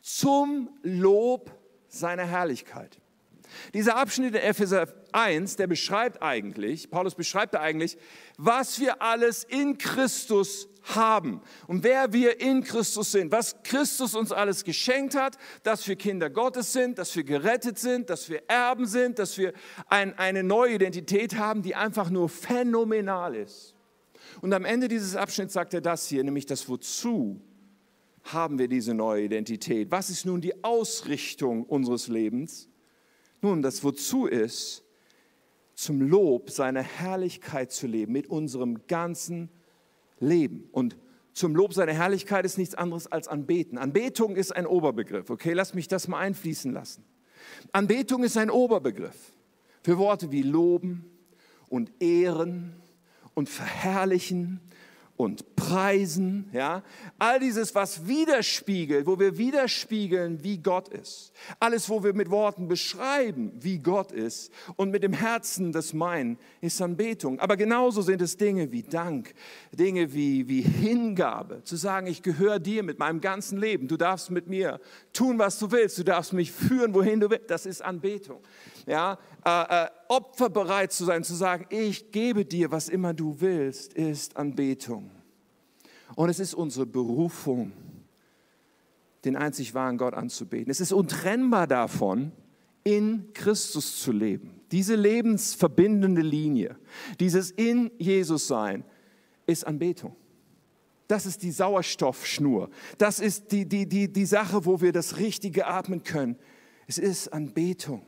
zum 0.03 0.70
Lob 0.83 1.50
seiner 1.88 2.24
Herrlichkeit. 2.24 2.98
Dieser 3.74 3.96
Abschnitt 3.96 4.35
in 4.35 4.42
Epheser 4.42 4.87
1, 5.12 5.57
der 5.57 5.66
beschreibt 5.66 6.22
eigentlich, 6.22 6.90
Paulus 6.90 7.14
beschreibt 7.14 7.57
eigentlich, 7.57 7.98
was 8.37 8.79
wir 8.81 9.03
alles 9.03 9.44
in 9.44 9.76
Christus 9.76 10.68
haben 10.83 11.40
und 11.66 11.85
wer 11.85 12.12
wir 12.12 12.40
in 12.40 12.62
Christus 12.62 13.12
sind, 13.12 13.33
was 13.33 13.62
Christus 13.62 14.14
uns 14.14 14.33
alles 14.33 14.64
geschenkt 14.64 15.14
hat, 15.14 15.37
dass 15.62 15.87
wir 15.87 15.97
Kinder 15.97 16.31
Gottes 16.31 16.73
sind, 16.73 16.99
dass 16.99 17.14
wir 17.14 17.25
gerettet 17.25 17.79
sind, 17.79 18.11
dass 18.11 18.29
wir 18.29 18.43
Erben 18.49 18.87
sind, 18.87 19.19
dass 19.19 19.38
wir 19.38 19.53
ein, 19.88 20.19
eine 20.19 20.43
neue 20.43 20.75
Identität 20.75 21.37
haben, 21.37 21.62
die 21.62 21.75
einfach 21.75 22.11
nur 22.11 22.29
phänomenal 22.29 23.35
ist. 23.35 23.75
Und 24.40 24.53
am 24.53 24.64
Ende 24.64 24.88
dieses 24.88 25.16
Abschnitts 25.16 25.55
sagt 25.55 25.75
er 25.75 25.81
das 25.81 26.07
hier, 26.07 26.25
nämlich 26.25 26.47
das 26.47 26.69
Wozu 26.69 27.40
haben 28.23 28.59
wir 28.59 28.69
diese 28.69 28.95
neue 28.95 29.25
Identität? 29.25 29.90
Was 29.90 30.11
ist 30.11 30.27
nun 30.27 30.40
die 30.40 30.62
Ausrichtung 30.62 31.64
unseres 31.64 32.09
Lebens? 32.09 32.69
Nun, 33.40 33.62
das 33.62 33.83
Wozu 33.83 34.27
ist, 34.27 34.85
zum 35.75 36.03
Lob 36.03 36.51
seiner 36.51 36.83
Herrlichkeit 36.83 37.73
zu 37.73 37.87
leben 37.87 38.12
mit 38.12 38.27
unserem 38.27 38.87
ganzen 38.87 39.49
Leben. 40.20 40.68
Und 40.72 40.96
zum 41.33 41.56
Lob 41.56 41.74
seiner 41.74 41.92
Herrlichkeit 41.92 42.44
ist 42.44 42.59
nichts 42.59 42.74
anderes 42.74 43.06
als 43.06 43.28
Anbeten. 43.28 43.78
Anbetung 43.78 44.37
ist 44.37 44.54
ein 44.54 44.66
Oberbegriff. 44.66 45.30
Okay, 45.30 45.52
lass 45.52 45.74
mich 45.74 45.88
das 45.88 46.06
mal 46.06 46.18
einfließen 46.18 46.72
lassen. 46.72 47.04
Anbetung 47.72 48.22
ist 48.22 48.37
ein 48.37 48.50
Oberbegriff 48.50 49.33
für 49.83 49.98
Worte 49.98 50.30
wie 50.30 50.42
loben 50.42 51.04
und 51.68 51.90
ehren 52.00 52.74
und 53.35 53.48
verherrlichen 53.48 54.61
und 55.20 55.54
preisen, 55.54 56.48
ja, 56.52 56.83
all 57.18 57.38
dieses, 57.38 57.74
was 57.74 58.06
widerspiegelt, 58.06 59.06
wo 59.06 59.18
wir 59.18 59.37
widerspiegeln, 59.37 60.42
wie 60.42 60.59
Gott 60.59 60.88
ist. 60.88 61.33
Alles, 61.59 61.90
wo 61.90 62.02
wir 62.02 62.14
mit 62.14 62.30
Worten 62.30 62.68
beschreiben, 62.68 63.52
wie 63.61 63.78
Gott 63.78 64.12
ist 64.12 64.50
und 64.76 64.90
mit 64.90 65.02
dem 65.02 65.12
Herzen 65.12 65.72
das 65.72 65.92
meinen, 65.92 66.38
ist 66.62 66.80
Anbetung. 66.80 67.38
Aber 67.38 67.59
genauso 67.59 68.00
sind 68.00 68.22
es 68.22 68.38
Dinge 68.38 68.72
wie 68.72 68.83
Dank, 68.83 69.35
Dinge 69.72 70.14
wie, 70.14 70.48
wie 70.48 70.62
Hingabe, 70.62 71.62
zu 71.64 71.76
sagen, 71.76 72.06
ich 72.06 72.22
gehöre 72.22 72.59
dir 72.59 72.83
mit 72.83 72.98
meinem 72.98 73.20
ganzen 73.20 73.59
Leben, 73.59 73.88
du 73.88 73.98
darfst 73.98 74.30
mit 74.30 74.46
mir 74.46 74.80
tun, 75.12 75.38
was 75.38 75.59
du 75.59 75.70
willst, 75.70 75.98
du 75.98 76.02
darfst 76.02 76.33
mich 76.33 76.50
führen, 76.50 76.94
wohin 76.94 77.20
du 77.20 77.28
willst, 77.28 77.50
das 77.50 77.66
ist 77.66 77.83
Anbetung. 77.83 78.40
Ja, 78.87 79.19
äh, 79.45 79.85
äh, 79.85 79.88
opferbereit 80.09 80.93
zu 80.93 81.05
sein, 81.05 81.25
zu 81.25 81.35
sagen, 81.35 81.66
ich 81.71 82.11
gebe 82.11 82.45
dir, 82.45 82.71
was 82.71 82.88
immer 82.88 83.14
du 83.14 83.40
willst, 83.40 83.95
ist 83.95 84.37
Anbetung. 84.37 85.11
Und 86.16 86.29
es 86.29 86.40
ist 86.40 86.55
unsere 86.55 86.87
Berufung, 86.87 87.73
den 89.25 89.37
einzig 89.37 89.75
wahren 89.75 89.99
Gott 89.99 90.14
anzubeten. 90.14 90.71
Es 90.71 90.81
ist 90.81 90.93
untrennbar 90.93 91.66
davon, 91.66 92.33
in 92.85 93.33
Christus 93.35 94.01
zu 94.01 94.12
leben. 94.12 94.61
Diese 94.73 94.95
lebensverbindende 94.95 96.23
Linie, 96.23 96.77
dieses 97.19 97.51
in 97.51 97.90
Jesus 97.99 98.47
sein, 98.47 98.85
ist 99.47 99.66
Anbetung. 99.66 100.16
Das 101.09 101.27
ist 101.27 101.43
die 101.43 101.51
Sauerstoffschnur. 101.51 102.71
Das 102.97 103.19
ist 103.19 103.51
die, 103.51 103.66
die, 103.66 103.87
die, 103.87 104.12
die 104.12 104.25
Sache, 104.25 104.64
wo 104.64 104.81
wir 104.81 104.93
das 104.93 105.16
Richtige 105.16 105.66
atmen 105.66 106.05
können. 106.05 106.37
Es 106.87 106.99
ist 106.99 107.33
Anbetung. 107.33 108.03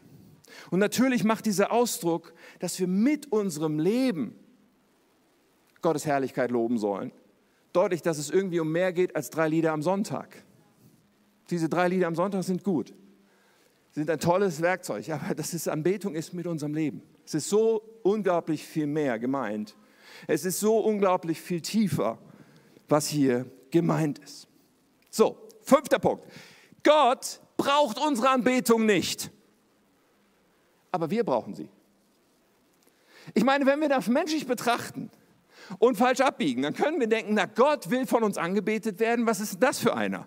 Und 0.70 0.78
natürlich 0.78 1.24
macht 1.24 1.46
dieser 1.46 1.72
Ausdruck, 1.72 2.34
dass 2.58 2.78
wir 2.78 2.86
mit 2.86 3.30
unserem 3.30 3.78
Leben 3.78 4.38
Gottes 5.80 6.06
Herrlichkeit 6.06 6.50
loben 6.50 6.78
sollen, 6.78 7.12
deutlich, 7.72 8.02
dass 8.02 8.18
es 8.18 8.30
irgendwie 8.30 8.60
um 8.60 8.70
mehr 8.70 8.92
geht 8.92 9.16
als 9.16 9.30
drei 9.30 9.48
Lieder 9.48 9.72
am 9.72 9.82
Sonntag. 9.82 10.44
Diese 11.50 11.68
drei 11.68 11.88
Lieder 11.88 12.06
am 12.06 12.14
Sonntag 12.14 12.44
sind 12.44 12.62
gut, 12.64 12.94
sind 13.90 14.08
ein 14.08 14.20
tolles 14.20 14.62
Werkzeug, 14.62 15.08
aber 15.10 15.34
das 15.34 15.52
ist 15.52 15.68
Anbetung 15.68 16.14
ist 16.14 16.32
mit 16.32 16.46
unserem 16.46 16.74
Leben. 16.74 17.02
Es 17.24 17.34
ist 17.34 17.48
so 17.48 17.82
unglaublich 18.02 18.64
viel 18.64 18.86
mehr 18.86 19.18
gemeint. 19.18 19.76
Es 20.26 20.44
ist 20.44 20.60
so 20.60 20.78
unglaublich 20.78 21.40
viel 21.40 21.60
tiefer, 21.60 22.18
was 22.88 23.08
hier 23.08 23.46
gemeint 23.70 24.18
ist. 24.18 24.46
So, 25.10 25.36
fünfter 25.62 25.98
Punkt. 25.98 26.24
Gott 26.82 27.40
braucht 27.56 27.98
unsere 27.98 28.30
Anbetung 28.30 28.86
nicht 28.86 29.30
aber 30.92 31.10
wir 31.10 31.24
brauchen 31.24 31.54
sie. 31.54 31.68
Ich 33.34 33.44
meine, 33.44 33.66
wenn 33.66 33.80
wir 33.80 33.88
das 33.88 34.08
menschlich 34.08 34.46
betrachten 34.46 35.10
und 35.78 35.96
falsch 35.96 36.20
abbiegen, 36.20 36.62
dann 36.62 36.74
können 36.74 37.00
wir 37.00 37.06
denken, 37.06 37.34
na 37.34 37.46
Gott 37.46 37.90
will 37.90 38.06
von 38.06 38.22
uns 38.22 38.36
angebetet 38.36 39.00
werden, 39.00 39.26
was 39.26 39.40
ist 39.40 39.58
das 39.60 39.78
für 39.78 39.96
einer? 39.96 40.26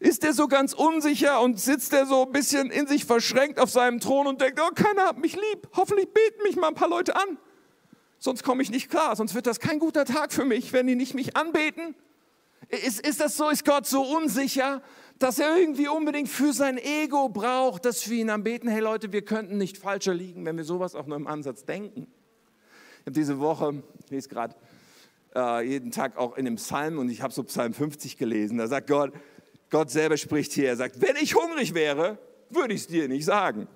Ist 0.00 0.22
der 0.22 0.32
so 0.32 0.48
ganz 0.48 0.72
unsicher 0.72 1.40
und 1.40 1.60
sitzt 1.60 1.92
er 1.92 2.06
so 2.06 2.26
ein 2.26 2.32
bisschen 2.32 2.70
in 2.70 2.86
sich 2.86 3.04
verschränkt 3.04 3.60
auf 3.60 3.70
seinem 3.70 4.00
Thron 4.00 4.26
und 4.26 4.40
denkt, 4.40 4.60
oh, 4.60 4.74
keiner 4.74 5.06
hat 5.06 5.18
mich 5.18 5.34
lieb, 5.34 5.68
hoffentlich 5.76 6.12
beten 6.12 6.42
mich 6.42 6.56
mal 6.56 6.68
ein 6.68 6.74
paar 6.74 6.88
Leute 6.88 7.16
an, 7.16 7.38
sonst 8.18 8.42
komme 8.42 8.62
ich 8.62 8.70
nicht 8.70 8.90
klar, 8.90 9.16
sonst 9.16 9.34
wird 9.34 9.46
das 9.46 9.60
kein 9.60 9.78
guter 9.78 10.04
Tag 10.04 10.32
für 10.32 10.44
mich, 10.44 10.72
wenn 10.72 10.86
die 10.86 10.96
nicht 10.96 11.14
mich 11.14 11.36
anbeten. 11.36 11.94
Ist, 12.68 13.06
ist 13.06 13.20
das 13.20 13.36
so, 13.36 13.50
ist 13.50 13.64
Gott 13.64 13.86
so 13.86 14.02
unsicher, 14.02 14.82
dass 15.18 15.38
er 15.38 15.56
irgendwie 15.56 15.88
unbedingt 15.88 16.28
für 16.28 16.52
sein 16.52 16.78
Ego 16.78 17.28
braucht, 17.28 17.84
dass 17.84 18.08
wir 18.08 18.18
ihn 18.18 18.30
anbeten. 18.30 18.68
Hey 18.68 18.80
Leute, 18.80 19.12
wir 19.12 19.22
könnten 19.22 19.56
nicht 19.58 19.78
falscher 19.78 20.14
liegen, 20.14 20.44
wenn 20.44 20.56
wir 20.56 20.64
sowas 20.64 20.94
auch 20.94 21.06
nur 21.06 21.16
im 21.16 21.26
Ansatz 21.26 21.64
denken. 21.64 22.06
Ich 23.00 23.06
habe 23.06 23.12
diese 23.12 23.38
Woche, 23.38 23.82
ich 24.04 24.10
lese 24.10 24.28
gerade 24.28 24.56
äh, 25.34 25.66
jeden 25.68 25.90
Tag 25.90 26.16
auch 26.16 26.36
in 26.36 26.44
dem 26.44 26.56
Psalm 26.56 26.98
und 26.98 27.08
ich 27.10 27.22
habe 27.22 27.32
so 27.32 27.42
Psalm 27.44 27.74
50 27.74 28.16
gelesen. 28.16 28.58
Da 28.58 28.66
sagt 28.66 28.88
Gott, 28.88 29.12
Gott 29.70 29.90
selber 29.90 30.16
spricht 30.16 30.52
hier, 30.52 30.68
er 30.68 30.76
sagt, 30.76 31.00
wenn 31.00 31.16
ich 31.16 31.34
hungrig 31.34 31.74
wäre, 31.74 32.18
würde 32.50 32.74
ich 32.74 32.82
es 32.82 32.86
dir 32.86 33.08
nicht 33.08 33.24
sagen. 33.24 33.66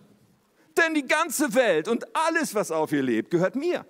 Denn 0.77 0.94
die 0.94 1.07
ganze 1.07 1.55
Welt 1.55 1.88
und 1.88 2.07
alles, 2.14 2.55
was 2.55 2.70
auf 2.70 2.92
ihr 2.92 3.03
lebt, 3.03 3.31
gehört 3.31 3.57
mir. 3.57 3.85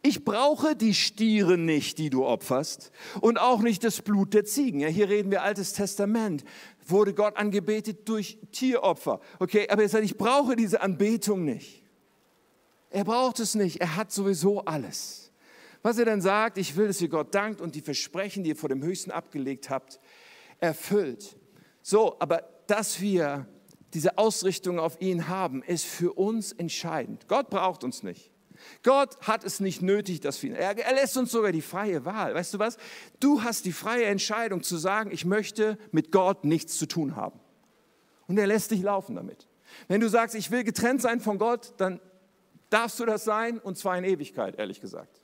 Ich 0.00 0.24
brauche 0.24 0.74
die 0.74 0.94
Stiere 0.94 1.58
nicht, 1.58 1.98
die 1.98 2.08
du 2.08 2.24
opferst 2.24 2.90
und 3.20 3.38
auch 3.38 3.60
nicht 3.60 3.84
das 3.84 4.00
Blut 4.00 4.32
der 4.32 4.44
Ziegen. 4.44 4.80
Ja, 4.80 4.88
hier 4.88 5.08
reden 5.08 5.30
wir 5.30 5.42
Altes 5.42 5.74
Testament. 5.74 6.44
Wurde 6.86 7.12
Gott 7.12 7.36
angebetet 7.36 8.08
durch 8.08 8.38
Tieropfer. 8.50 9.20
Okay, 9.38 9.68
aber 9.68 9.82
er 9.82 9.88
sagt, 9.88 10.04
ich 10.04 10.16
brauche 10.16 10.56
diese 10.56 10.80
Anbetung 10.80 11.44
nicht. 11.44 11.82
Er 12.90 13.04
braucht 13.04 13.40
es 13.40 13.54
nicht. 13.54 13.80
Er 13.80 13.96
hat 13.96 14.12
sowieso 14.12 14.64
alles. 14.64 15.30
Was 15.82 15.98
er 15.98 16.04
dann 16.04 16.20
sagt, 16.20 16.58
ich 16.58 16.76
will, 16.76 16.86
dass 16.86 17.00
ihr 17.00 17.08
Gott 17.08 17.34
dankt 17.34 17.60
und 17.60 17.74
die 17.74 17.80
Versprechen, 17.80 18.44
die 18.44 18.50
ihr 18.50 18.56
vor 18.56 18.68
dem 18.68 18.82
Höchsten 18.82 19.10
abgelegt 19.10 19.68
habt, 19.68 20.00
erfüllt. 20.58 21.36
So, 21.82 22.16
aber 22.20 22.44
dass 22.66 23.00
wir 23.00 23.46
diese 23.92 24.16
Ausrichtung 24.16 24.78
auf 24.78 25.00
ihn 25.00 25.28
haben, 25.28 25.62
ist 25.62 25.84
für 25.84 26.12
uns 26.12 26.52
entscheidend. 26.52 27.28
Gott 27.28 27.50
braucht 27.50 27.84
uns 27.84 28.02
nicht. 28.02 28.31
Gott 28.82 29.20
hat 29.22 29.44
es 29.44 29.60
nicht 29.60 29.82
nötig, 29.82 30.20
dass 30.20 30.42
wir, 30.42 30.56
er, 30.56 30.76
er 30.76 30.94
lässt 30.94 31.16
uns 31.16 31.32
sogar 31.32 31.52
die 31.52 31.62
freie 31.62 32.04
Wahl. 32.04 32.34
Weißt 32.34 32.54
du 32.54 32.58
was? 32.58 32.76
Du 33.20 33.42
hast 33.42 33.64
die 33.64 33.72
freie 33.72 34.04
Entscheidung 34.04 34.62
zu 34.62 34.76
sagen, 34.76 35.10
ich 35.12 35.24
möchte 35.24 35.78
mit 35.90 36.12
Gott 36.12 36.44
nichts 36.44 36.78
zu 36.78 36.86
tun 36.86 37.16
haben. 37.16 37.40
Und 38.26 38.38
er 38.38 38.46
lässt 38.46 38.70
dich 38.70 38.82
laufen 38.82 39.16
damit. 39.16 39.46
Wenn 39.88 40.00
du 40.00 40.08
sagst, 40.08 40.34
ich 40.34 40.50
will 40.50 40.64
getrennt 40.64 41.02
sein 41.02 41.20
von 41.20 41.38
Gott, 41.38 41.74
dann 41.78 42.00
darfst 42.70 42.98
du 43.00 43.06
das 43.06 43.24
sein 43.24 43.58
und 43.58 43.78
zwar 43.78 43.98
in 43.98 44.04
Ewigkeit, 44.04 44.58
ehrlich 44.58 44.80
gesagt. 44.80 45.20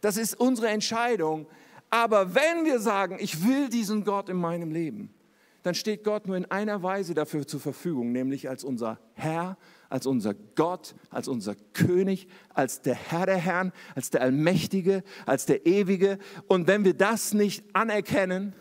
Das 0.00 0.16
ist 0.16 0.38
unsere 0.38 0.68
Entscheidung. 0.68 1.46
Aber 1.90 2.34
wenn 2.34 2.64
wir 2.64 2.78
sagen, 2.78 3.18
ich 3.20 3.46
will 3.46 3.68
diesen 3.68 4.04
Gott 4.04 4.28
in 4.28 4.36
meinem 4.36 4.70
Leben, 4.70 5.12
dann 5.62 5.74
steht 5.74 6.04
Gott 6.04 6.26
nur 6.26 6.36
in 6.36 6.50
einer 6.50 6.82
Weise 6.82 7.14
dafür 7.14 7.46
zur 7.46 7.60
Verfügung, 7.60 8.12
nämlich 8.12 8.48
als 8.48 8.64
unser 8.64 8.98
Herr, 9.14 9.56
als 9.92 10.06
unser 10.06 10.32
Gott, 10.32 10.94
als 11.10 11.28
unser 11.28 11.54
König, 11.74 12.26
als 12.54 12.80
der 12.80 12.94
Herr 12.94 13.26
der 13.26 13.36
Herren, 13.36 13.72
als 13.94 14.08
der 14.08 14.22
Allmächtige, 14.22 15.04
als 15.26 15.44
der 15.44 15.66
Ewige. 15.66 16.18
Und 16.48 16.66
wenn 16.66 16.86
wir 16.86 16.94
das 16.94 17.34
nicht 17.34 17.62
anerkennen, 17.74 18.54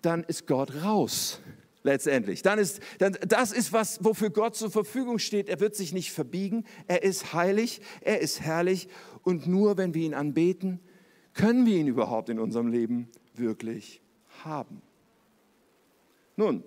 dann 0.00 0.24
ist 0.24 0.46
Gott 0.46 0.74
raus 0.82 1.42
letztendlich. 1.82 2.40
Dann 2.40 2.58
ist, 2.58 2.80
dann, 2.98 3.18
das 3.28 3.52
ist 3.52 3.74
was, 3.74 4.02
wofür 4.02 4.30
Gott 4.30 4.56
zur 4.56 4.70
Verfügung 4.70 5.18
steht. 5.18 5.50
Er 5.50 5.60
wird 5.60 5.76
sich 5.76 5.92
nicht 5.92 6.12
verbiegen. 6.12 6.64
Er 6.86 7.02
ist 7.02 7.34
heilig, 7.34 7.82
er 8.00 8.20
ist 8.20 8.40
herrlich. 8.40 8.88
Und 9.22 9.46
nur 9.46 9.76
wenn 9.76 9.92
wir 9.92 10.02
ihn 10.02 10.14
anbeten, 10.14 10.80
können 11.34 11.66
wir 11.66 11.76
ihn 11.76 11.88
überhaupt 11.88 12.30
in 12.30 12.38
unserem 12.38 12.68
Leben 12.68 13.10
wirklich 13.34 14.00
haben. 14.44 14.80
Nun, 16.36 16.64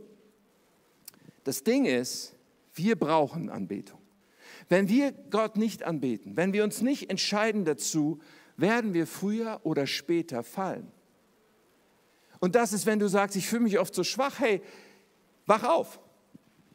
das 1.43 1.63
Ding 1.63 1.85
ist, 1.85 2.35
wir 2.73 2.95
brauchen 2.95 3.49
Anbetung. 3.49 3.99
Wenn 4.69 4.89
wir 4.89 5.11
Gott 5.11 5.57
nicht 5.57 5.83
anbeten, 5.83 6.37
wenn 6.37 6.53
wir 6.53 6.63
uns 6.63 6.81
nicht 6.81 7.09
entscheiden 7.09 7.65
dazu, 7.65 8.19
werden 8.57 8.93
wir 8.93 9.07
früher 9.07 9.59
oder 9.63 9.87
später 9.87 10.43
fallen. 10.43 10.91
Und 12.39 12.55
das 12.55 12.73
ist, 12.73 12.85
wenn 12.85 12.99
du 12.99 13.07
sagst, 13.07 13.35
ich 13.35 13.47
fühle 13.47 13.63
mich 13.63 13.79
oft 13.79 13.93
so 13.93 14.03
schwach, 14.03 14.39
hey, 14.39 14.61
wach 15.45 15.63
auf. 15.63 15.99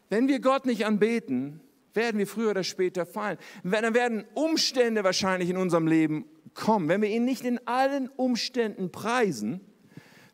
Wenn 0.08 0.28
wir 0.28 0.40
Gott 0.40 0.66
nicht 0.66 0.86
anbeten, 0.86 1.60
werden 1.94 2.18
wir 2.18 2.26
früher 2.26 2.50
oder 2.50 2.62
später 2.62 3.06
fallen. 3.06 3.38
Dann 3.64 3.94
werden 3.94 4.24
Umstände 4.34 5.02
wahrscheinlich 5.02 5.50
in 5.50 5.56
unserem 5.56 5.86
Leben 5.86 6.26
kommen. 6.54 6.88
Wenn 6.88 7.02
wir 7.02 7.08
ihn 7.08 7.24
nicht 7.24 7.44
in 7.44 7.66
allen 7.66 8.08
Umständen 8.08 8.92
preisen, 8.92 9.60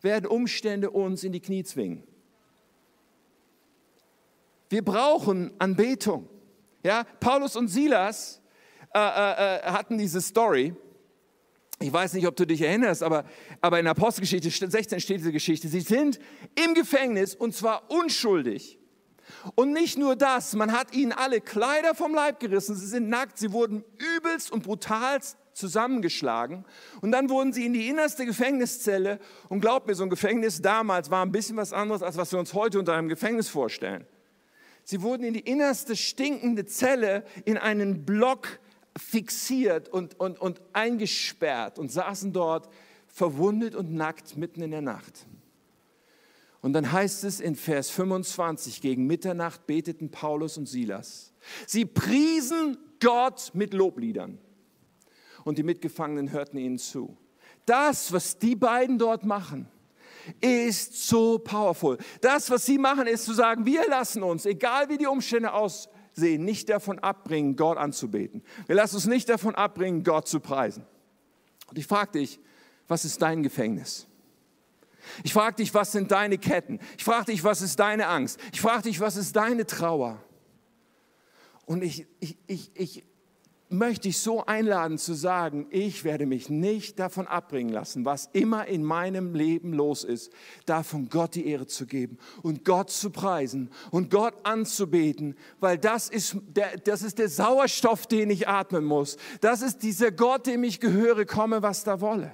werden 0.02 0.26
Umstände 0.26 0.90
uns 0.90 1.24
in 1.24 1.32
die 1.32 1.40
Knie 1.40 1.64
zwingen. 1.64 2.02
Wir 4.72 4.82
brauchen 4.82 5.52
Anbetung. 5.58 6.30
Ja, 6.82 7.04
Paulus 7.20 7.56
und 7.56 7.68
Silas 7.68 8.40
äh, 8.94 8.98
äh, 8.98 9.02
äh 9.02 9.62
hatten 9.64 9.98
diese 9.98 10.22
Story. 10.22 10.74
Ich 11.78 11.92
weiß 11.92 12.14
nicht, 12.14 12.26
ob 12.26 12.36
du 12.36 12.46
dich 12.46 12.62
erinnerst, 12.62 13.02
aber, 13.02 13.26
aber 13.60 13.80
in 13.80 13.86
Apostelgeschichte 13.86 14.70
16 14.70 15.00
steht 15.00 15.18
diese 15.18 15.30
Geschichte. 15.30 15.68
Sie 15.68 15.80
sind 15.80 16.18
im 16.54 16.72
Gefängnis 16.72 17.34
und 17.34 17.54
zwar 17.54 17.90
unschuldig. 17.90 18.78
Und 19.56 19.74
nicht 19.74 19.98
nur 19.98 20.16
das, 20.16 20.54
man 20.54 20.72
hat 20.72 20.94
ihnen 20.94 21.12
alle 21.12 21.42
Kleider 21.42 21.94
vom 21.94 22.14
Leib 22.14 22.40
gerissen, 22.40 22.74
sie 22.74 22.86
sind 22.86 23.10
nackt, 23.10 23.36
sie 23.36 23.52
wurden 23.52 23.84
übelst 24.16 24.50
und 24.50 24.62
brutalst 24.62 25.36
zusammengeschlagen 25.52 26.64
und 27.02 27.12
dann 27.12 27.28
wurden 27.28 27.52
sie 27.52 27.66
in 27.66 27.74
die 27.74 27.88
innerste 27.88 28.24
Gefängniszelle 28.24 29.18
und 29.50 29.60
glaubt 29.60 29.86
mir, 29.86 29.94
so 29.94 30.02
ein 30.02 30.08
Gefängnis 30.08 30.62
damals 30.62 31.10
war 31.10 31.22
ein 31.22 31.30
bisschen 31.30 31.58
was 31.58 31.74
anderes, 31.74 32.02
als 32.02 32.16
was 32.16 32.32
wir 32.32 32.38
uns 32.38 32.54
heute 32.54 32.78
unter 32.78 32.94
einem 32.94 33.10
Gefängnis 33.10 33.50
vorstellen. 33.50 34.06
Sie 34.84 35.02
wurden 35.02 35.24
in 35.24 35.34
die 35.34 35.40
innerste 35.40 35.96
stinkende 35.96 36.66
Zelle 36.66 37.24
in 37.44 37.56
einen 37.56 38.04
Block 38.04 38.60
fixiert 38.96 39.88
und, 39.88 40.18
und, 40.20 40.40
und 40.40 40.60
eingesperrt 40.72 41.78
und 41.78 41.90
saßen 41.90 42.32
dort 42.32 42.68
verwundet 43.06 43.74
und 43.74 43.92
nackt 43.92 44.36
mitten 44.36 44.62
in 44.62 44.70
der 44.70 44.82
Nacht. 44.82 45.26
Und 46.60 46.74
dann 46.74 46.92
heißt 46.92 47.24
es 47.24 47.40
in 47.40 47.56
Vers 47.56 47.90
25, 47.90 48.80
gegen 48.80 49.06
Mitternacht 49.06 49.66
beteten 49.66 50.10
Paulus 50.10 50.56
und 50.56 50.66
Silas. 50.66 51.32
Sie 51.66 51.84
priesen 51.84 52.78
Gott 53.00 53.50
mit 53.52 53.74
Lobliedern. 53.74 54.38
Und 55.44 55.58
die 55.58 55.64
Mitgefangenen 55.64 56.30
hörten 56.30 56.56
ihnen 56.56 56.78
zu. 56.78 57.16
Das, 57.66 58.12
was 58.12 58.38
die 58.38 58.54
beiden 58.54 58.98
dort 58.98 59.24
machen, 59.24 59.68
ist 60.40 61.08
so 61.08 61.38
powerful. 61.38 61.98
Das, 62.20 62.50
was 62.50 62.66
sie 62.66 62.78
machen, 62.78 63.06
ist 63.06 63.24
zu 63.24 63.32
sagen, 63.32 63.66
wir 63.66 63.88
lassen 63.88 64.22
uns, 64.22 64.46
egal 64.46 64.88
wie 64.88 64.98
die 64.98 65.06
Umstände 65.06 65.52
aussehen, 65.52 66.44
nicht 66.44 66.68
davon 66.68 66.98
abbringen, 66.98 67.56
Gott 67.56 67.78
anzubeten. 67.78 68.42
Wir 68.66 68.76
lassen 68.76 68.96
uns 68.96 69.06
nicht 69.06 69.28
davon 69.28 69.54
abbringen, 69.54 70.04
Gott 70.04 70.28
zu 70.28 70.40
preisen. 70.40 70.84
Und 71.68 71.78
ich 71.78 71.86
frage 71.86 72.12
dich, 72.12 72.40
was 72.88 73.04
ist 73.04 73.22
dein 73.22 73.42
Gefängnis? 73.42 74.06
Ich 75.24 75.32
frage 75.32 75.56
dich, 75.56 75.74
was 75.74 75.92
sind 75.92 76.10
deine 76.10 76.38
Ketten? 76.38 76.78
Ich 76.96 77.04
frage 77.04 77.26
dich, 77.26 77.42
was 77.42 77.62
ist 77.62 77.78
deine 77.78 78.06
Angst? 78.06 78.38
Ich 78.52 78.60
frage 78.60 78.82
dich, 78.82 79.00
was 79.00 79.16
ist 79.16 79.34
deine 79.34 79.66
Trauer? 79.66 80.22
Und 81.64 81.82
ich, 81.82 82.06
ich, 82.20 82.36
ich, 82.46 82.70
ich 82.74 83.04
möchte 83.72 84.08
ich 84.08 84.18
so 84.18 84.44
einladen 84.44 84.98
zu 84.98 85.14
sagen, 85.14 85.66
ich 85.70 86.04
werde 86.04 86.26
mich 86.26 86.50
nicht 86.50 86.98
davon 86.98 87.26
abbringen 87.26 87.72
lassen, 87.72 88.04
was 88.04 88.28
immer 88.32 88.66
in 88.66 88.84
meinem 88.84 89.34
Leben 89.34 89.72
los 89.72 90.04
ist, 90.04 90.32
davon 90.66 91.08
Gott 91.08 91.34
die 91.34 91.46
Ehre 91.46 91.66
zu 91.66 91.86
geben 91.86 92.18
und 92.42 92.64
Gott 92.64 92.90
zu 92.90 93.10
preisen 93.10 93.70
und 93.90 94.10
Gott 94.10 94.34
anzubeten, 94.44 95.36
weil 95.60 95.78
das 95.78 96.08
ist 96.08 96.36
der, 96.48 96.76
das 96.78 97.02
ist 97.02 97.18
der 97.18 97.28
Sauerstoff, 97.28 98.06
den 98.06 98.30
ich 98.30 98.48
atmen 98.48 98.84
muss. 98.84 99.16
Das 99.40 99.62
ist 99.62 99.82
dieser 99.82 100.10
Gott, 100.10 100.46
dem 100.46 100.64
ich 100.64 100.78
gehöre, 100.78 101.24
komme, 101.24 101.62
was 101.62 101.84
da 101.84 102.00
wolle. 102.00 102.32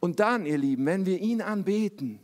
Und 0.00 0.20
dann, 0.20 0.46
ihr 0.46 0.58
Lieben, 0.58 0.86
wenn 0.86 1.06
wir 1.06 1.18
ihn 1.18 1.40
anbeten, 1.40 2.18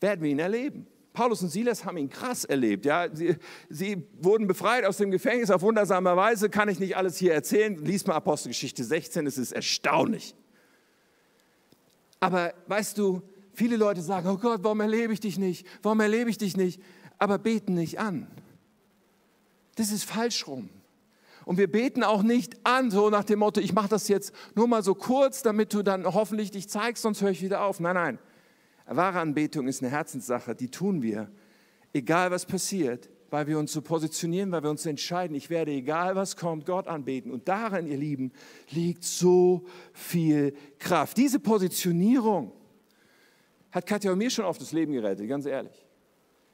werden 0.00 0.22
wir 0.22 0.30
ihn 0.30 0.38
erleben. 0.38 0.86
Paulus 1.14 1.42
und 1.42 1.48
Silas 1.48 1.84
haben 1.84 1.96
ihn 1.96 2.10
krass 2.10 2.44
erlebt. 2.44 2.84
Ja? 2.84 3.06
Sie, 3.10 3.36
sie, 3.70 4.04
wurden 4.20 4.48
befreit 4.48 4.84
aus 4.84 4.96
dem 4.96 5.12
Gefängnis 5.12 5.48
auf 5.50 5.62
wundersame 5.62 6.14
Weise. 6.16 6.50
Kann 6.50 6.68
ich 6.68 6.80
nicht 6.80 6.96
alles 6.96 7.16
hier 7.16 7.32
erzählen. 7.32 7.76
Lies 7.82 8.04
mal 8.06 8.16
Apostelgeschichte 8.16 8.82
16, 8.82 9.24
es 9.28 9.38
ist 9.38 9.52
erstaunlich. 9.52 10.34
Aber 12.18 12.52
weißt 12.66 12.98
du, 12.98 13.22
viele 13.52 13.76
Leute 13.76 14.02
sagen, 14.02 14.28
oh 14.28 14.36
Gott, 14.36 14.64
warum 14.64 14.80
erlebe 14.80 15.12
ich 15.12 15.20
dich 15.20 15.38
nicht? 15.38 15.64
Warum 15.82 16.00
erlebe 16.00 16.30
ich 16.30 16.38
dich 16.38 16.56
nicht? 16.56 16.82
Aber 17.18 17.38
beten 17.38 17.74
nicht 17.74 18.00
an. 18.00 18.26
Das 19.76 19.92
ist 19.92 20.04
falsch 20.04 20.48
rum. 20.48 20.68
Und 21.44 21.58
wir 21.58 21.70
beten 21.70 22.02
auch 22.02 22.24
nicht 22.24 22.56
an, 22.66 22.90
so 22.90 23.08
nach 23.08 23.24
dem 23.24 23.38
Motto, 23.38 23.60
ich 23.60 23.72
mache 23.72 23.88
das 23.88 24.08
jetzt 24.08 24.32
nur 24.56 24.66
mal 24.66 24.82
so 24.82 24.96
kurz, 24.96 25.42
damit 25.42 25.72
du 25.74 25.84
dann 25.84 26.06
hoffentlich 26.06 26.50
dich 26.50 26.68
zeigst, 26.68 27.02
sonst 27.02 27.22
höre 27.22 27.30
ich 27.30 27.42
wieder 27.42 27.62
auf. 27.62 27.78
Nein, 27.78 27.94
nein. 27.94 28.18
Wahre 28.86 29.20
Anbetung 29.20 29.66
ist 29.66 29.82
eine 29.82 29.90
Herzenssache, 29.90 30.54
die 30.54 30.70
tun 30.70 31.02
wir, 31.02 31.30
egal 31.92 32.30
was 32.30 32.44
passiert, 32.44 33.08
weil 33.30 33.46
wir 33.46 33.58
uns 33.58 33.72
so 33.72 33.82
positionieren, 33.82 34.52
weil 34.52 34.62
wir 34.62 34.70
uns 34.70 34.86
entscheiden, 34.86 35.34
ich 35.34 35.50
werde, 35.50 35.72
egal 35.72 36.14
was 36.14 36.36
kommt, 36.36 36.66
Gott 36.66 36.86
anbeten. 36.86 37.32
Und 37.32 37.48
darin, 37.48 37.86
ihr 37.86 37.96
Lieben, 37.96 38.32
liegt 38.70 39.02
so 39.02 39.64
viel 39.92 40.54
Kraft. 40.78 41.16
Diese 41.16 41.40
Positionierung 41.40 42.52
hat 43.72 43.86
Katja 43.86 44.12
und 44.12 44.18
mir 44.18 44.30
schon 44.30 44.44
oft 44.44 44.60
das 44.60 44.72
Leben 44.72 44.92
gerettet, 44.92 45.28
ganz 45.28 45.46
ehrlich. 45.46 45.84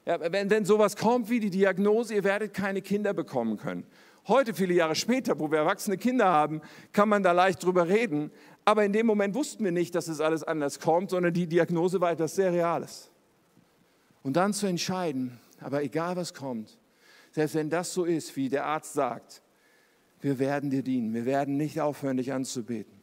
Ja, 0.05 0.19
wenn, 0.31 0.49
wenn 0.49 0.65
sowas 0.65 0.95
kommt 0.95 1.29
wie 1.29 1.39
die 1.39 1.51
Diagnose, 1.51 2.15
ihr 2.15 2.23
werdet 2.23 2.53
keine 2.53 2.81
Kinder 2.81 3.13
bekommen 3.13 3.57
können. 3.57 3.85
Heute, 4.27 4.53
viele 4.53 4.73
Jahre 4.73 4.95
später, 4.95 5.39
wo 5.39 5.51
wir 5.51 5.59
erwachsene 5.59 5.97
Kinder 5.97 6.25
haben, 6.25 6.61
kann 6.93 7.09
man 7.09 7.23
da 7.23 7.31
leicht 7.31 7.63
drüber 7.63 7.87
reden. 7.87 8.31
Aber 8.65 8.85
in 8.85 8.93
dem 8.93 9.05
Moment 9.05 9.35
wussten 9.35 9.63
wir 9.63 9.71
nicht, 9.71 9.95
dass 9.95 10.07
es 10.07 10.21
alles 10.21 10.43
anders 10.43 10.79
kommt, 10.79 11.09
sondern 11.09 11.33
die 11.33 11.47
Diagnose 11.47 11.99
war 11.99 12.11
etwas 12.11 12.35
sehr 12.35 12.53
Reales. 12.53 13.09
Und 14.23 14.35
dann 14.35 14.53
zu 14.53 14.67
entscheiden, 14.67 15.39
aber 15.59 15.83
egal 15.83 16.15
was 16.15 16.33
kommt, 16.33 16.77
selbst 17.31 17.55
wenn 17.55 17.69
das 17.69 17.93
so 17.93 18.05
ist, 18.05 18.35
wie 18.35 18.49
der 18.49 18.65
Arzt 18.65 18.93
sagt, 18.93 19.41
wir 20.21 20.37
werden 20.37 20.69
dir 20.69 20.83
dienen, 20.83 21.13
wir 21.13 21.25
werden 21.25 21.57
nicht 21.57 21.81
aufhören, 21.81 22.17
dich 22.17 22.31
anzubeten. 22.31 23.01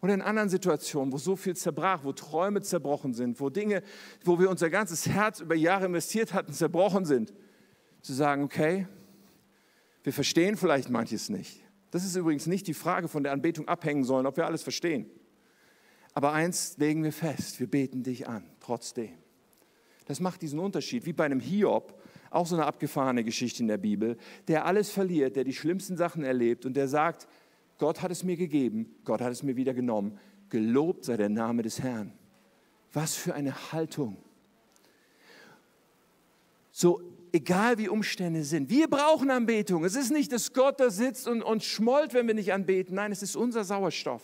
Und 0.00 0.08
in 0.08 0.22
anderen 0.22 0.48
Situationen, 0.48 1.12
wo 1.12 1.18
so 1.18 1.36
viel 1.36 1.56
zerbrach, 1.56 2.04
wo 2.04 2.12
Träume 2.12 2.62
zerbrochen 2.62 3.12
sind, 3.12 3.38
wo 3.40 3.50
Dinge, 3.50 3.82
wo 4.24 4.38
wir 4.38 4.48
unser 4.48 4.70
ganzes 4.70 5.06
Herz 5.06 5.40
über 5.40 5.54
Jahre 5.54 5.86
investiert 5.86 6.32
hatten, 6.32 6.52
zerbrochen 6.52 7.04
sind, 7.04 7.34
zu 8.00 8.14
sagen, 8.14 8.42
okay, 8.42 8.86
wir 10.02 10.12
verstehen 10.12 10.56
vielleicht 10.56 10.88
manches 10.88 11.28
nicht. 11.28 11.59
Das 11.90 12.04
ist 12.04 12.16
übrigens 12.16 12.46
nicht 12.46 12.66
die 12.66 12.74
Frage 12.74 13.08
von 13.08 13.22
der 13.22 13.32
Anbetung 13.32 13.68
abhängen 13.68 14.04
sollen, 14.04 14.26
ob 14.26 14.36
wir 14.36 14.46
alles 14.46 14.62
verstehen. 14.62 15.06
Aber 16.14 16.32
eins 16.32 16.76
legen 16.78 17.02
wir 17.02 17.12
fest, 17.12 17.60
wir 17.60 17.66
beten 17.66 18.02
dich 18.02 18.28
an, 18.28 18.44
trotzdem. 18.60 19.10
Das 20.06 20.20
macht 20.20 20.42
diesen 20.42 20.58
Unterschied, 20.58 21.06
wie 21.06 21.12
bei 21.12 21.24
einem 21.24 21.40
Hiob, 21.40 22.00
auch 22.30 22.46
so 22.46 22.56
eine 22.56 22.66
abgefahrene 22.66 23.24
Geschichte 23.24 23.62
in 23.62 23.68
der 23.68 23.78
Bibel, 23.78 24.16
der 24.48 24.64
alles 24.64 24.90
verliert, 24.90 25.36
der 25.36 25.44
die 25.44 25.52
schlimmsten 25.52 25.96
Sachen 25.96 26.24
erlebt 26.24 26.66
und 26.66 26.74
der 26.74 26.88
sagt, 26.88 27.28
Gott 27.78 28.02
hat 28.02 28.10
es 28.10 28.24
mir 28.24 28.36
gegeben, 28.36 28.94
Gott 29.04 29.20
hat 29.20 29.32
es 29.32 29.42
mir 29.42 29.56
wieder 29.56 29.74
genommen, 29.74 30.18
gelobt 30.48 31.04
sei 31.04 31.16
der 31.16 31.28
Name 31.28 31.62
des 31.62 31.80
Herrn. 31.80 32.12
Was 32.92 33.14
für 33.14 33.34
eine 33.34 33.72
Haltung. 33.72 34.16
So, 36.72 37.00
egal 37.32 37.78
wie 37.78 37.88
Umstände 37.88 38.44
sind. 38.44 38.70
Wir 38.70 38.88
brauchen 38.88 39.30
Anbetung. 39.30 39.84
Es 39.84 39.94
ist 39.94 40.10
nicht, 40.10 40.32
dass 40.32 40.52
Gott 40.52 40.80
da 40.80 40.90
sitzt 40.90 41.28
und, 41.28 41.42
und 41.42 41.62
schmollt, 41.62 42.14
wenn 42.14 42.26
wir 42.26 42.34
nicht 42.34 42.52
anbeten. 42.52 42.94
Nein, 42.94 43.12
es 43.12 43.22
ist 43.22 43.36
unser 43.36 43.64
Sauerstoff, 43.64 44.22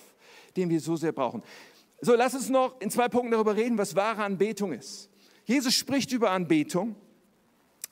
den 0.57 0.71
wir 0.71 0.81
so 0.81 0.97
sehr 0.97 1.13
brauchen. 1.13 1.43
So, 2.01 2.15
lass 2.15 2.35
uns 2.35 2.49
noch 2.49 2.81
in 2.81 2.91
zwei 2.91 3.09
Punkten 3.09 3.33
darüber 3.33 3.57
reden, 3.57 3.79
was 3.79 3.97
wahre 3.97 4.23
Anbetung 4.23 4.73
ist. 4.73 5.09
Jesus 5.45 5.75
spricht 5.75 6.13
über 6.13 6.31
Anbetung, 6.31 6.97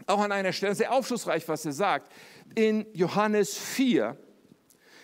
auch 0.06 0.20
an 0.20 0.32
einer 0.32 0.52
Stelle, 0.52 0.74
sehr 0.74 0.92
aufschlussreich, 0.92 1.48
was 1.48 1.64
er 1.64 1.72
sagt, 1.72 2.12
in 2.54 2.84
Johannes 2.92 3.56
4. 3.56 4.16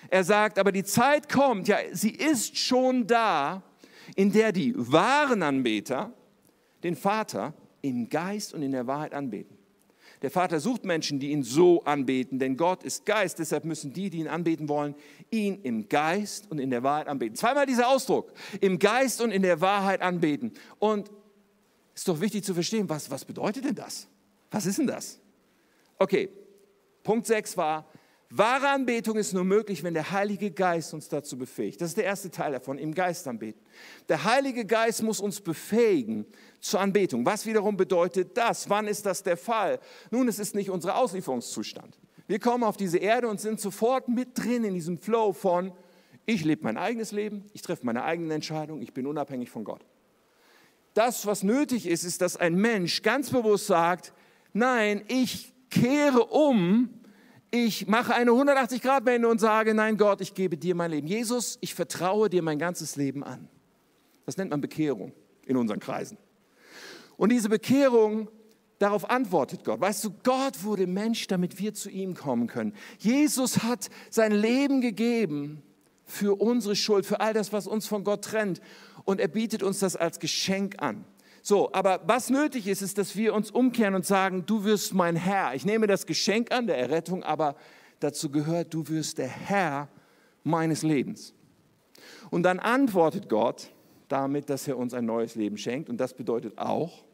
Er 0.09 0.25
sagt, 0.25 0.59
aber 0.59 0.73
die 0.73 0.85
Zeit 0.85 1.29
kommt, 1.29 1.69
ja, 1.69 1.79
sie 1.93 2.11
ist 2.11 2.59
schon 2.59 3.07
da, 3.07 3.63
in 4.17 4.33
der 4.33 4.53
die 4.53 4.75
wahren 4.77 5.43
Anbeter 5.43 6.13
den 6.83 6.97
Vater 6.97 7.55
im 7.83 8.09
Geist 8.09 8.53
und 8.53 8.63
in 8.63 8.73
der 8.73 8.87
Wahrheit 8.87 9.15
anbeten. 9.15 9.60
Der 10.23 10.31
Vater 10.31 10.61
sucht 10.61 10.85
Menschen, 10.85 11.19
die 11.19 11.31
ihn 11.31 11.43
so 11.43 11.83
anbeten, 11.85 12.39
denn 12.39 12.57
Gott 12.57 12.83
ist 12.83 13.07
Geist, 13.07 13.39
deshalb 13.39 13.65
müssen 13.65 13.93
die, 13.93 14.11
die 14.11 14.19
ihn 14.19 14.29
anbeten 14.29 14.69
wollen, 14.69 14.95
ihn 15.31 15.63
im 15.63 15.89
Geist 15.89 16.51
und 16.51 16.59
in 16.59 16.71
der 16.71 16.83
Wahrheit 16.83 17.09
anbeten. 17.09 17.37
Zweimal 17.37 17.65
dieser 17.65 17.89
Ausdruck, 17.89 18.33
im 18.61 18.79
Geist 18.79 19.23
und 19.23 19.31
in 19.31 19.43
der 19.43 19.61
Wahrheit 19.63 20.03
anbeten. 20.03 20.53
Und 20.79 21.11
es 21.95 22.03
ist 22.03 22.09
doch 22.09 22.21
wichtig 22.21 22.45
zu 22.45 22.53
verstehen, 22.53 22.89
was, 22.89 23.11
was 23.11 23.25
bedeutet 23.25 23.65
denn 23.65 23.75
das? 23.75 24.09
Was 24.51 24.67
ist 24.67 24.79
denn 24.79 24.87
das? 24.87 25.19
Okay, 25.99 26.29
Punkt 27.03 27.27
6 27.27 27.57
war, 27.57 27.89
wahre 28.29 28.69
Anbetung 28.69 29.17
ist 29.17 29.33
nur 29.33 29.45
möglich, 29.45 29.83
wenn 29.83 29.95
der 29.95 30.11
Heilige 30.11 30.51
Geist 30.51 30.93
uns 30.93 31.09
dazu 31.09 31.39
befähigt. 31.39 31.81
Das 31.81 31.91
ist 31.91 31.97
der 31.97 32.05
erste 32.05 32.31
Teil 32.31 32.53
davon, 32.53 32.79
im 32.79 32.95
Geist 32.95 33.27
anbeten. 33.27 33.61
Der 34.09 34.25
Heilige 34.25 34.67
Geist 34.67 35.03
muss 35.03 35.21
uns 35.21 35.41
befähigen, 35.41 36.27
zur 36.61 36.81
Anbetung. 36.81 37.25
Was 37.27 37.47
wiederum 37.47 37.77
bedeutet 37.77 38.37
das? 38.37 38.69
Wann 38.69 38.87
ist 38.87 39.07
das 39.07 39.23
der 39.23 39.37
Fall? 39.37 39.81
Nun, 40.11 40.29
es 40.29 40.39
ist 40.39 40.55
nicht 40.55 40.71
unser 40.71 40.97
Auslieferungszustand. 40.97 41.99
Wir 42.27 42.39
kommen 42.39 42.63
auf 42.63 42.77
diese 42.77 42.99
Erde 42.99 43.29
und 43.29 43.41
sind 43.41 43.61
sofort 43.61 44.09
mit 44.09 44.39
drin 44.39 44.65
in 44.65 44.75
diesem 44.75 44.99
Flow 44.99 45.33
von, 45.33 45.73
ich 46.27 46.45
lebe 46.45 46.63
mein 46.63 46.77
eigenes 46.77 47.13
Leben, 47.13 47.45
ich 47.53 47.63
treffe 47.63 47.85
meine 47.85 48.05
eigenen 48.05 48.31
Entscheidungen, 48.31 48.83
ich 48.83 48.95
bin 48.95 49.07
unabhängig 49.07 49.51
von 49.51 49.65
Gott. 49.65 49.85
Das, 50.95 51.27
was 51.27 51.43
nötig 51.43 51.87
ist, 51.87 52.05
ist, 52.05 52.21
dass 52.21 52.37
ein 52.37 52.55
Mensch 52.55 53.03
ganz 53.03 53.31
bewusst 53.31 53.67
sagt, 53.67 54.13
nein, 54.53 55.03
ich 55.09 55.53
kehre 55.71 56.27
um, 56.27 56.91
ich 57.51 57.89
mache 57.89 58.15
eine 58.15 58.31
180-Grad-Wende 58.31 59.27
und 59.27 59.41
sage, 59.41 59.75
nein 59.75 59.97
Gott, 59.97 60.21
ich 60.21 60.35
gebe 60.35 60.57
dir 60.57 60.75
mein 60.75 60.93
Leben. 60.93 61.09
Jesus, 61.09 61.59
ich 61.61 61.75
vertraue 61.75 62.31
dir 62.31 62.43
mein 62.43 62.59
ganzes 62.59 62.95
Leben 62.95 63.25
an. 63.25 63.49
Das 64.25 64.37
nennt 64.37 64.51
man 64.51 64.61
Bekehrung 64.61 65.13
in 65.47 65.57
unseren 65.57 65.81
Kreisen. 65.81 66.17
Und 67.21 67.31
diese 67.31 67.51
Bekehrung, 67.51 68.31
darauf 68.79 69.11
antwortet 69.11 69.63
Gott. 69.63 69.79
Weißt 69.79 70.03
du, 70.05 70.11
Gott 70.23 70.65
wurde 70.65 70.87
Mensch, 70.87 71.27
damit 71.27 71.59
wir 71.59 71.75
zu 71.75 71.91
ihm 71.91 72.15
kommen 72.15 72.47
können. 72.47 72.73
Jesus 72.99 73.63
hat 73.63 73.91
sein 74.09 74.33
Leben 74.33 74.81
gegeben 74.81 75.63
für 76.07 76.41
unsere 76.41 76.75
Schuld, 76.75 77.05
für 77.05 77.21
all 77.21 77.35
das, 77.35 77.53
was 77.53 77.67
uns 77.67 77.87
von 77.87 78.05
Gott 78.05 78.25
trennt. 78.25 78.63
Und 79.05 79.21
er 79.21 79.29
bietet 79.29 79.63
uns 79.63 79.81
das 79.81 79.97
als 79.97 80.19
Geschenk 80.19 80.83
an. 80.83 81.05
So, 81.43 81.71
aber 81.75 82.01
was 82.07 82.31
nötig 82.31 82.67
ist, 82.67 82.81
ist, 82.81 82.97
dass 82.97 83.15
wir 83.15 83.35
uns 83.35 83.51
umkehren 83.51 83.95
und 83.95 84.07
sagen, 84.07 84.47
du 84.47 84.65
wirst 84.65 84.95
mein 84.95 85.15
Herr. 85.15 85.55
Ich 85.55 85.67
nehme 85.67 85.87
das 85.87 86.07
Geschenk 86.07 86.51
an 86.53 86.67
der 86.69 86.79
Errettung, 86.79 87.23
aber 87.23 87.55
dazu 87.99 88.31
gehört, 88.31 88.73
du 88.73 88.89
wirst 88.89 89.19
der 89.19 89.29
Herr 89.29 89.91
meines 90.43 90.83
Lebens. 90.83 91.35
Und 92.31 92.45
dann 92.45 92.61
antwortet 92.61 93.29
Gott 93.29 93.71
damit, 94.09 94.49
dass 94.49 94.67
er 94.67 94.79
uns 94.79 94.95
ein 94.95 95.05
neues 95.05 95.35
Leben 95.35 95.59
schenkt. 95.59 95.91
Und 95.91 95.99
das 95.99 96.15
bedeutet 96.15 96.57
auch, 96.57 97.05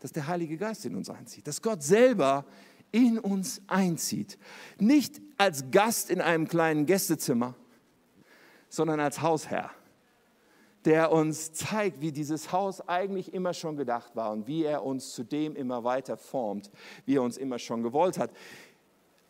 dass 0.00 0.12
der 0.12 0.26
Heilige 0.26 0.56
Geist 0.56 0.84
in 0.84 0.94
uns 0.94 1.10
einzieht, 1.10 1.46
dass 1.46 1.62
Gott 1.62 1.82
selber 1.82 2.44
in 2.92 3.18
uns 3.18 3.62
einzieht. 3.66 4.38
Nicht 4.78 5.20
als 5.36 5.70
Gast 5.70 6.10
in 6.10 6.20
einem 6.20 6.48
kleinen 6.48 6.86
Gästezimmer, 6.86 7.54
sondern 8.68 9.00
als 9.00 9.22
Hausherr, 9.22 9.70
der 10.84 11.10
uns 11.10 11.52
zeigt, 11.52 12.00
wie 12.00 12.12
dieses 12.12 12.52
Haus 12.52 12.86
eigentlich 12.88 13.34
immer 13.34 13.52
schon 13.54 13.76
gedacht 13.76 14.14
war 14.14 14.32
und 14.32 14.46
wie 14.46 14.64
er 14.64 14.84
uns 14.84 15.12
zu 15.12 15.24
dem 15.24 15.56
immer 15.56 15.82
weiter 15.84 16.16
formt, 16.16 16.70
wie 17.04 17.16
er 17.16 17.22
uns 17.22 17.36
immer 17.36 17.58
schon 17.58 17.82
gewollt 17.82 18.18
hat. 18.18 18.30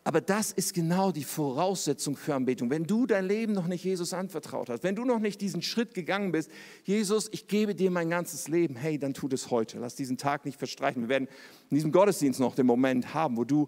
Aber 0.07 0.21
das 0.21 0.53
ist 0.53 0.73
genau 0.73 1.11
die 1.11 1.25
Voraussetzung 1.25 2.15
für 2.15 2.33
Anbetung. 2.33 2.69
Wenn 2.69 2.85
du 2.85 3.05
dein 3.05 3.25
Leben 3.25 3.51
noch 3.51 3.67
nicht 3.67 3.83
Jesus 3.83 4.13
anvertraut 4.13 4.69
hast, 4.69 4.81
wenn 4.81 4.95
du 4.95 5.03
noch 5.03 5.19
nicht 5.19 5.41
diesen 5.41 5.61
Schritt 5.61 5.93
gegangen 5.93 6.31
bist, 6.31 6.49
Jesus, 6.85 7.27
ich 7.33 7.47
gebe 7.47 7.75
dir 7.75 7.91
mein 7.91 8.09
ganzes 8.09 8.47
Leben, 8.47 8.77
hey, 8.77 8.97
dann 8.97 9.13
tu 9.13 9.27
das 9.27 9.51
heute. 9.51 9.79
Lass 9.79 9.95
diesen 9.95 10.17
Tag 10.17 10.45
nicht 10.45 10.57
verstreichen. 10.57 11.01
Wir 11.01 11.09
werden 11.09 11.27
in 11.69 11.75
diesem 11.75 11.91
Gottesdienst 11.91 12.39
noch 12.39 12.55
den 12.55 12.67
Moment 12.67 13.13
haben, 13.13 13.35
wo 13.35 13.43
du 13.43 13.67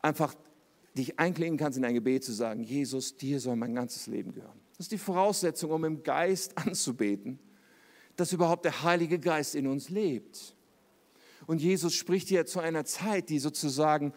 einfach 0.00 0.34
dich 0.96 1.18
einklingen 1.18 1.58
kannst 1.58 1.76
in 1.76 1.84
ein 1.84 1.92
Gebet 1.92 2.24
zu 2.24 2.32
sagen, 2.32 2.62
Jesus, 2.62 3.18
dir 3.18 3.38
soll 3.38 3.56
mein 3.56 3.74
ganzes 3.74 4.06
Leben 4.06 4.32
gehören. 4.32 4.58
Das 4.78 4.86
ist 4.86 4.92
die 4.92 4.96
Voraussetzung, 4.96 5.72
um 5.72 5.84
im 5.84 6.02
Geist 6.02 6.56
anzubeten, 6.56 7.38
dass 8.16 8.32
überhaupt 8.32 8.64
der 8.64 8.82
Heilige 8.82 9.18
Geist 9.18 9.54
in 9.54 9.66
uns 9.66 9.90
lebt. 9.90 10.56
Und 11.46 11.60
Jesus 11.60 11.92
spricht 11.92 12.28
hier 12.28 12.46
zu 12.46 12.60
einer 12.60 12.86
Zeit, 12.86 13.28
die 13.28 13.38
sozusagen 13.38 14.14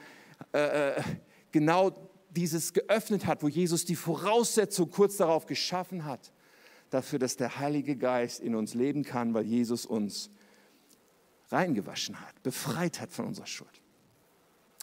äh, 0.53 0.91
äh 0.91 1.03
genau 1.51 1.91
dieses 2.29 2.73
geöffnet 2.73 3.25
hat, 3.25 3.43
wo 3.43 3.47
Jesus 3.47 3.85
die 3.85 3.95
Voraussetzung 3.95 4.89
kurz 4.91 5.17
darauf 5.17 5.45
geschaffen 5.45 6.05
hat, 6.05 6.31
dafür, 6.89 7.19
dass 7.19 7.35
der 7.35 7.59
Heilige 7.59 7.95
Geist 7.95 8.39
in 8.39 8.55
uns 8.55 8.73
leben 8.73 9.03
kann, 9.03 9.33
weil 9.33 9.45
Jesus 9.45 9.85
uns 9.85 10.29
reingewaschen 11.49 12.19
hat, 12.21 12.41
befreit 12.43 12.99
hat 13.01 13.11
von 13.11 13.25
unserer 13.25 13.47
Schuld. 13.47 13.81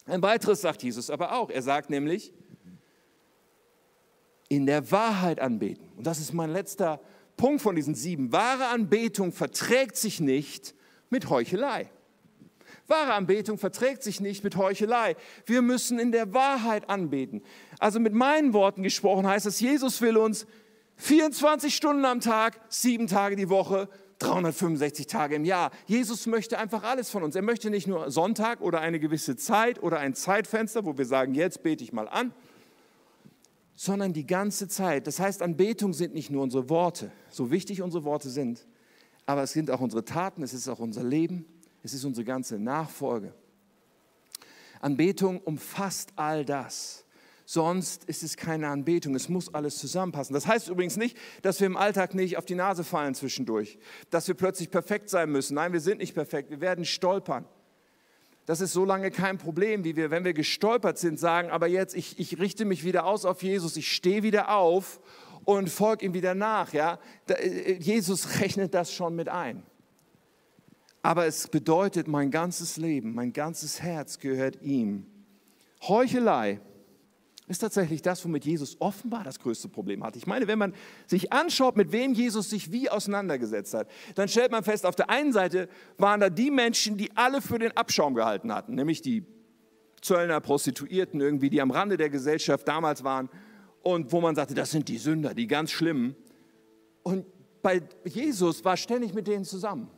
Ein 0.07 0.23
weiteres 0.23 0.61
sagt 0.61 0.83
Jesus 0.83 1.11
aber 1.11 1.33
auch. 1.33 1.51
Er 1.51 1.63
sagt 1.63 1.91
nämlich, 1.91 2.33
in 4.49 4.67
der 4.67 4.91
Wahrheit 4.93 5.41
anbeten. 5.41 5.89
Und 5.97 6.07
das 6.07 6.21
ist 6.21 6.33
mein 6.33 6.51
letzter 6.51 7.01
Punkt 7.37 7.63
von 7.63 7.75
diesen 7.75 7.95
sieben. 7.95 8.33
Wahre 8.33 8.69
Anbetung 8.69 9.33
verträgt 9.33 9.97
sich 9.97 10.21
nicht 10.21 10.75
mit 11.11 11.29
Heuchelei. 11.29 11.91
Wahre 12.89 13.15
Anbetung 13.15 13.59
verträgt 13.59 14.03
sich 14.03 14.21
nicht 14.21 14.45
mit 14.45 14.57
Heuchelei. 14.57 15.17
Wir 15.45 15.63
müssen 15.63 15.99
in 15.99 16.13
der 16.13 16.33
Wahrheit 16.35 16.89
anbeten. 16.89 17.43
Also 17.79 18.01
mit 18.01 18.15
meinen 18.15 18.53
Worten 18.53 18.83
gesprochen 18.83 19.27
heißt 19.27 19.47
es, 19.47 19.61
Jesus 19.61 20.01
will 20.01 20.17
uns 20.17 20.47
24 20.97 21.75
Stunden 21.75 22.05
am 22.05 22.21
Tag, 22.21 22.61
sieben 22.69 23.07
Tage 23.07 23.37
die 23.37 23.49
Woche, 23.49 23.89
365 24.19 25.07
Tage 25.07 25.35
im 25.35 25.45
Jahr. 25.45 25.71
Jesus 25.87 26.27
möchte 26.27 26.59
einfach 26.59 26.85
alles 26.85 27.11
von 27.11 27.23
uns. 27.23 27.37
Er 27.37 27.43
möchte 27.43 27.69
nicht 27.71 27.87
nur 27.87 28.11
Sonntag 28.11 28.61
oder 28.61 28.81
eine 28.81 28.99
gewisse 28.99 29.37
Zeit 29.37 29.83
oder 29.83 29.99
ein 29.99 30.15
Zeitfenster, 30.15 30.85
wo 30.87 30.97
wir 30.97 31.05
sagen, 31.05 31.35
jetzt 31.35 31.63
bete 31.63 31.85
ich 31.85 31.93
mal 31.93 32.09
an, 32.09 32.33
sondern 33.75 34.15
die 34.15 34.27
ganze 34.27 34.69
Zeit. 34.69 35.07
Das 35.07 35.21
heißt, 35.21 35.43
Anbetung 35.43 35.93
sind 35.93 36.15
nicht 36.15 36.31
nur 36.31 36.43
unsere 36.43 36.71
Worte, 36.71 37.13
so 37.29 37.51
wichtig 37.51 37.83
unsere 37.83 38.05
Worte 38.05 38.31
sind, 38.31 38.67
aber 39.27 39.43
es 39.43 39.53
sind 39.53 39.71
auch 39.71 39.81
unsere 39.81 40.05
Taten, 40.05 40.43
es 40.43 40.55
ist 40.55 40.69
auch 40.69 40.79
unser 40.79 41.05
Leben, 41.05 41.45
es 41.87 41.95
ist 41.95 42.05
unsere 42.05 42.25
ganze 42.25 42.59
Nachfolge. 42.59 43.33
Anbetung 44.81 45.41
umfasst 45.41 46.13
all 46.17 46.45
das. 46.45 47.05
Sonst 47.45 48.05
ist 48.05 48.25
es 48.25 48.37
keine 48.37 48.69
Anbetung. 48.69 49.15
Es 49.15 49.29
muss 49.29 49.55
alles 49.55 49.79
zusammenpassen. 49.79 50.35
Das 50.35 50.49
heißt 50.49 50.69
übrigens 50.69 50.97
nicht, 50.97 51.17
dass 51.43 51.61
wir 51.61 51.67
im 51.69 51.77
Alltag 51.77 52.15
nicht 52.15 52.37
auf 52.39 52.45
die 52.45 52.57
Nase 52.57 52.83
fallen 52.83 53.15
zwischendurch, 53.15 53.79
dass 54.11 54.27
wir 54.27 54.35
plötzlich 54.35 54.71
perfekt 54.71 55.11
sein 55.11 55.31
müssen. 55.31 55.55
Nein, 55.55 55.73
wir 55.73 55.81
sind 55.81 55.99
nicht 55.99 56.15
perfekt. 56.15 56.51
Wir 56.51 56.61
werden 56.61 56.85
stolpern. 56.85 57.47
Das 58.47 58.61
ist 58.61 58.73
so 58.73 58.85
lange 58.85 59.11
kein 59.13 59.39
Problem, 59.39 59.85
wie 59.85 59.97
wir, 59.97 60.11
wenn 60.11 60.25
wir 60.25 60.33
gestolpert 60.33 60.99
sind, 60.99 61.19
sagen, 61.19 61.51
aber 61.51 61.67
jetzt, 61.67 61.97
ich, 61.97 62.19
ich 62.19 62.39
richte 62.39 62.65
mich 62.65 62.85
wieder 62.85 63.05
aus 63.05 63.25
auf 63.25 63.43
Jesus, 63.43 63.77
ich 63.77 63.91
stehe 63.93 64.23
wieder 64.23 64.55
auf 64.57 65.01
und 65.45 65.69
folge 65.69 66.07
ihm 66.07 66.15
wieder 66.15 66.35
nach. 66.35 66.73
Ja? 66.73 66.99
Äh, 67.29 67.75
Jesus 67.75 68.41
rechnet 68.41 68.75
das 68.75 68.93
schon 68.93 69.17
mit 69.17 69.29
ein. 69.29 69.65
Aber 71.07 71.25
es 71.25 71.47
bedeutet, 71.47 72.09
mein 72.09 72.33
ganzes 72.33 72.79
Leben, 72.79 73.15
mein 73.15 73.33
ganzes 73.33 73.81
Herz 73.81 74.19
gehört 74.19 74.61
ihm. 74.61 75.07
Heuchelei 75.87 76.61
ist 77.47 77.61
tatsächlich 77.61 78.03
das, 78.03 78.25
womit 78.25 78.45
Jesus 78.45 78.81
offenbar 78.81 79.23
das 79.23 79.39
größte 79.39 79.69
Problem 79.69 80.03
hat. 80.03 80.17
Ich 80.17 80.27
meine, 80.27 80.49
wenn 80.49 80.59
man 80.59 80.75
sich 81.07 81.33
anschaut, 81.33 81.77
mit 81.77 81.93
wem 81.93 82.13
Jesus 82.13 82.51
sich 82.51 82.73
wie 82.73 82.91
auseinandergesetzt 82.91 83.73
hat, 83.75 83.89
dann 84.17 84.27
stellt 84.27 84.51
man 84.51 84.65
fest, 84.65 84.85
auf 84.85 84.97
der 84.97 85.09
einen 85.09 85.33
Seite 85.33 85.69
waren 85.97 86.19
da 86.19 86.29
die 86.29 86.51
Menschen, 86.51 86.97
die 86.97 87.17
alle 87.17 87.41
für 87.41 87.61
den 87.61 87.71
Abschaum 87.77 88.17
gehalten 88.17 88.53
hatten, 88.53 88.75
nämlich 88.75 89.01
die 89.01 89.25
Zöllner, 90.03 90.41
Prostituierten 90.41 91.21
irgendwie, 91.21 91.51
die 91.51 91.63
am 91.63 91.71
Rande 91.71 91.99
der 91.99 92.11
Gesellschaft 92.11 92.67
damals 92.67 93.05
waren 93.05 93.29
und 93.85 94.11
wo 94.11 94.21
man 94.21 94.35
sagte, 94.35 94.55
das 94.55 94.73
sind 94.73 94.89
die 94.89 94.99
Sünder, 94.99 95.35
die 95.35 95.47
ganz 95.47 95.71
schlimmen. 95.71 96.17
Und 97.05 97.27
bei 97.63 97.81
Jesus 98.05 98.65
war 98.65 98.77
ständig 98.77 99.15
mit 99.15 99.29
denen 99.29 99.45
zusammen 99.45 99.89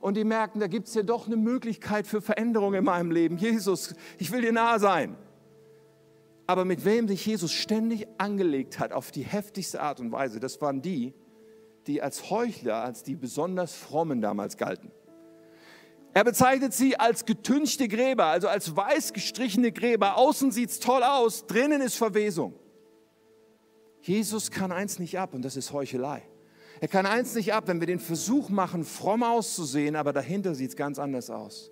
und 0.00 0.16
die 0.16 0.24
merken, 0.24 0.60
da 0.60 0.66
gibt 0.66 0.88
es 0.88 0.94
ja 0.94 1.02
doch 1.02 1.26
eine 1.26 1.36
Möglichkeit 1.36 2.06
für 2.06 2.20
Veränderung 2.20 2.74
in 2.74 2.84
meinem 2.84 3.10
Leben. 3.10 3.36
Jesus, 3.36 3.94
ich 4.18 4.30
will 4.32 4.40
dir 4.40 4.52
nahe 4.52 4.78
sein. 4.78 5.16
Aber 6.46 6.64
mit 6.64 6.84
wem 6.84 7.08
sich 7.08 7.26
Jesus 7.26 7.52
ständig 7.52 8.06
angelegt 8.18 8.78
hat, 8.78 8.92
auf 8.92 9.10
die 9.10 9.24
heftigste 9.24 9.80
Art 9.80 9.98
und 10.00 10.12
Weise, 10.12 10.38
das 10.38 10.60
waren 10.60 10.80
die, 10.80 11.12
die 11.86 12.02
als 12.02 12.30
Heuchler, 12.30 12.76
als 12.76 13.02
die 13.02 13.16
besonders 13.16 13.74
frommen 13.74 14.20
damals 14.20 14.56
galten. 14.56 14.90
Er 16.14 16.24
bezeichnet 16.24 16.72
sie 16.72 16.98
als 16.98 17.26
getünchte 17.26 17.88
Gräber, 17.88 18.26
also 18.26 18.48
als 18.48 18.74
weiß 18.74 19.12
gestrichene 19.12 19.70
Gräber. 19.70 20.16
Außen 20.16 20.50
sieht 20.50 20.70
es 20.70 20.80
toll 20.80 21.02
aus, 21.02 21.46
drinnen 21.46 21.82
ist 21.82 21.96
Verwesung. 21.96 22.54
Jesus 24.00 24.50
kann 24.50 24.72
eins 24.72 24.98
nicht 24.98 25.18
ab 25.18 25.34
und 25.34 25.42
das 25.42 25.56
ist 25.56 25.72
Heuchelei. 25.72 26.22
Er 26.80 26.88
kann 26.88 27.06
eins 27.06 27.34
nicht 27.34 27.52
ab, 27.52 27.64
wenn 27.68 27.80
wir 27.80 27.86
den 27.86 28.00
Versuch 28.00 28.48
machen, 28.48 28.84
fromm 28.84 29.22
auszusehen, 29.22 29.96
aber 29.96 30.12
dahinter 30.12 30.54
sieht 30.54 30.70
es 30.70 30.76
ganz 30.76 30.98
anders 30.98 31.30
aus. 31.30 31.70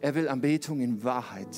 Er 0.00 0.14
will 0.14 0.28
Anbetung 0.28 0.80
in 0.80 1.04
Wahrheit. 1.04 1.48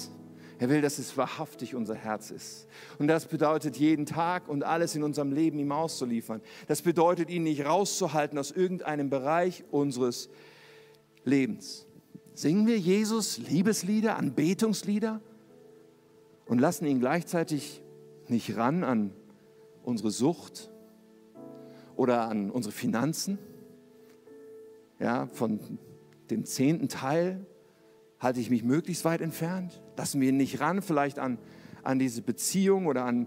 Er 0.58 0.70
will, 0.70 0.80
dass 0.80 0.98
es 0.98 1.16
wahrhaftig 1.16 1.74
unser 1.74 1.94
Herz 1.94 2.30
ist. 2.30 2.66
Und 2.98 3.08
das 3.08 3.26
bedeutet, 3.26 3.76
jeden 3.76 4.06
Tag 4.06 4.48
und 4.48 4.64
alles 4.64 4.94
in 4.94 5.02
unserem 5.02 5.32
Leben 5.32 5.58
ihm 5.58 5.70
auszuliefern. 5.70 6.40
Das 6.66 6.82
bedeutet, 6.82 7.28
ihn 7.28 7.42
nicht 7.42 7.66
rauszuhalten 7.66 8.38
aus 8.38 8.52
irgendeinem 8.52 9.10
Bereich 9.10 9.64
unseres 9.70 10.30
Lebens. 11.24 11.86
Singen 12.34 12.66
wir 12.66 12.78
Jesus 12.78 13.38
Liebeslieder, 13.38 14.16
Anbetungslieder 14.16 15.20
und 16.46 16.58
lassen 16.58 16.86
ihn 16.86 17.00
gleichzeitig 17.00 17.82
nicht 18.28 18.56
ran 18.56 18.82
an 18.82 19.12
unsere 19.82 20.10
Sucht 20.10 20.70
oder 21.96 22.28
an 22.28 22.50
unsere 22.50 22.72
Finanzen. 22.72 23.38
Ja, 24.98 25.26
von 25.26 25.60
dem 26.30 26.44
zehnten 26.44 26.88
Teil 26.88 27.44
halte 28.18 28.40
ich 28.40 28.50
mich 28.50 28.64
möglichst 28.64 29.04
weit 29.04 29.20
entfernt. 29.20 29.82
Lassen 29.96 30.20
wir 30.20 30.28
ihn 30.28 30.36
nicht 30.36 30.60
ran, 30.60 30.82
vielleicht 30.82 31.18
an, 31.18 31.38
an 31.82 31.98
diese 31.98 32.22
Beziehung 32.22 32.86
oder 32.86 33.04
an, 33.04 33.26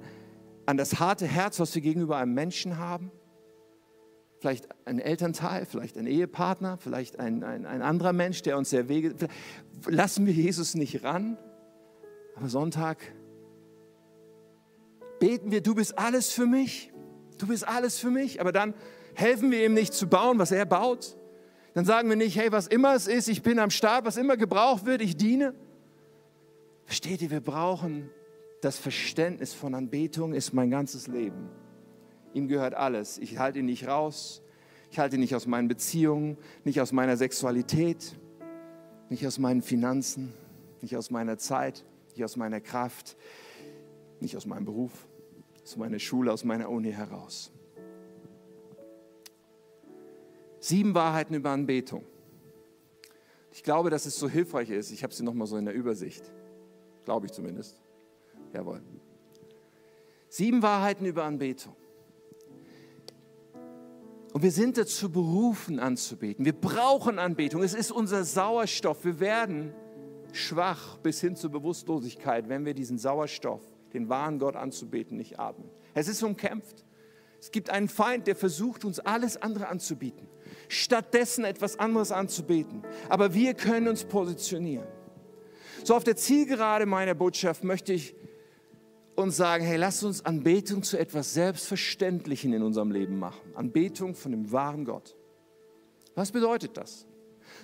an 0.65 0.77
das 0.77 0.99
harte 0.99 1.27
Herz, 1.27 1.59
was 1.59 1.73
wir 1.75 1.81
gegenüber 1.81 2.17
einem 2.17 2.33
Menschen 2.33 2.77
haben 2.77 3.11
vielleicht 4.39 4.69
ein 4.85 4.99
Elternteil, 4.99 5.65
vielleicht 5.65 5.97
ein 5.97 6.07
Ehepartner, 6.07 6.77
vielleicht 6.77 7.19
ein, 7.19 7.43
ein, 7.43 7.65
ein 7.65 7.81
anderer 7.81 8.13
Mensch, 8.13 8.41
der 8.41 8.57
uns 8.57 8.69
sehr 8.69 8.87
wege. 8.87 9.13
Lassen 9.85 10.25
wir 10.25 10.33
Jesus 10.33 10.75
nicht 10.75 11.03
ran, 11.03 11.37
aber 12.35 12.47
Sonntag 12.47 12.97
beten 15.19 15.51
wir, 15.51 15.61
du 15.61 15.75
bist 15.75 15.97
alles 15.99 16.31
für 16.31 16.45
mich, 16.45 16.93
du 17.39 17.47
bist 17.47 17.67
alles 17.67 17.97
für 17.97 18.11
mich, 18.11 18.39
aber 18.39 18.51
dann 18.51 18.73
helfen 19.15 19.51
wir 19.51 19.65
ihm 19.65 19.73
nicht 19.73 19.93
zu 19.93 20.07
bauen, 20.07 20.37
was 20.37 20.51
er 20.51 20.65
baut. 20.65 21.15
Dann 21.73 21.85
sagen 21.85 22.09
wir 22.09 22.15
nicht, 22.15 22.37
hey, 22.37 22.51
was 22.51 22.67
immer 22.67 22.95
es 22.95 23.07
ist, 23.07 23.27
ich 23.27 23.41
bin 23.41 23.59
am 23.59 23.69
Start, 23.69 24.05
was 24.05 24.17
immer 24.17 24.37
gebraucht 24.37 24.85
wird, 24.85 25.01
ich 25.01 25.17
diene. 25.17 25.53
Versteht 26.85 27.21
ihr, 27.21 27.31
wir 27.31 27.41
brauchen 27.41 28.09
das 28.61 28.77
Verständnis 28.77 29.53
von 29.53 29.73
Anbetung, 29.75 30.33
ist 30.33 30.53
mein 30.53 30.69
ganzes 30.69 31.07
Leben. 31.07 31.49
Ihm 32.33 32.47
gehört 32.47 32.73
alles. 32.73 33.17
Ich 33.17 33.37
halte 33.37 33.59
ihn 33.59 33.65
nicht 33.65 33.87
raus. 33.87 34.41
Ich 34.91 34.99
halte 34.99 35.15
ihn 35.15 35.21
nicht 35.21 35.35
aus 35.35 35.45
meinen 35.45 35.67
Beziehungen, 35.67 36.37
nicht 36.63 36.81
aus 36.81 36.91
meiner 36.91 37.15
Sexualität, 37.15 38.15
nicht 39.09 39.25
aus 39.25 39.37
meinen 39.37 39.61
Finanzen, 39.61 40.33
nicht 40.81 40.95
aus 40.97 41.11
meiner 41.11 41.37
Zeit, 41.37 41.85
nicht 42.15 42.23
aus 42.23 42.35
meiner 42.35 42.59
Kraft, 42.59 43.15
nicht 44.19 44.35
aus 44.35 44.45
meinem 44.45 44.65
Beruf, 44.65 45.07
aus 45.69 45.77
meiner 45.77 45.99
Schule, 45.99 46.33
aus 46.33 46.43
meiner 46.43 46.67
Uni 46.67 46.91
heraus. 46.91 47.51
Sieben 50.59 50.95
Wahrheiten 50.95 51.35
über 51.35 51.51
Anbetung. 51.51 52.03
Ich 53.51 53.61
glaube, 53.61 53.91
dass 53.91 54.07
es 54.07 54.17
so 54.17 54.27
hilfreich 54.27 54.71
ist. 54.71 54.89
Ich 54.89 55.03
habe 55.03 55.13
sie 55.13 55.23
nochmal 55.23 55.45
so 55.45 55.57
in 55.57 55.65
der 55.65 55.75
Übersicht. 55.75 56.33
Glaube 57.05 57.27
ich 57.27 57.33
zumindest. 57.33 57.79
Jawohl. 58.51 58.81
Sieben 60.27 60.63
Wahrheiten 60.63 61.05
über 61.05 61.23
Anbetung. 61.25 61.75
Und 64.33 64.41
wir 64.41 64.51
sind 64.51 64.75
dazu 64.75 65.11
berufen 65.11 65.79
anzubeten. 65.79 66.45
Wir 66.45 66.53
brauchen 66.53 67.19
Anbetung. 67.19 67.61
Es 67.61 67.75
ist 67.75 67.91
unser 67.91 68.23
Sauerstoff. 68.23 69.05
Wir 69.05 69.19
werden 69.19 69.71
schwach 70.33 70.97
bis 70.97 71.21
hin 71.21 71.35
zur 71.35 71.51
Bewusstlosigkeit, 71.51 72.49
wenn 72.49 72.65
wir 72.65 72.73
diesen 72.73 72.97
Sauerstoff, 72.97 73.61
den 73.93 74.09
wahren 74.09 74.39
Gott 74.39 74.55
anzubeten, 74.55 75.17
nicht 75.17 75.39
atmen. 75.39 75.69
Es 75.93 76.07
ist 76.07 76.23
umkämpft. 76.23 76.85
Es 77.39 77.51
gibt 77.51 77.69
einen 77.69 77.87
Feind, 77.87 78.27
der 78.27 78.35
versucht, 78.35 78.83
uns 78.83 78.99
alles 78.99 79.41
andere 79.41 79.67
anzubieten, 79.67 80.27
stattdessen 80.67 81.45
etwas 81.45 81.79
anderes 81.79 82.11
anzubeten. 82.11 82.83
Aber 83.07 83.33
wir 83.33 83.53
können 83.53 83.87
uns 83.87 84.03
positionieren. 84.03 84.87
So 85.83 85.95
auf 85.95 86.03
der 86.03 86.17
Zielgerade 86.17 86.85
meiner 86.85 87.15
Botschaft 87.15 87.63
möchte 87.63 87.93
ich 87.93 88.15
und 89.15 89.31
sagen, 89.31 89.63
hey, 89.65 89.77
lass 89.77 90.03
uns 90.03 90.25
Anbetung 90.25 90.83
zu 90.83 90.97
etwas 90.97 91.33
Selbstverständlichen 91.33 92.53
in 92.53 92.63
unserem 92.63 92.91
Leben 92.91 93.19
machen. 93.19 93.53
Anbetung 93.55 94.15
von 94.15 94.31
dem 94.31 94.51
wahren 94.51 94.85
Gott. 94.85 95.15
Was 96.15 96.31
bedeutet 96.31 96.77
das? 96.77 97.05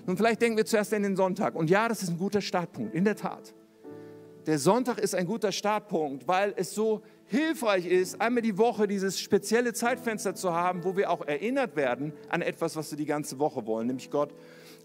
Nun, 0.05 0.17
vielleicht 0.17 0.41
denken 0.41 0.57
wir 0.57 0.65
zuerst 0.65 0.93
an 0.93 1.03
den 1.03 1.15
Sonntag. 1.15 1.55
Und 1.55 1.69
ja, 1.69 1.87
das 1.87 2.03
ist 2.03 2.09
ein 2.09 2.17
guter 2.17 2.41
Startpunkt, 2.41 2.93
in 2.93 3.05
der 3.05 3.15
Tat. 3.15 3.53
Der 4.45 4.59
Sonntag 4.59 4.99
ist 4.99 5.15
ein 5.15 5.25
guter 5.25 5.51
Startpunkt, 5.51 6.27
weil 6.27 6.53
es 6.55 6.75
so 6.75 7.01
hilfreich 7.25 7.87
ist, 7.87 8.21
einmal 8.21 8.43
die 8.43 8.59
Woche 8.59 8.87
dieses 8.87 9.19
spezielle 9.19 9.73
Zeitfenster 9.73 10.35
zu 10.35 10.53
haben, 10.53 10.83
wo 10.83 10.95
wir 10.95 11.09
auch 11.09 11.25
erinnert 11.25 11.75
werden 11.75 12.13
an 12.29 12.43
etwas, 12.43 12.75
was 12.75 12.91
wir 12.91 12.97
die 12.97 13.07
ganze 13.07 13.39
Woche 13.39 13.65
wollen, 13.65 13.87
nämlich 13.87 14.11
Gott 14.11 14.35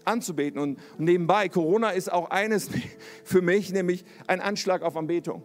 anzubeten. 0.03 0.59
Und 0.59 0.79
nebenbei, 0.97 1.47
Corona 1.47 1.91
ist 1.91 2.11
auch 2.11 2.31
eines 2.31 2.69
für 3.23 3.43
mich, 3.43 3.71
nämlich 3.71 4.03
ein 4.25 4.41
Anschlag 4.41 4.81
auf 4.81 4.97
Anbetung. 4.97 5.43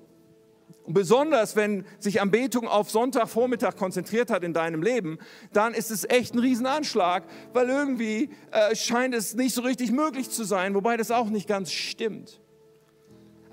Und 0.85 0.95
besonders, 0.95 1.55
wenn 1.55 1.85
sich 1.99 2.23
Anbetung 2.23 2.69
auf 2.69 2.91
Sonntagvormittag 2.91 3.77
konzentriert 3.77 4.31
hat 4.31 4.45
in 4.45 4.55
deinem 4.55 4.83
Leben, 4.83 5.19
dann 5.53 5.75
ist 5.75 5.91
es 5.91 6.09
echt 6.09 6.35
ein 6.35 6.39
Riesenanschlag, 6.39 7.25
weil 7.53 7.69
irgendwie 7.69 8.31
äh, 8.51 8.75
scheint 8.75 9.15
es 9.15 9.35
nicht 9.35 9.55
so 9.55 9.61
richtig 9.61 9.93
möglich 9.93 10.31
zu 10.31 10.45
sein, 10.45 10.75
wobei 10.75 10.97
das 10.97 11.11
auch 11.11 11.29
nicht 11.29 11.49
ganz 11.49 11.71
stimmt. 11.71 12.41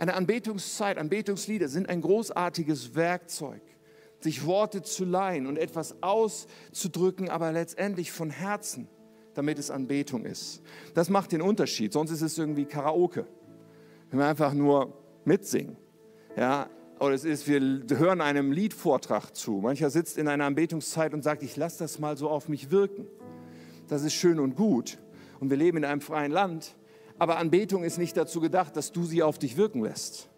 Eine 0.04 0.16
Anbetungszeit, 0.16 0.98
Anbetungslieder 0.98 1.70
sind 1.70 1.88
ein 1.88 2.02
großartiges 2.02 2.94
Werkzeug, 2.94 3.62
sich 4.20 4.46
Worte 4.46 4.82
zu 4.82 5.06
leihen 5.06 5.48
und 5.48 5.56
etwas 5.56 5.96
auszudrücken, 6.04 7.30
aber 7.30 7.54
letztendlich 7.54 8.12
von 8.12 8.30
Herzen, 8.30 8.90
damit 9.34 9.60
es 9.60 9.72
Anbetung 9.72 10.26
ist. 10.26 10.62
Das 10.94 11.10
macht 11.10 11.32
den 11.32 11.42
Unterschied, 11.42 11.94
sonst 11.94 12.12
ist 12.12 12.22
es 12.22 12.38
irgendwie 12.38 12.66
Karaoke, 12.66 13.26
wenn 14.10 14.20
wir 14.20 14.26
einfach 14.26 14.54
nur 14.54 14.92
mitsingen. 15.24 15.78
Ja, 16.36 16.70
oder 17.00 17.16
es 17.16 17.24
ist, 17.24 17.48
wir 17.48 17.62
hören 17.98 18.20
einem 18.20 18.52
Liedvortrag 18.52 19.34
zu. 19.34 19.54
Mancher 19.62 19.90
sitzt 19.90 20.18
in 20.18 20.28
einer 20.28 20.44
Anbetungszeit 20.44 21.14
und 21.14 21.24
sagt, 21.24 21.44
ich 21.44 21.56
lasse 21.56 21.80
das 21.80 21.98
mal 21.98 22.18
so 22.18 22.30
auf 22.30 22.50
mich 22.50 22.72
wirken. 22.72 23.08
Das 23.88 24.04
ist 24.04 24.16
schön 24.16 24.42
und 24.42 24.58
gut. 24.58 24.98
Und 25.40 25.50
wir 25.50 25.56
leben 25.56 25.78
in 25.78 25.86
einem 25.86 26.02
freien 26.02 26.34
Land. 26.34 26.76
Aber 27.20 27.38
Anbetung 27.38 27.84
ist 27.84 27.98
nicht 27.98 28.18
dazu 28.18 28.42
gedacht, 28.42 28.76
dass 28.76 28.92
du 28.92 29.04
sie 29.04 29.24
auf 29.24 29.38
dich 29.38 29.58
wirken 29.58 29.84
lässt, 29.84 30.30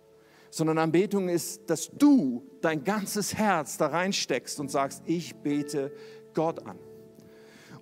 sondern 0.49 0.77
Anbetung 0.77 1.29
ist, 1.29 1.69
dass 1.69 1.89
du 1.91 2.45
dein 2.61 2.83
ganzes 2.83 3.35
Herz 3.35 3.77
da 3.77 3.87
reinsteckst 3.87 4.59
und 4.59 4.69
sagst, 4.69 5.03
ich 5.05 5.35
bete 5.35 5.91
Gott 6.33 6.65
an. 6.65 6.77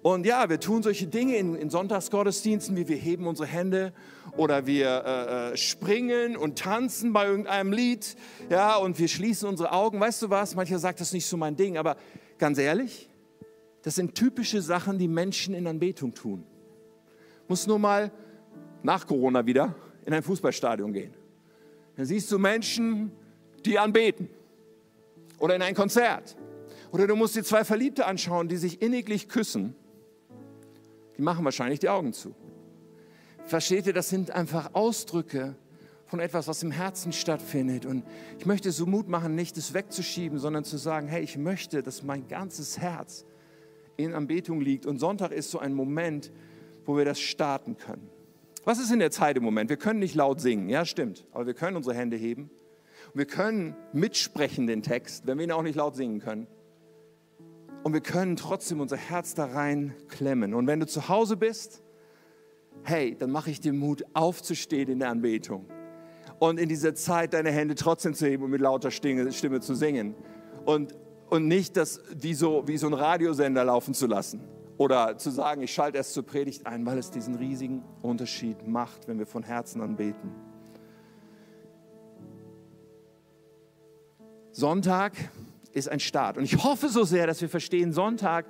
Und 0.04 0.26
ja, 0.26 0.50
wir 0.50 0.60
tun 0.60 0.84
solche 0.84 1.08
Dinge 1.08 1.38
in, 1.38 1.56
in 1.56 1.70
Sonntagsgottesdiensten, 1.70 2.76
wie 2.76 2.90
wir 2.90 2.98
heben 2.98 3.26
unsere 3.26 3.48
Hände 3.48 3.94
oder 4.36 4.68
wir 4.68 5.04
äh, 5.06 5.52
äh, 5.54 5.58
springen 5.58 6.36
und 6.36 6.60
tanzen 6.60 7.14
bei 7.14 7.26
irgendeinem 7.26 7.72
Lied, 7.72 8.18
ja, 8.50 8.76
und 8.76 9.00
wir 9.00 9.08
schließen 9.08 9.48
unsere 9.48 9.72
Augen. 9.72 10.02
Weißt 10.02 10.22
du 10.22 10.30
was? 10.30 10.56
Mancher 10.56 10.78
sagt, 10.78 11.00
das 11.00 11.08
ist 11.08 11.14
nicht 11.14 11.26
so 11.26 11.38
mein 11.38 11.56
Ding, 11.56 11.78
aber 11.78 11.96
ganz 12.38 12.58
ehrlich, 12.58 13.10
das 13.84 13.96
sind 13.96 14.14
typische 14.16 14.62
Sachen, 14.62 14.98
die 14.98 15.08
Menschen 15.08 15.54
in 15.54 15.68
Anbetung 15.68 16.14
tun. 16.14 16.44
Muss 17.48 17.66
nur 17.66 17.80
mal 17.80 18.12
nach 18.84 19.08
Corona 19.08 19.46
wieder 19.46 19.76
in 20.06 20.14
ein 20.14 20.24
Fußballstadion 20.24 20.94
gehen. 20.94 21.14
Dann 21.96 22.06
siehst 22.06 22.32
du 22.32 22.38
Menschen, 22.38 23.12
die 23.66 23.80
anbeten 23.80 24.30
oder 25.40 25.56
in 25.56 25.62
ein 25.62 25.76
Konzert. 25.76 26.36
Oder 26.92 27.08
du 27.08 27.16
musst 27.16 27.36
dir 27.36 27.44
zwei 27.44 27.64
Verliebte 27.64 28.06
anschauen, 28.06 28.48
die 28.48 28.58
sich 28.58 28.82
inniglich 28.82 29.30
küssen 29.30 29.76
die 31.18 31.22
machen 31.22 31.46
wahrscheinlich 31.46 31.80
die 31.80 31.90
Augen 31.90 32.14
zu. 32.14 32.34
Versteht 33.46 33.88
ihr, 33.88 33.94
das 33.94 34.10
sind 34.10 34.32
einfach 34.32 34.74
Ausdrücke 34.74 35.56
von 36.06 36.20
etwas, 36.20 36.48
was 36.48 36.64
im 36.64 36.72
Herzen 36.72 37.12
stattfindet. 37.12 37.86
Und 37.86 38.04
ich 38.40 38.46
möchte 38.46 38.72
so 38.72 38.86
Mut 38.86 39.08
machen, 39.08 39.36
nicht 39.36 39.58
es 39.58 39.74
wegzuschieben, 39.74 40.38
sondern 40.40 40.64
zu 40.64 40.78
sagen, 40.78 41.08
hey, 41.08 41.24
ich 41.24 41.38
möchte, 41.38 41.84
dass 41.84 42.04
mein 42.04 42.28
ganzes 42.28 42.80
Herz 42.80 43.26
in 43.98 44.14
Anbetung 44.14 44.62
liegt. 44.62 44.86
Und 44.86 45.00
Sonntag 45.00 45.32
ist 45.32 45.52
so 45.52 45.60
ein 45.60 45.74
Moment, 45.74 46.32
wo 46.86 46.98
wir 46.98 47.06
das 47.06 47.20
starten 47.20 47.78
können. 47.78 48.10
Was 48.66 48.80
ist 48.80 48.92
in 48.92 49.00
der 49.00 49.12
Zeit 49.12 49.36
im 49.36 49.44
Moment? 49.44 49.70
Wir 49.70 49.78
können 49.78 50.00
nicht 50.00 50.16
laut 50.16 50.40
singen, 50.40 50.70
ja 50.70 50.86
stimmt, 50.86 51.26
aber 51.32 51.46
wir 51.46 51.54
können 51.54 51.76
unsere 51.76 51.96
Hände 51.96 52.16
heben. 52.16 52.50
Und 53.14 53.18
wir 53.20 53.26
können 53.26 53.76
mitsprechen 53.92 54.68
den 54.68 54.82
Text, 54.82 55.28
wenn 55.28 55.38
wir 55.38 55.46
ihn 55.46 55.52
auch 55.52 55.64
nicht 55.64 55.76
laut 55.76 55.96
singen 55.96 56.20
können. 56.20 56.48
Und 57.84 57.94
wir 57.94 58.02
können 58.02 58.38
trotzdem 58.38 58.80
unser 58.80 58.96
Herz 58.96 59.36
da 59.36 59.46
rein 59.46 59.94
klemmen. 60.08 60.54
Und 60.54 60.68
wenn 60.68 60.80
du 60.80 60.88
zu 60.88 61.10
Hause 61.10 61.36
bist, 61.36 61.84
hey, 62.84 63.16
dann 63.18 63.30
mache 63.30 63.52
ich 63.52 63.60
dir 63.60 63.74
Mut, 63.74 64.06
aufzustehen 64.14 64.90
in 64.90 65.00
der 65.00 65.10
Anbetung. 65.10 65.66
Und 66.40 66.60
in 66.60 66.70
dieser 66.70 66.96
Zeit 66.96 67.34
deine 67.34 67.52
Hände 67.52 67.76
trotzdem 67.76 68.14
zu 68.14 68.26
heben 68.26 68.44
und 68.44 68.52
mit 68.52 68.62
lauter 68.62 68.92
Stimme, 68.92 69.30
zu 69.30 69.76
singen. 69.76 70.16
Und, 70.66 70.96
und 71.30 71.48
nicht 71.48 71.76
das 71.76 72.02
wie 72.16 72.34
so, 72.34 72.64
wie 72.68 72.78
so 72.78 72.88
ein 72.88 72.94
Radiosender 72.94 73.66
laufen 73.66 73.94
zu 73.94 74.08
lassen. 74.08 74.42
Oder 74.78 75.18
zu 75.18 75.30
sagen, 75.30 75.62
ich 75.62 75.74
schalte 75.74 75.98
erst 75.98 76.14
zur 76.14 76.24
Predigt 76.24 76.66
ein, 76.66 76.86
weil 76.86 76.98
es 76.98 77.12
diesen 77.12 77.36
riesigen 77.36 77.84
Unterschied 78.02 78.68
macht, 78.68 79.08
wenn 79.08 79.20
wir 79.20 79.28
von 79.28 79.44
Herzen 79.44 79.82
anbeten. 79.82 80.32
Sonntag 84.52 85.14
ist 85.72 85.90
ein 85.90 86.00
Start. 86.00 86.38
Und 86.38 86.44
ich 86.44 86.64
hoffe 86.64 86.90
so 86.90 87.04
sehr, 87.04 87.28
dass 87.28 87.42
wir 87.42 87.50
verstehen, 87.50 87.92
Sonntag, 87.92 88.46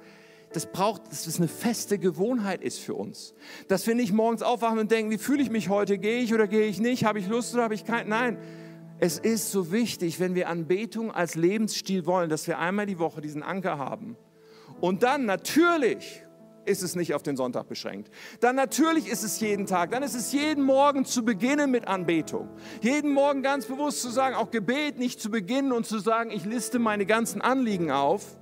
das 0.51 0.65
braucht, 0.71 1.11
dass 1.11 1.27
es 1.27 1.37
eine 1.37 1.47
feste 1.47 1.97
Gewohnheit 1.97 2.61
ist 2.61 2.79
für 2.79 2.93
uns. 2.93 3.33
Dass 3.67 3.87
wir 3.87 3.95
nicht 3.95 4.13
morgens 4.13 4.43
aufwachen 4.43 4.79
und 4.79 4.91
denken, 4.91 5.11
wie 5.11 5.17
fühle 5.17 5.41
ich 5.41 5.49
mich 5.49 5.69
heute? 5.69 5.97
Gehe 5.97 6.21
ich 6.21 6.33
oder 6.33 6.47
gehe 6.47 6.67
ich 6.67 6.79
nicht? 6.79 7.05
Habe 7.05 7.19
ich 7.19 7.27
Lust 7.27 7.53
oder 7.53 7.63
habe 7.63 7.73
ich 7.73 7.85
keinen? 7.85 8.09
Nein. 8.09 8.37
Es 8.99 9.17
ist 9.17 9.51
so 9.51 9.71
wichtig, 9.71 10.19
wenn 10.19 10.35
wir 10.35 10.49
Anbetung 10.49 11.11
als 11.11 11.35
Lebensstil 11.35 12.05
wollen, 12.05 12.29
dass 12.29 12.47
wir 12.47 12.59
einmal 12.59 12.85
die 12.85 12.99
Woche 12.99 13.19
diesen 13.21 13.43
Anker 13.43 13.77
haben. 13.77 14.15
Und 14.83 15.01
dann 15.01 15.23
natürlich 15.23 16.25
ist 16.65 16.83
es 16.83 16.97
nicht 16.97 17.13
auf 17.13 17.23
den 17.23 17.37
Sonntag 17.37 17.69
beschränkt. 17.69 18.13
Dann 18.41 18.57
natürlich 18.57 19.07
ist 19.07 19.23
es 19.23 19.39
jeden 19.39 19.65
Tag. 19.65 19.91
Dann 19.91 20.03
ist 20.03 20.13
es 20.13 20.33
jeden 20.33 20.61
Morgen 20.61 21.05
zu 21.05 21.23
beginnen 21.23 21.71
mit 21.71 21.87
Anbetung. 21.87 22.49
Jeden 22.81 23.13
Morgen 23.13 23.43
ganz 23.43 23.65
bewusst 23.65 24.01
zu 24.01 24.09
sagen, 24.09 24.35
auch 24.35 24.51
Gebet 24.51 24.99
nicht 24.99 25.21
zu 25.21 25.31
beginnen 25.31 25.71
und 25.71 25.85
zu 25.85 25.99
sagen, 25.99 26.31
ich 26.31 26.43
liste 26.43 26.79
meine 26.79 27.05
ganzen 27.05 27.39
Anliegen 27.39 27.91
auf, 27.91 28.35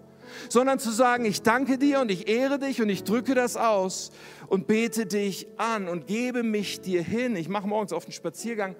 sondern 0.49 0.79
zu 0.79 0.89
sagen, 0.89 1.25
ich 1.25 1.43
danke 1.43 1.77
dir 1.77 1.99
und 1.99 2.09
ich 2.09 2.27
ehre 2.27 2.57
dich 2.57 2.81
und 2.81 2.89
ich 2.89 3.03
drücke 3.03 3.35
das 3.35 3.55
aus 3.55 4.09
und 4.47 4.65
bete 4.65 5.05
dich 5.05 5.45
an 5.57 5.87
und 5.87 6.07
gebe 6.07 6.41
mich 6.41 6.81
dir 6.81 7.03
hin. 7.03 7.35
Ich 7.35 7.49
mache 7.49 7.67
morgens 7.67 7.93
auf 7.93 8.05
den 8.05 8.13
Spaziergang 8.13 8.75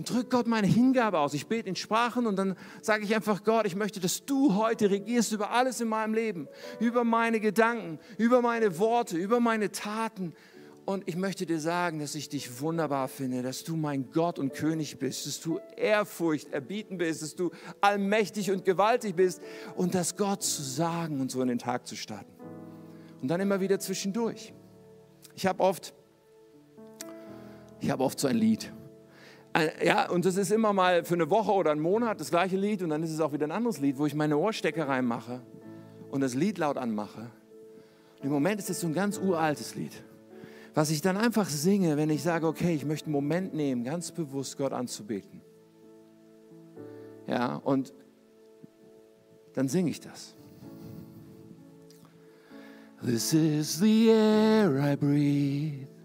und 0.00 0.08
drücke 0.08 0.30
Gott 0.30 0.46
meine 0.46 0.66
Hingabe 0.66 1.18
aus. 1.18 1.34
Ich 1.34 1.46
bete 1.46 1.68
in 1.68 1.76
Sprachen 1.76 2.26
und 2.26 2.36
dann 2.36 2.56
sage 2.80 3.04
ich 3.04 3.14
einfach, 3.14 3.44
Gott, 3.44 3.66
ich 3.66 3.76
möchte, 3.76 4.00
dass 4.00 4.24
du 4.24 4.54
heute 4.54 4.88
regierst 4.88 5.30
über 5.32 5.50
alles 5.50 5.82
in 5.82 5.88
meinem 5.88 6.14
Leben, 6.14 6.48
über 6.78 7.04
meine 7.04 7.38
Gedanken, 7.38 7.98
über 8.16 8.40
meine 8.40 8.78
Worte, 8.78 9.18
über 9.18 9.40
meine 9.40 9.72
Taten. 9.72 10.32
Und 10.86 11.06
ich 11.06 11.16
möchte 11.16 11.44
dir 11.44 11.60
sagen, 11.60 11.98
dass 11.98 12.14
ich 12.14 12.30
dich 12.30 12.62
wunderbar 12.62 13.08
finde, 13.08 13.42
dass 13.42 13.62
du 13.62 13.76
mein 13.76 14.10
Gott 14.10 14.38
und 14.38 14.54
König 14.54 14.98
bist, 14.98 15.26
dass 15.26 15.38
du 15.38 15.60
Ehrfurcht 15.76 16.50
erbieten 16.50 16.96
bist, 16.96 17.20
dass 17.20 17.34
du 17.36 17.50
allmächtig 17.82 18.50
und 18.50 18.64
gewaltig 18.64 19.14
bist 19.16 19.42
und 19.76 19.94
das 19.94 20.16
Gott 20.16 20.42
zu 20.42 20.62
sagen 20.62 21.20
und 21.20 21.30
so 21.30 21.42
in 21.42 21.48
den 21.48 21.58
Tag 21.58 21.86
zu 21.86 21.94
starten. 21.94 22.32
Und 23.20 23.28
dann 23.28 23.42
immer 23.42 23.60
wieder 23.60 23.78
zwischendurch. 23.78 24.54
Ich 25.34 25.44
habe 25.44 25.62
oft, 25.62 25.92
ich 27.80 27.90
habe 27.90 28.02
oft 28.02 28.18
so 28.18 28.28
ein 28.28 28.36
Lied. 28.36 28.72
Äh, 29.52 29.86
ja, 29.86 30.08
und 30.08 30.24
das 30.24 30.36
ist 30.36 30.52
immer 30.52 30.72
mal 30.72 31.04
für 31.04 31.14
eine 31.14 31.28
Woche 31.28 31.52
oder 31.52 31.72
einen 31.72 31.80
Monat 31.80 32.20
das 32.20 32.30
gleiche 32.30 32.56
Lied 32.56 32.82
und 32.82 32.90
dann 32.90 33.02
ist 33.02 33.10
es 33.10 33.20
auch 33.20 33.32
wieder 33.32 33.46
ein 33.46 33.52
anderes 33.52 33.80
Lied, 33.80 33.98
wo 33.98 34.06
ich 34.06 34.14
meine 34.14 34.36
Ohrstecker 34.36 34.88
reinmache 34.88 35.40
und 36.10 36.20
das 36.20 36.34
Lied 36.34 36.58
laut 36.58 36.76
anmache. 36.76 37.30
Und 38.20 38.26
im 38.26 38.32
Moment 38.32 38.60
ist 38.60 38.70
es 38.70 38.80
so 38.80 38.86
ein 38.86 38.94
ganz 38.94 39.18
uraltes 39.18 39.74
Lied, 39.74 39.92
was 40.74 40.90
ich 40.90 41.00
dann 41.00 41.16
einfach 41.16 41.48
singe, 41.48 41.96
wenn 41.96 42.10
ich 42.10 42.22
sage, 42.22 42.46
okay, 42.46 42.74
ich 42.74 42.84
möchte 42.84 43.06
einen 43.06 43.14
Moment 43.14 43.54
nehmen, 43.54 43.82
ganz 43.82 44.12
bewusst 44.12 44.56
Gott 44.56 44.72
anzubeten. 44.72 45.40
Ja, 47.26 47.56
und 47.56 47.92
dann 49.54 49.68
singe 49.68 49.90
ich 49.90 50.00
das. 50.00 50.36
This 53.02 53.32
is 53.32 53.78
the 53.78 54.08
air 54.08 54.92
I 54.92 54.94
breathe. 54.94 55.99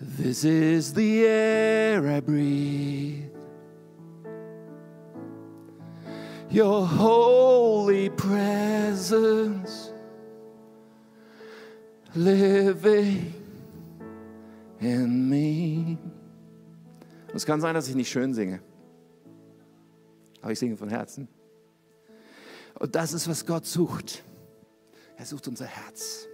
This 0.00 0.44
is 0.44 0.92
the 0.92 1.24
air 1.24 2.06
I 2.06 2.20
breathe. 2.20 3.30
Your 6.50 6.86
holy 6.86 8.10
presence 8.10 9.90
living 12.14 13.34
in 14.80 15.28
me. 15.28 15.98
es 17.34 17.44
kann 17.44 17.60
sein, 17.60 17.74
dass 17.74 17.88
ich 17.88 17.94
nicht 17.94 18.10
schön 18.10 18.32
singe, 18.34 18.60
aber 20.40 20.52
ich 20.52 20.58
singe 20.58 20.76
von 20.76 20.88
Herzen. 20.88 21.28
Und 22.78 22.94
das 22.94 23.12
ist, 23.12 23.28
was 23.28 23.44
Gott 23.44 23.66
sucht. 23.66 24.22
Er 25.16 25.24
sucht 25.24 25.48
unser 25.48 25.66
Herz. 25.66 26.26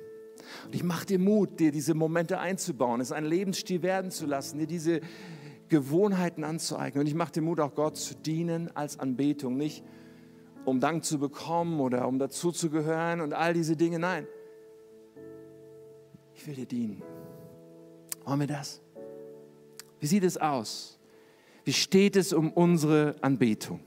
Und 0.67 0.75
ich 0.75 0.83
mache 0.83 1.07
dir 1.07 1.19
Mut, 1.19 1.61
dir 1.61 1.73
diese 1.73 1.95
Momente 1.95 2.39
einzubauen, 2.39 3.01
es 3.01 3.13
ein 3.13 3.25
Lebensstil 3.25 3.83
werden 3.83 4.11
zu 4.11 4.27
lassen, 4.27 4.59
dir 4.59 4.67
diese 4.67 5.01
Gewohnheiten 5.69 6.45
anzueignen. 6.45 7.01
Und 7.01 7.07
ich 7.07 7.15
mache 7.15 7.33
dir 7.33 7.43
Mut, 7.43 7.61
auch 7.61 7.75
Gott 7.75 7.97
zu 7.97 8.15
dienen 8.15 8.75
als 8.77 8.99
Anbetung, 8.99 9.57
nicht 9.57 9.85
um 10.65 10.81
Dank 10.81 11.05
zu 11.05 11.19
bekommen 11.19 11.81
oder 11.81 12.07
um 12.07 12.19
dazu 12.19 12.53
zu 12.53 12.71
gehören 12.71 13.21
und 13.21 13.33
all 13.33 13.55
diese 13.55 13.77
Dinge. 13.77 13.99
Nein, 13.99 14.27
ich 16.35 16.47
will 16.47 16.55
dir 16.55 16.67
dienen. 16.67 17.03
Wollen 18.25 18.41
wir 18.41 18.47
das? 18.47 18.81
Wie 19.99 20.07
sieht 20.07 20.25
es 20.25 20.37
aus? 20.37 20.99
Wie 21.65 21.73
steht 21.73 22.17
es 22.17 22.33
um 22.33 22.53
unsere 22.53 23.17
Anbetung? 23.21 23.81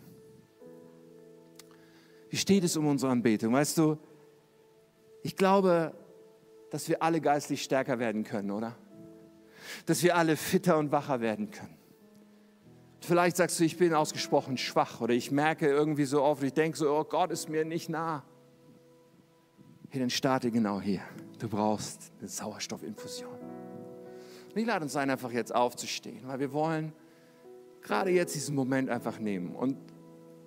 Wie 2.29 2.37
steht 2.37 2.63
es 2.63 2.75
um 2.77 2.87
unsere 2.87 3.11
Anbetung? 3.11 3.53
Weißt 3.53 3.77
du, 3.77 3.97
ich 5.23 5.35
glaube, 5.35 5.93
dass 6.75 6.89
wir 6.89 7.01
alle 7.01 7.21
geistlich 7.21 7.63
stärker 7.63 7.99
werden 7.99 8.25
können, 8.25 8.51
oder? 8.51 8.75
Dass 9.85 10.03
wir 10.03 10.17
alle 10.17 10.35
fitter 10.35 10.77
und 10.77 10.91
wacher 10.91 11.21
werden 11.21 11.49
können. 11.49 11.77
Vielleicht 12.99 13.37
sagst 13.37 13.57
du, 13.61 13.63
ich 13.63 13.77
bin 13.77 13.93
ausgesprochen 13.93 14.57
schwach 14.57 14.99
oder 14.99 15.13
ich 15.13 15.31
merke 15.31 15.69
irgendwie 15.69 16.03
so 16.03 16.21
oft, 16.21 16.43
ich 16.43 16.51
denke 16.51 16.77
so, 16.77 16.93
oh 16.93 17.05
Gott 17.05 17.31
ist 17.31 17.47
mir 17.47 17.63
nicht 17.63 17.87
nah. 17.87 18.25
Hey, 19.87 20.01
dann 20.01 20.09
starte 20.09 20.51
genau 20.51 20.81
hier. 20.81 20.99
Du 21.39 21.47
brauchst 21.47 22.11
eine 22.19 22.27
Sauerstoffinfusion. 22.27 23.39
Und 24.53 24.57
ich 24.57 24.65
lade 24.65 24.83
uns 24.83 24.97
ein, 24.97 25.09
einfach 25.09 25.31
jetzt 25.31 25.55
aufzustehen, 25.55 26.27
weil 26.27 26.39
wir 26.39 26.51
wollen 26.51 26.91
gerade 27.83 28.09
jetzt 28.09 28.35
diesen 28.35 28.53
Moment 28.53 28.89
einfach 28.89 29.17
nehmen. 29.17 29.55
Und 29.55 29.77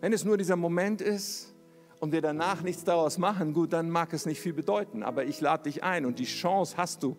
wenn 0.02 0.12
es 0.12 0.26
nur 0.26 0.36
dieser 0.36 0.56
Moment 0.56 1.00
ist, 1.00 1.54
und 2.00 2.12
wir 2.12 2.20
danach 2.20 2.62
nichts 2.62 2.84
daraus 2.84 3.18
machen, 3.18 3.52
gut, 3.52 3.72
dann 3.72 3.90
mag 3.90 4.12
es 4.12 4.26
nicht 4.26 4.40
viel 4.40 4.52
bedeuten. 4.52 5.02
Aber 5.02 5.24
ich 5.24 5.40
lade 5.40 5.64
dich 5.64 5.82
ein 5.82 6.06
und 6.06 6.18
die 6.18 6.24
Chance 6.24 6.76
hast 6.76 7.02
du. 7.02 7.16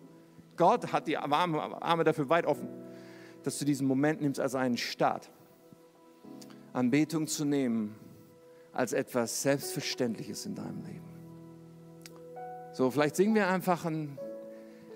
Gott 0.56 0.92
hat 0.92 1.06
die 1.06 1.16
Arme 1.16 2.04
dafür 2.04 2.28
weit 2.28 2.46
offen, 2.46 2.68
dass 3.42 3.58
du 3.58 3.64
diesen 3.64 3.86
Moment 3.86 4.20
nimmst 4.20 4.40
als 4.40 4.54
einen 4.54 4.76
Start. 4.76 5.30
Anbetung 6.72 7.26
zu 7.26 7.44
nehmen 7.44 7.94
als 8.72 8.92
etwas 8.92 9.42
Selbstverständliches 9.42 10.46
in 10.46 10.54
deinem 10.54 10.82
Leben. 10.84 11.10
So, 12.72 12.90
vielleicht 12.90 13.16
singen 13.16 13.34
wir 13.34 13.48
einfach 13.48 13.84
einen, 13.84 14.18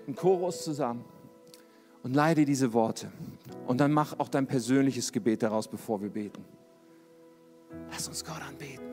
einen 0.07 0.15
Chorus 0.15 0.63
zusammen 0.63 1.03
und 2.03 2.13
leide 2.13 2.45
diese 2.45 2.71
Worte. 2.73 3.11
Und 3.67 3.79
dann 3.79 3.91
mach 3.91 4.17
auch 4.19 4.29
dein 4.29 4.47
persönliches 4.47 5.11
Gebet 5.11 5.43
daraus, 5.43 5.67
bevor 5.67 6.01
wir 6.01 6.09
beten. 6.09 6.45
Lass 7.91 8.07
uns 8.07 8.23
Gott 8.23 8.41
anbeten. 8.47 8.84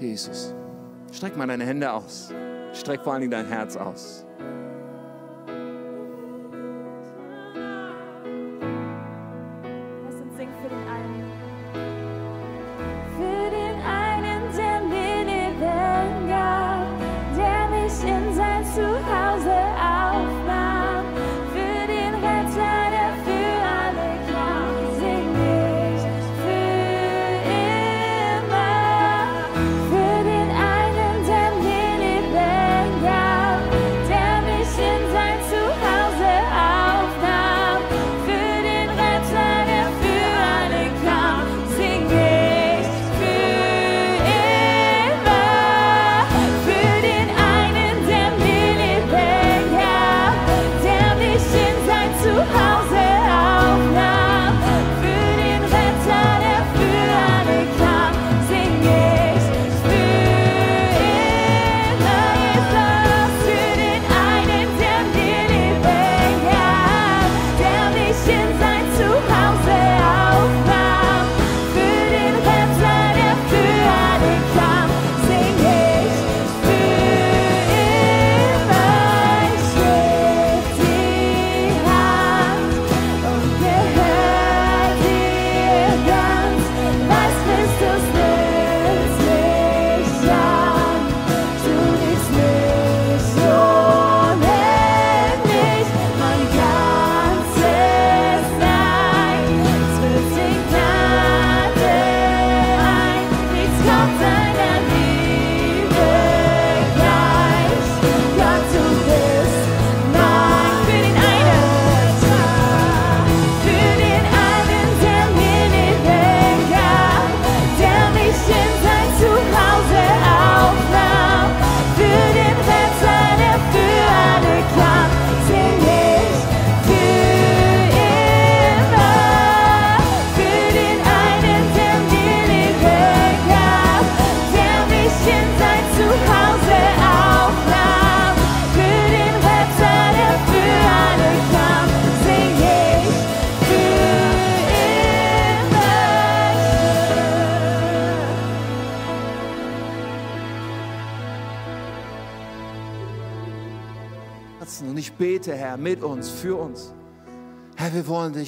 Jesus, 0.00 0.54
streck 1.12 1.36
mal 1.36 1.46
deine 1.46 1.64
Hände 1.64 1.92
aus. 1.92 2.32
Streck 2.72 3.02
vor 3.02 3.12
allen 3.12 3.20
Dingen 3.20 3.32
dein 3.32 3.46
Herz 3.46 3.76
aus. 3.76 4.24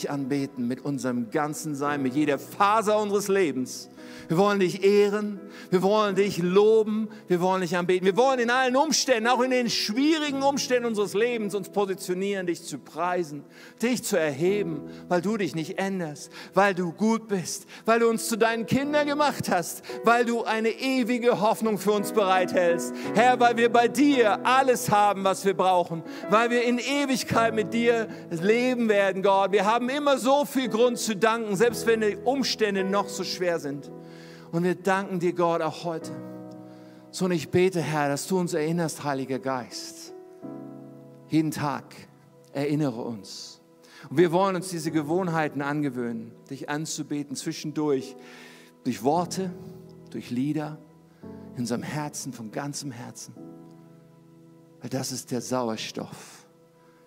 Dich 0.02 0.10
anbeten 0.10 0.66
mit 0.66 0.84
unserem 0.84 1.30
ganzen 1.30 1.74
Sein, 1.74 2.02
mit 2.02 2.14
jeder 2.14 2.38
Faser 2.38 3.00
unseres 3.00 3.28
Lebens. 3.28 3.88
Wir 4.28 4.36
wollen 4.36 4.60
dich 4.60 4.84
ehren, 4.84 5.40
wir 5.70 5.82
wollen 5.82 6.14
dich 6.14 6.38
loben, 6.38 7.08
wir 7.28 7.40
wollen 7.40 7.60
dich 7.60 7.76
anbeten. 7.76 8.06
Wir 8.06 8.16
wollen 8.16 8.38
in 8.38 8.50
allen 8.50 8.76
Umständen, 8.76 9.28
auch 9.28 9.40
in 9.40 9.50
den 9.50 9.70
schwierigen 9.70 10.42
Umständen 10.42 10.86
unseres 10.86 11.14
Lebens, 11.14 11.54
uns 11.54 11.70
positionieren, 11.70 12.46
dich 12.46 12.62
zu 12.64 12.78
preisen, 12.78 13.44
dich 13.80 14.02
zu 14.02 14.18
erheben, 14.18 14.82
weil 15.08 15.22
du 15.22 15.36
dich 15.36 15.54
nicht 15.54 15.78
änderst, 15.78 16.30
weil 16.54 16.74
du 16.74 16.92
gut 16.92 17.28
bist, 17.28 17.66
weil 17.84 18.00
du 18.00 18.08
uns 18.08 18.28
zu 18.28 18.36
deinen 18.36 18.66
Kindern 18.66 19.06
gemacht 19.06 19.48
hast, 19.50 19.82
weil 20.04 20.24
du 20.24 20.44
eine 20.44 20.70
ewige 20.70 21.40
Hoffnung 21.40 21.78
für 21.78 21.92
uns 21.92 22.12
bereithältst. 22.12 22.94
Herr, 23.14 23.40
weil 23.40 23.56
wir 23.56 23.70
bei 23.70 23.88
dir 23.88 24.46
alles 24.46 24.90
haben, 24.90 25.24
was 25.24 25.44
wir 25.44 25.54
brauchen, 25.54 26.02
weil 26.30 26.50
wir 26.50 26.62
in 26.64 26.78
Ewigkeit 26.78 27.54
mit 27.54 27.74
dir 27.74 28.08
leben 28.30 28.88
werden, 28.88 29.22
Gott. 29.22 29.52
Wir 29.52 29.64
haben 29.64 29.88
immer 29.88 30.18
so 30.18 30.44
viel 30.44 30.68
Grund 30.68 30.98
zu 30.98 31.16
danken, 31.16 31.56
selbst 31.56 31.86
wenn 31.86 32.00
die 32.00 32.16
Umstände 32.24 32.84
noch 32.84 33.08
so 33.08 33.24
schwer 33.24 33.58
sind. 33.58 33.90
Und 34.52 34.64
wir 34.64 34.74
danken 34.74 35.18
dir, 35.18 35.32
Gott, 35.32 35.62
auch 35.62 35.84
heute. 35.84 36.12
So, 37.10 37.24
und 37.24 37.32
ich 37.32 37.48
bete, 37.48 37.80
Herr, 37.80 38.08
dass 38.08 38.26
du 38.28 38.38
uns 38.38 38.52
erinnerst, 38.52 39.02
Heiliger 39.02 39.38
Geist. 39.38 40.12
Jeden 41.28 41.50
Tag 41.50 41.84
erinnere 42.52 43.00
uns. 43.00 43.62
Und 44.10 44.18
wir 44.18 44.30
wollen 44.30 44.54
uns 44.54 44.68
diese 44.68 44.90
Gewohnheiten 44.90 45.62
angewöhnen, 45.62 46.32
dich 46.50 46.68
anzubeten 46.68 47.34
zwischendurch, 47.34 48.14
durch 48.84 49.02
Worte, 49.02 49.50
durch 50.10 50.30
Lieder, 50.30 50.78
in 51.54 51.60
unserem 51.60 51.82
Herzen, 51.82 52.34
von 52.34 52.50
ganzem 52.50 52.90
Herzen. 52.90 53.34
Weil 54.80 54.90
das 54.90 55.12
ist 55.12 55.30
der 55.30 55.40
Sauerstoff, 55.40 56.46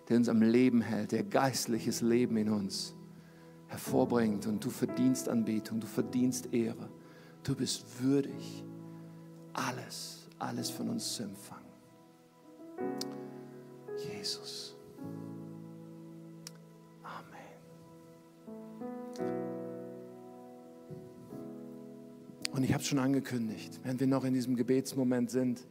der 0.10 0.18
uns 0.18 0.30
am 0.30 0.42
Leben 0.42 0.82
hält, 0.82 1.12
der 1.12 1.24
geistliches 1.24 2.02
Leben 2.02 2.38
in 2.38 2.50
uns 2.50 2.96
hervorbringt. 3.68 4.48
Und 4.48 4.64
du 4.66 4.72
verdienst 4.72 5.30
Anbetung, 5.30 5.80
du 5.80 5.88
verdienst 5.88 6.54
Ehre. 6.54 6.90
Du 7.46 7.54
bist 7.54 7.86
würdig, 8.02 8.64
alles, 9.54 10.28
alles 10.40 10.72
von 10.72 10.90
uns 10.90 11.14
zu 11.14 11.24
empfangen. 11.24 11.62
Jesus. 14.18 14.76
Amen. 17.04 17.46
Und 22.52 22.64
ich 22.64 22.74
habe 22.74 22.82
es 22.82 22.88
schon 22.88 22.98
angekündigt, 22.98 23.80
wenn 23.84 24.00
wir 24.00 24.08
noch 24.08 24.24
in 24.24 24.34
diesem 24.34 24.56
Gebetsmoment 24.56 25.30
sind. 25.30 25.62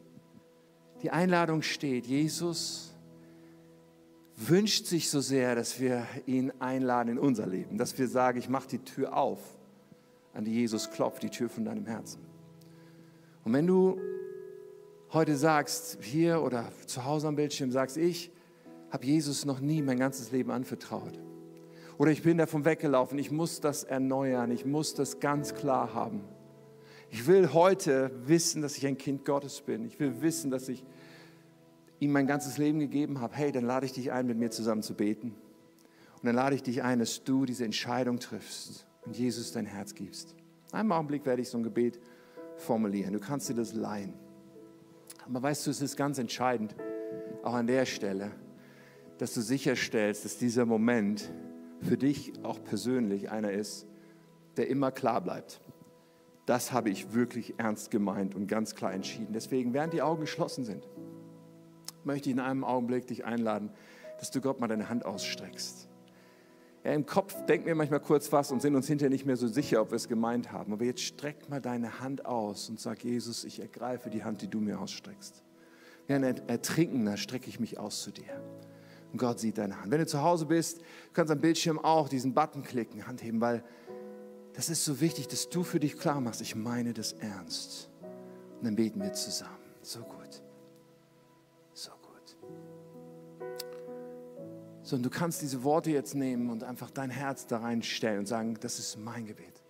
Die 1.03 1.11
Einladung 1.11 1.61
steht, 1.61 2.07
Jesus 2.07 2.95
wünscht 4.37 4.85
sich 4.85 5.09
so 5.09 5.19
sehr, 5.19 5.55
dass 5.55 5.77
wir 5.81 6.07
ihn 6.25 6.53
einladen 6.59 7.09
in 7.09 7.19
unser 7.19 7.45
Leben, 7.45 7.77
dass 7.77 7.97
wir 7.97 8.07
sagen, 8.07 8.39
ich 8.39 8.47
mache 8.47 8.69
die 8.69 8.79
Tür 8.79 9.17
auf 9.17 9.39
an 10.35 10.43
die 10.43 10.53
Jesus 10.53 10.91
klopft, 10.91 11.23
die 11.23 11.29
Tür 11.29 11.49
von 11.49 11.65
deinem 11.65 11.85
Herzen. 11.85 12.21
Und 13.43 13.53
wenn 13.53 13.65
du 13.65 13.99
heute 15.13 15.35
sagst, 15.35 15.97
hier 16.01 16.41
oder 16.41 16.71
zu 16.85 17.05
Hause 17.05 17.27
am 17.27 17.35
Bildschirm, 17.35 17.71
sagst, 17.71 17.97
ich 17.97 18.31
habe 18.91 19.05
Jesus 19.05 19.45
noch 19.45 19.61
nie 19.61 19.81
mein 19.81 19.97
ganzes 19.97 20.31
Leben 20.31 20.51
anvertraut. 20.51 21.19
Oder 21.97 22.11
ich 22.11 22.23
bin 22.23 22.37
davon 22.37 22.65
weggelaufen, 22.65 23.17
ich 23.17 23.31
muss 23.31 23.61
das 23.61 23.85
erneuern, 23.85 24.51
ich 24.51 24.65
muss 24.65 24.93
das 24.93 25.21
ganz 25.21 25.53
klar 25.55 25.93
haben. 25.93 26.21
Ich 27.09 27.27
will 27.27 27.53
heute 27.53 28.11
wissen, 28.25 28.61
dass 28.61 28.77
ich 28.77 28.85
ein 28.85 28.97
Kind 28.97 29.23
Gottes 29.23 29.61
bin. 29.61 29.85
Ich 29.85 29.99
will 29.99 30.21
wissen, 30.21 30.51
dass 30.51 30.67
ich 30.67 30.83
ihm 31.99 32.11
mein 32.11 32.27
ganzes 32.27 32.57
Leben 32.57 32.79
gegeben 32.79 33.21
habe. 33.21 33.35
Hey, 33.35 33.53
dann 33.53 33.63
lade 33.63 33.85
ich 33.85 33.93
dich 33.93 34.11
ein, 34.11 34.27
mit 34.27 34.37
mir 34.37 34.51
zusammen 34.51 34.83
zu 34.83 34.95
beten. 34.95 35.33
Und 36.15 36.25
dann 36.25 36.35
lade 36.35 36.55
ich 36.55 36.63
dich 36.63 36.83
ein, 36.83 36.99
dass 36.99 37.23
du 37.23 37.45
diese 37.45 37.63
Entscheidung 37.63 38.19
triffst 38.19 38.85
und 39.05 39.17
Jesus 39.17 39.51
dein 39.51 39.65
Herz 39.65 39.93
gibst. 39.93 40.35
Einen 40.71 40.91
Augenblick 40.91 41.25
werde 41.25 41.41
ich 41.41 41.49
so 41.49 41.57
ein 41.57 41.63
Gebet 41.63 41.99
formulieren. 42.57 43.13
Du 43.13 43.19
kannst 43.19 43.49
dir 43.49 43.53
das 43.53 43.73
leihen. 43.73 44.13
Aber 45.25 45.41
weißt 45.41 45.65
du, 45.65 45.71
es 45.71 45.81
ist 45.81 45.95
ganz 45.95 46.17
entscheidend, 46.17 46.75
auch 47.43 47.53
an 47.53 47.67
der 47.67 47.85
Stelle, 47.85 48.31
dass 49.17 49.33
du 49.33 49.41
sicherstellst, 49.41 50.25
dass 50.25 50.37
dieser 50.37 50.65
Moment 50.65 51.31
für 51.81 51.97
dich 51.97 52.33
auch 52.43 52.63
persönlich 52.63 53.29
einer 53.31 53.51
ist, 53.51 53.87
der 54.57 54.67
immer 54.67 54.91
klar 54.91 55.21
bleibt. 55.21 55.61
Das 56.45 56.71
habe 56.71 56.89
ich 56.89 57.13
wirklich 57.13 57.55
ernst 57.57 57.91
gemeint 57.91 58.35
und 58.35 58.47
ganz 58.47 58.75
klar 58.75 58.93
entschieden. 58.93 59.33
Deswegen, 59.33 59.73
während 59.73 59.93
die 59.93 60.01
Augen 60.01 60.21
geschlossen 60.21 60.63
sind, 60.63 60.87
möchte 62.03 62.29
ich 62.29 62.35
in 62.35 62.39
einem 62.39 62.63
Augenblick 62.63 63.07
dich 63.07 63.25
einladen, 63.25 63.71
dass 64.19 64.31
du 64.31 64.41
Gott 64.41 64.59
mal 64.59 64.67
deine 64.67 64.89
Hand 64.89 65.05
ausstreckst. 65.05 65.87
Ja, 66.85 66.93
Im 66.93 67.07
Kopf 67.07 67.33
denken 67.47 67.65
wir 67.65 67.73
manchmal 67.73 67.99
kurz 67.99 68.31
was 68.31 68.51
und 68.51 68.61
sind 68.61 68.75
uns 68.75 68.85
hinterher 68.85 69.09
nicht 69.09 69.25
mehr 69.25 69.37
so 69.37 69.47
sicher, 69.47 69.81
ob 69.81 69.89
wir 69.89 69.95
es 69.95 70.07
gemeint 70.07 70.51
haben. 70.51 70.71
Aber 70.71 70.85
jetzt 70.85 71.01
streck 71.01 71.49
mal 71.49 71.59
deine 71.59 71.99
Hand 71.99 72.27
aus 72.27 72.69
und 72.69 72.79
sag, 72.79 73.03
Jesus, 73.03 73.43
ich 73.43 73.59
ergreife 73.59 74.11
die 74.11 74.23
Hand, 74.23 74.43
die 74.43 74.47
du 74.47 74.59
mir 74.59 74.79
ausstreckst. 74.79 75.43
Wie 76.05 76.13
ein 76.13 76.23
Ertrinkender 76.23 77.17
strecke 77.17 77.49
ich 77.49 77.59
mich 77.59 77.79
aus 77.79 78.03
zu 78.03 78.11
dir. 78.11 78.39
Und 79.11 79.17
Gott 79.17 79.39
sieht 79.39 79.57
deine 79.57 79.81
Hand. 79.81 79.91
Wenn 79.91 79.99
du 79.99 80.05
zu 80.05 80.21
Hause 80.21 80.45
bist, 80.45 80.81
kannst 81.13 81.31
am 81.31 81.41
Bildschirm 81.41 81.79
auch 81.79 82.07
diesen 82.07 82.35
Button 82.35 82.61
klicken, 82.61 83.07
Hand 83.07 83.23
heben, 83.23 83.41
weil 83.41 83.63
das 84.53 84.69
ist 84.69 84.85
so 84.85 85.01
wichtig, 85.01 85.27
dass 85.27 85.49
du 85.49 85.63
für 85.63 85.79
dich 85.79 85.97
klar 85.97 86.21
machst, 86.21 86.41
ich 86.41 86.55
meine 86.55 86.93
das 86.93 87.13
ernst. 87.13 87.89
Und 88.59 88.65
dann 88.65 88.75
beten 88.75 89.01
wir 89.01 89.11
zusammen. 89.13 89.57
So 89.81 90.01
gut. 90.01 90.44
Sondern 94.85 95.11
du 95.11 95.17
kannst 95.17 95.41
diese 95.41 95.63
Worte 95.63 95.89
jetzt 95.89 96.13
nehmen 96.13 96.51
und 96.51 96.63
einfach 96.63 96.91
dein 96.91 97.09
Herz 97.09 97.47
da 97.47 97.57
reinstellen 97.57 98.19
und 98.19 98.27
sagen, 98.27 98.55
das 98.61 98.77
ist 98.77 98.97
mein 98.97 99.25
Gebet. 99.25 99.61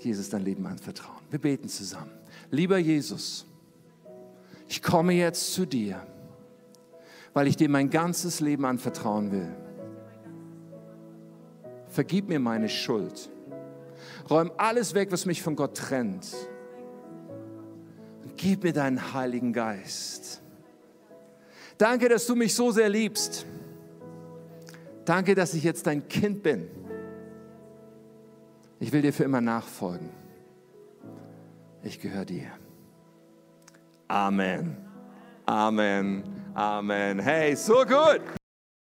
Jesus 0.00 0.28
dein 0.28 0.42
Leben 0.42 0.66
anvertrauen. 0.66 1.22
Wir 1.30 1.38
beten 1.38 1.68
zusammen. 1.68 2.10
Lieber 2.50 2.78
Jesus, 2.78 3.46
ich 4.66 4.82
komme 4.82 5.12
jetzt 5.12 5.54
zu 5.54 5.66
dir, 5.66 6.04
weil 7.32 7.46
ich 7.46 7.56
dir 7.56 7.68
mein 7.68 7.90
ganzes 7.90 8.40
Leben 8.40 8.64
anvertrauen 8.64 9.30
will. 9.30 9.54
Vergib 11.86 12.28
mir 12.28 12.40
meine 12.40 12.68
Schuld. 12.68 13.30
Räum 14.28 14.50
alles 14.56 14.94
weg, 14.94 15.12
was 15.12 15.26
mich 15.26 15.42
von 15.42 15.54
Gott 15.54 15.76
trennt. 15.76 16.34
Und 18.24 18.36
gib 18.36 18.64
mir 18.64 18.72
deinen 18.72 19.12
Heiligen 19.14 19.52
Geist. 19.52 20.42
Danke, 21.78 22.08
dass 22.08 22.26
du 22.26 22.34
mich 22.34 22.56
so 22.56 22.72
sehr 22.72 22.88
liebst 22.88 23.46
Danke, 25.08 25.34
dass 25.34 25.54
ich 25.54 25.64
jetzt 25.64 25.86
dein 25.86 26.06
Kind 26.06 26.42
bin. 26.42 26.68
Ich 28.78 28.92
will 28.92 29.00
dir 29.00 29.14
für 29.14 29.24
immer 29.24 29.40
nachfolgen. 29.40 30.10
Ich 31.82 31.98
gehöre 31.98 32.26
dir. 32.26 32.50
Amen. 34.06 34.76
Amen. 35.46 36.24
Amen. 36.52 37.20
Hey, 37.20 37.56
so 37.56 37.86
gut. 37.86 38.37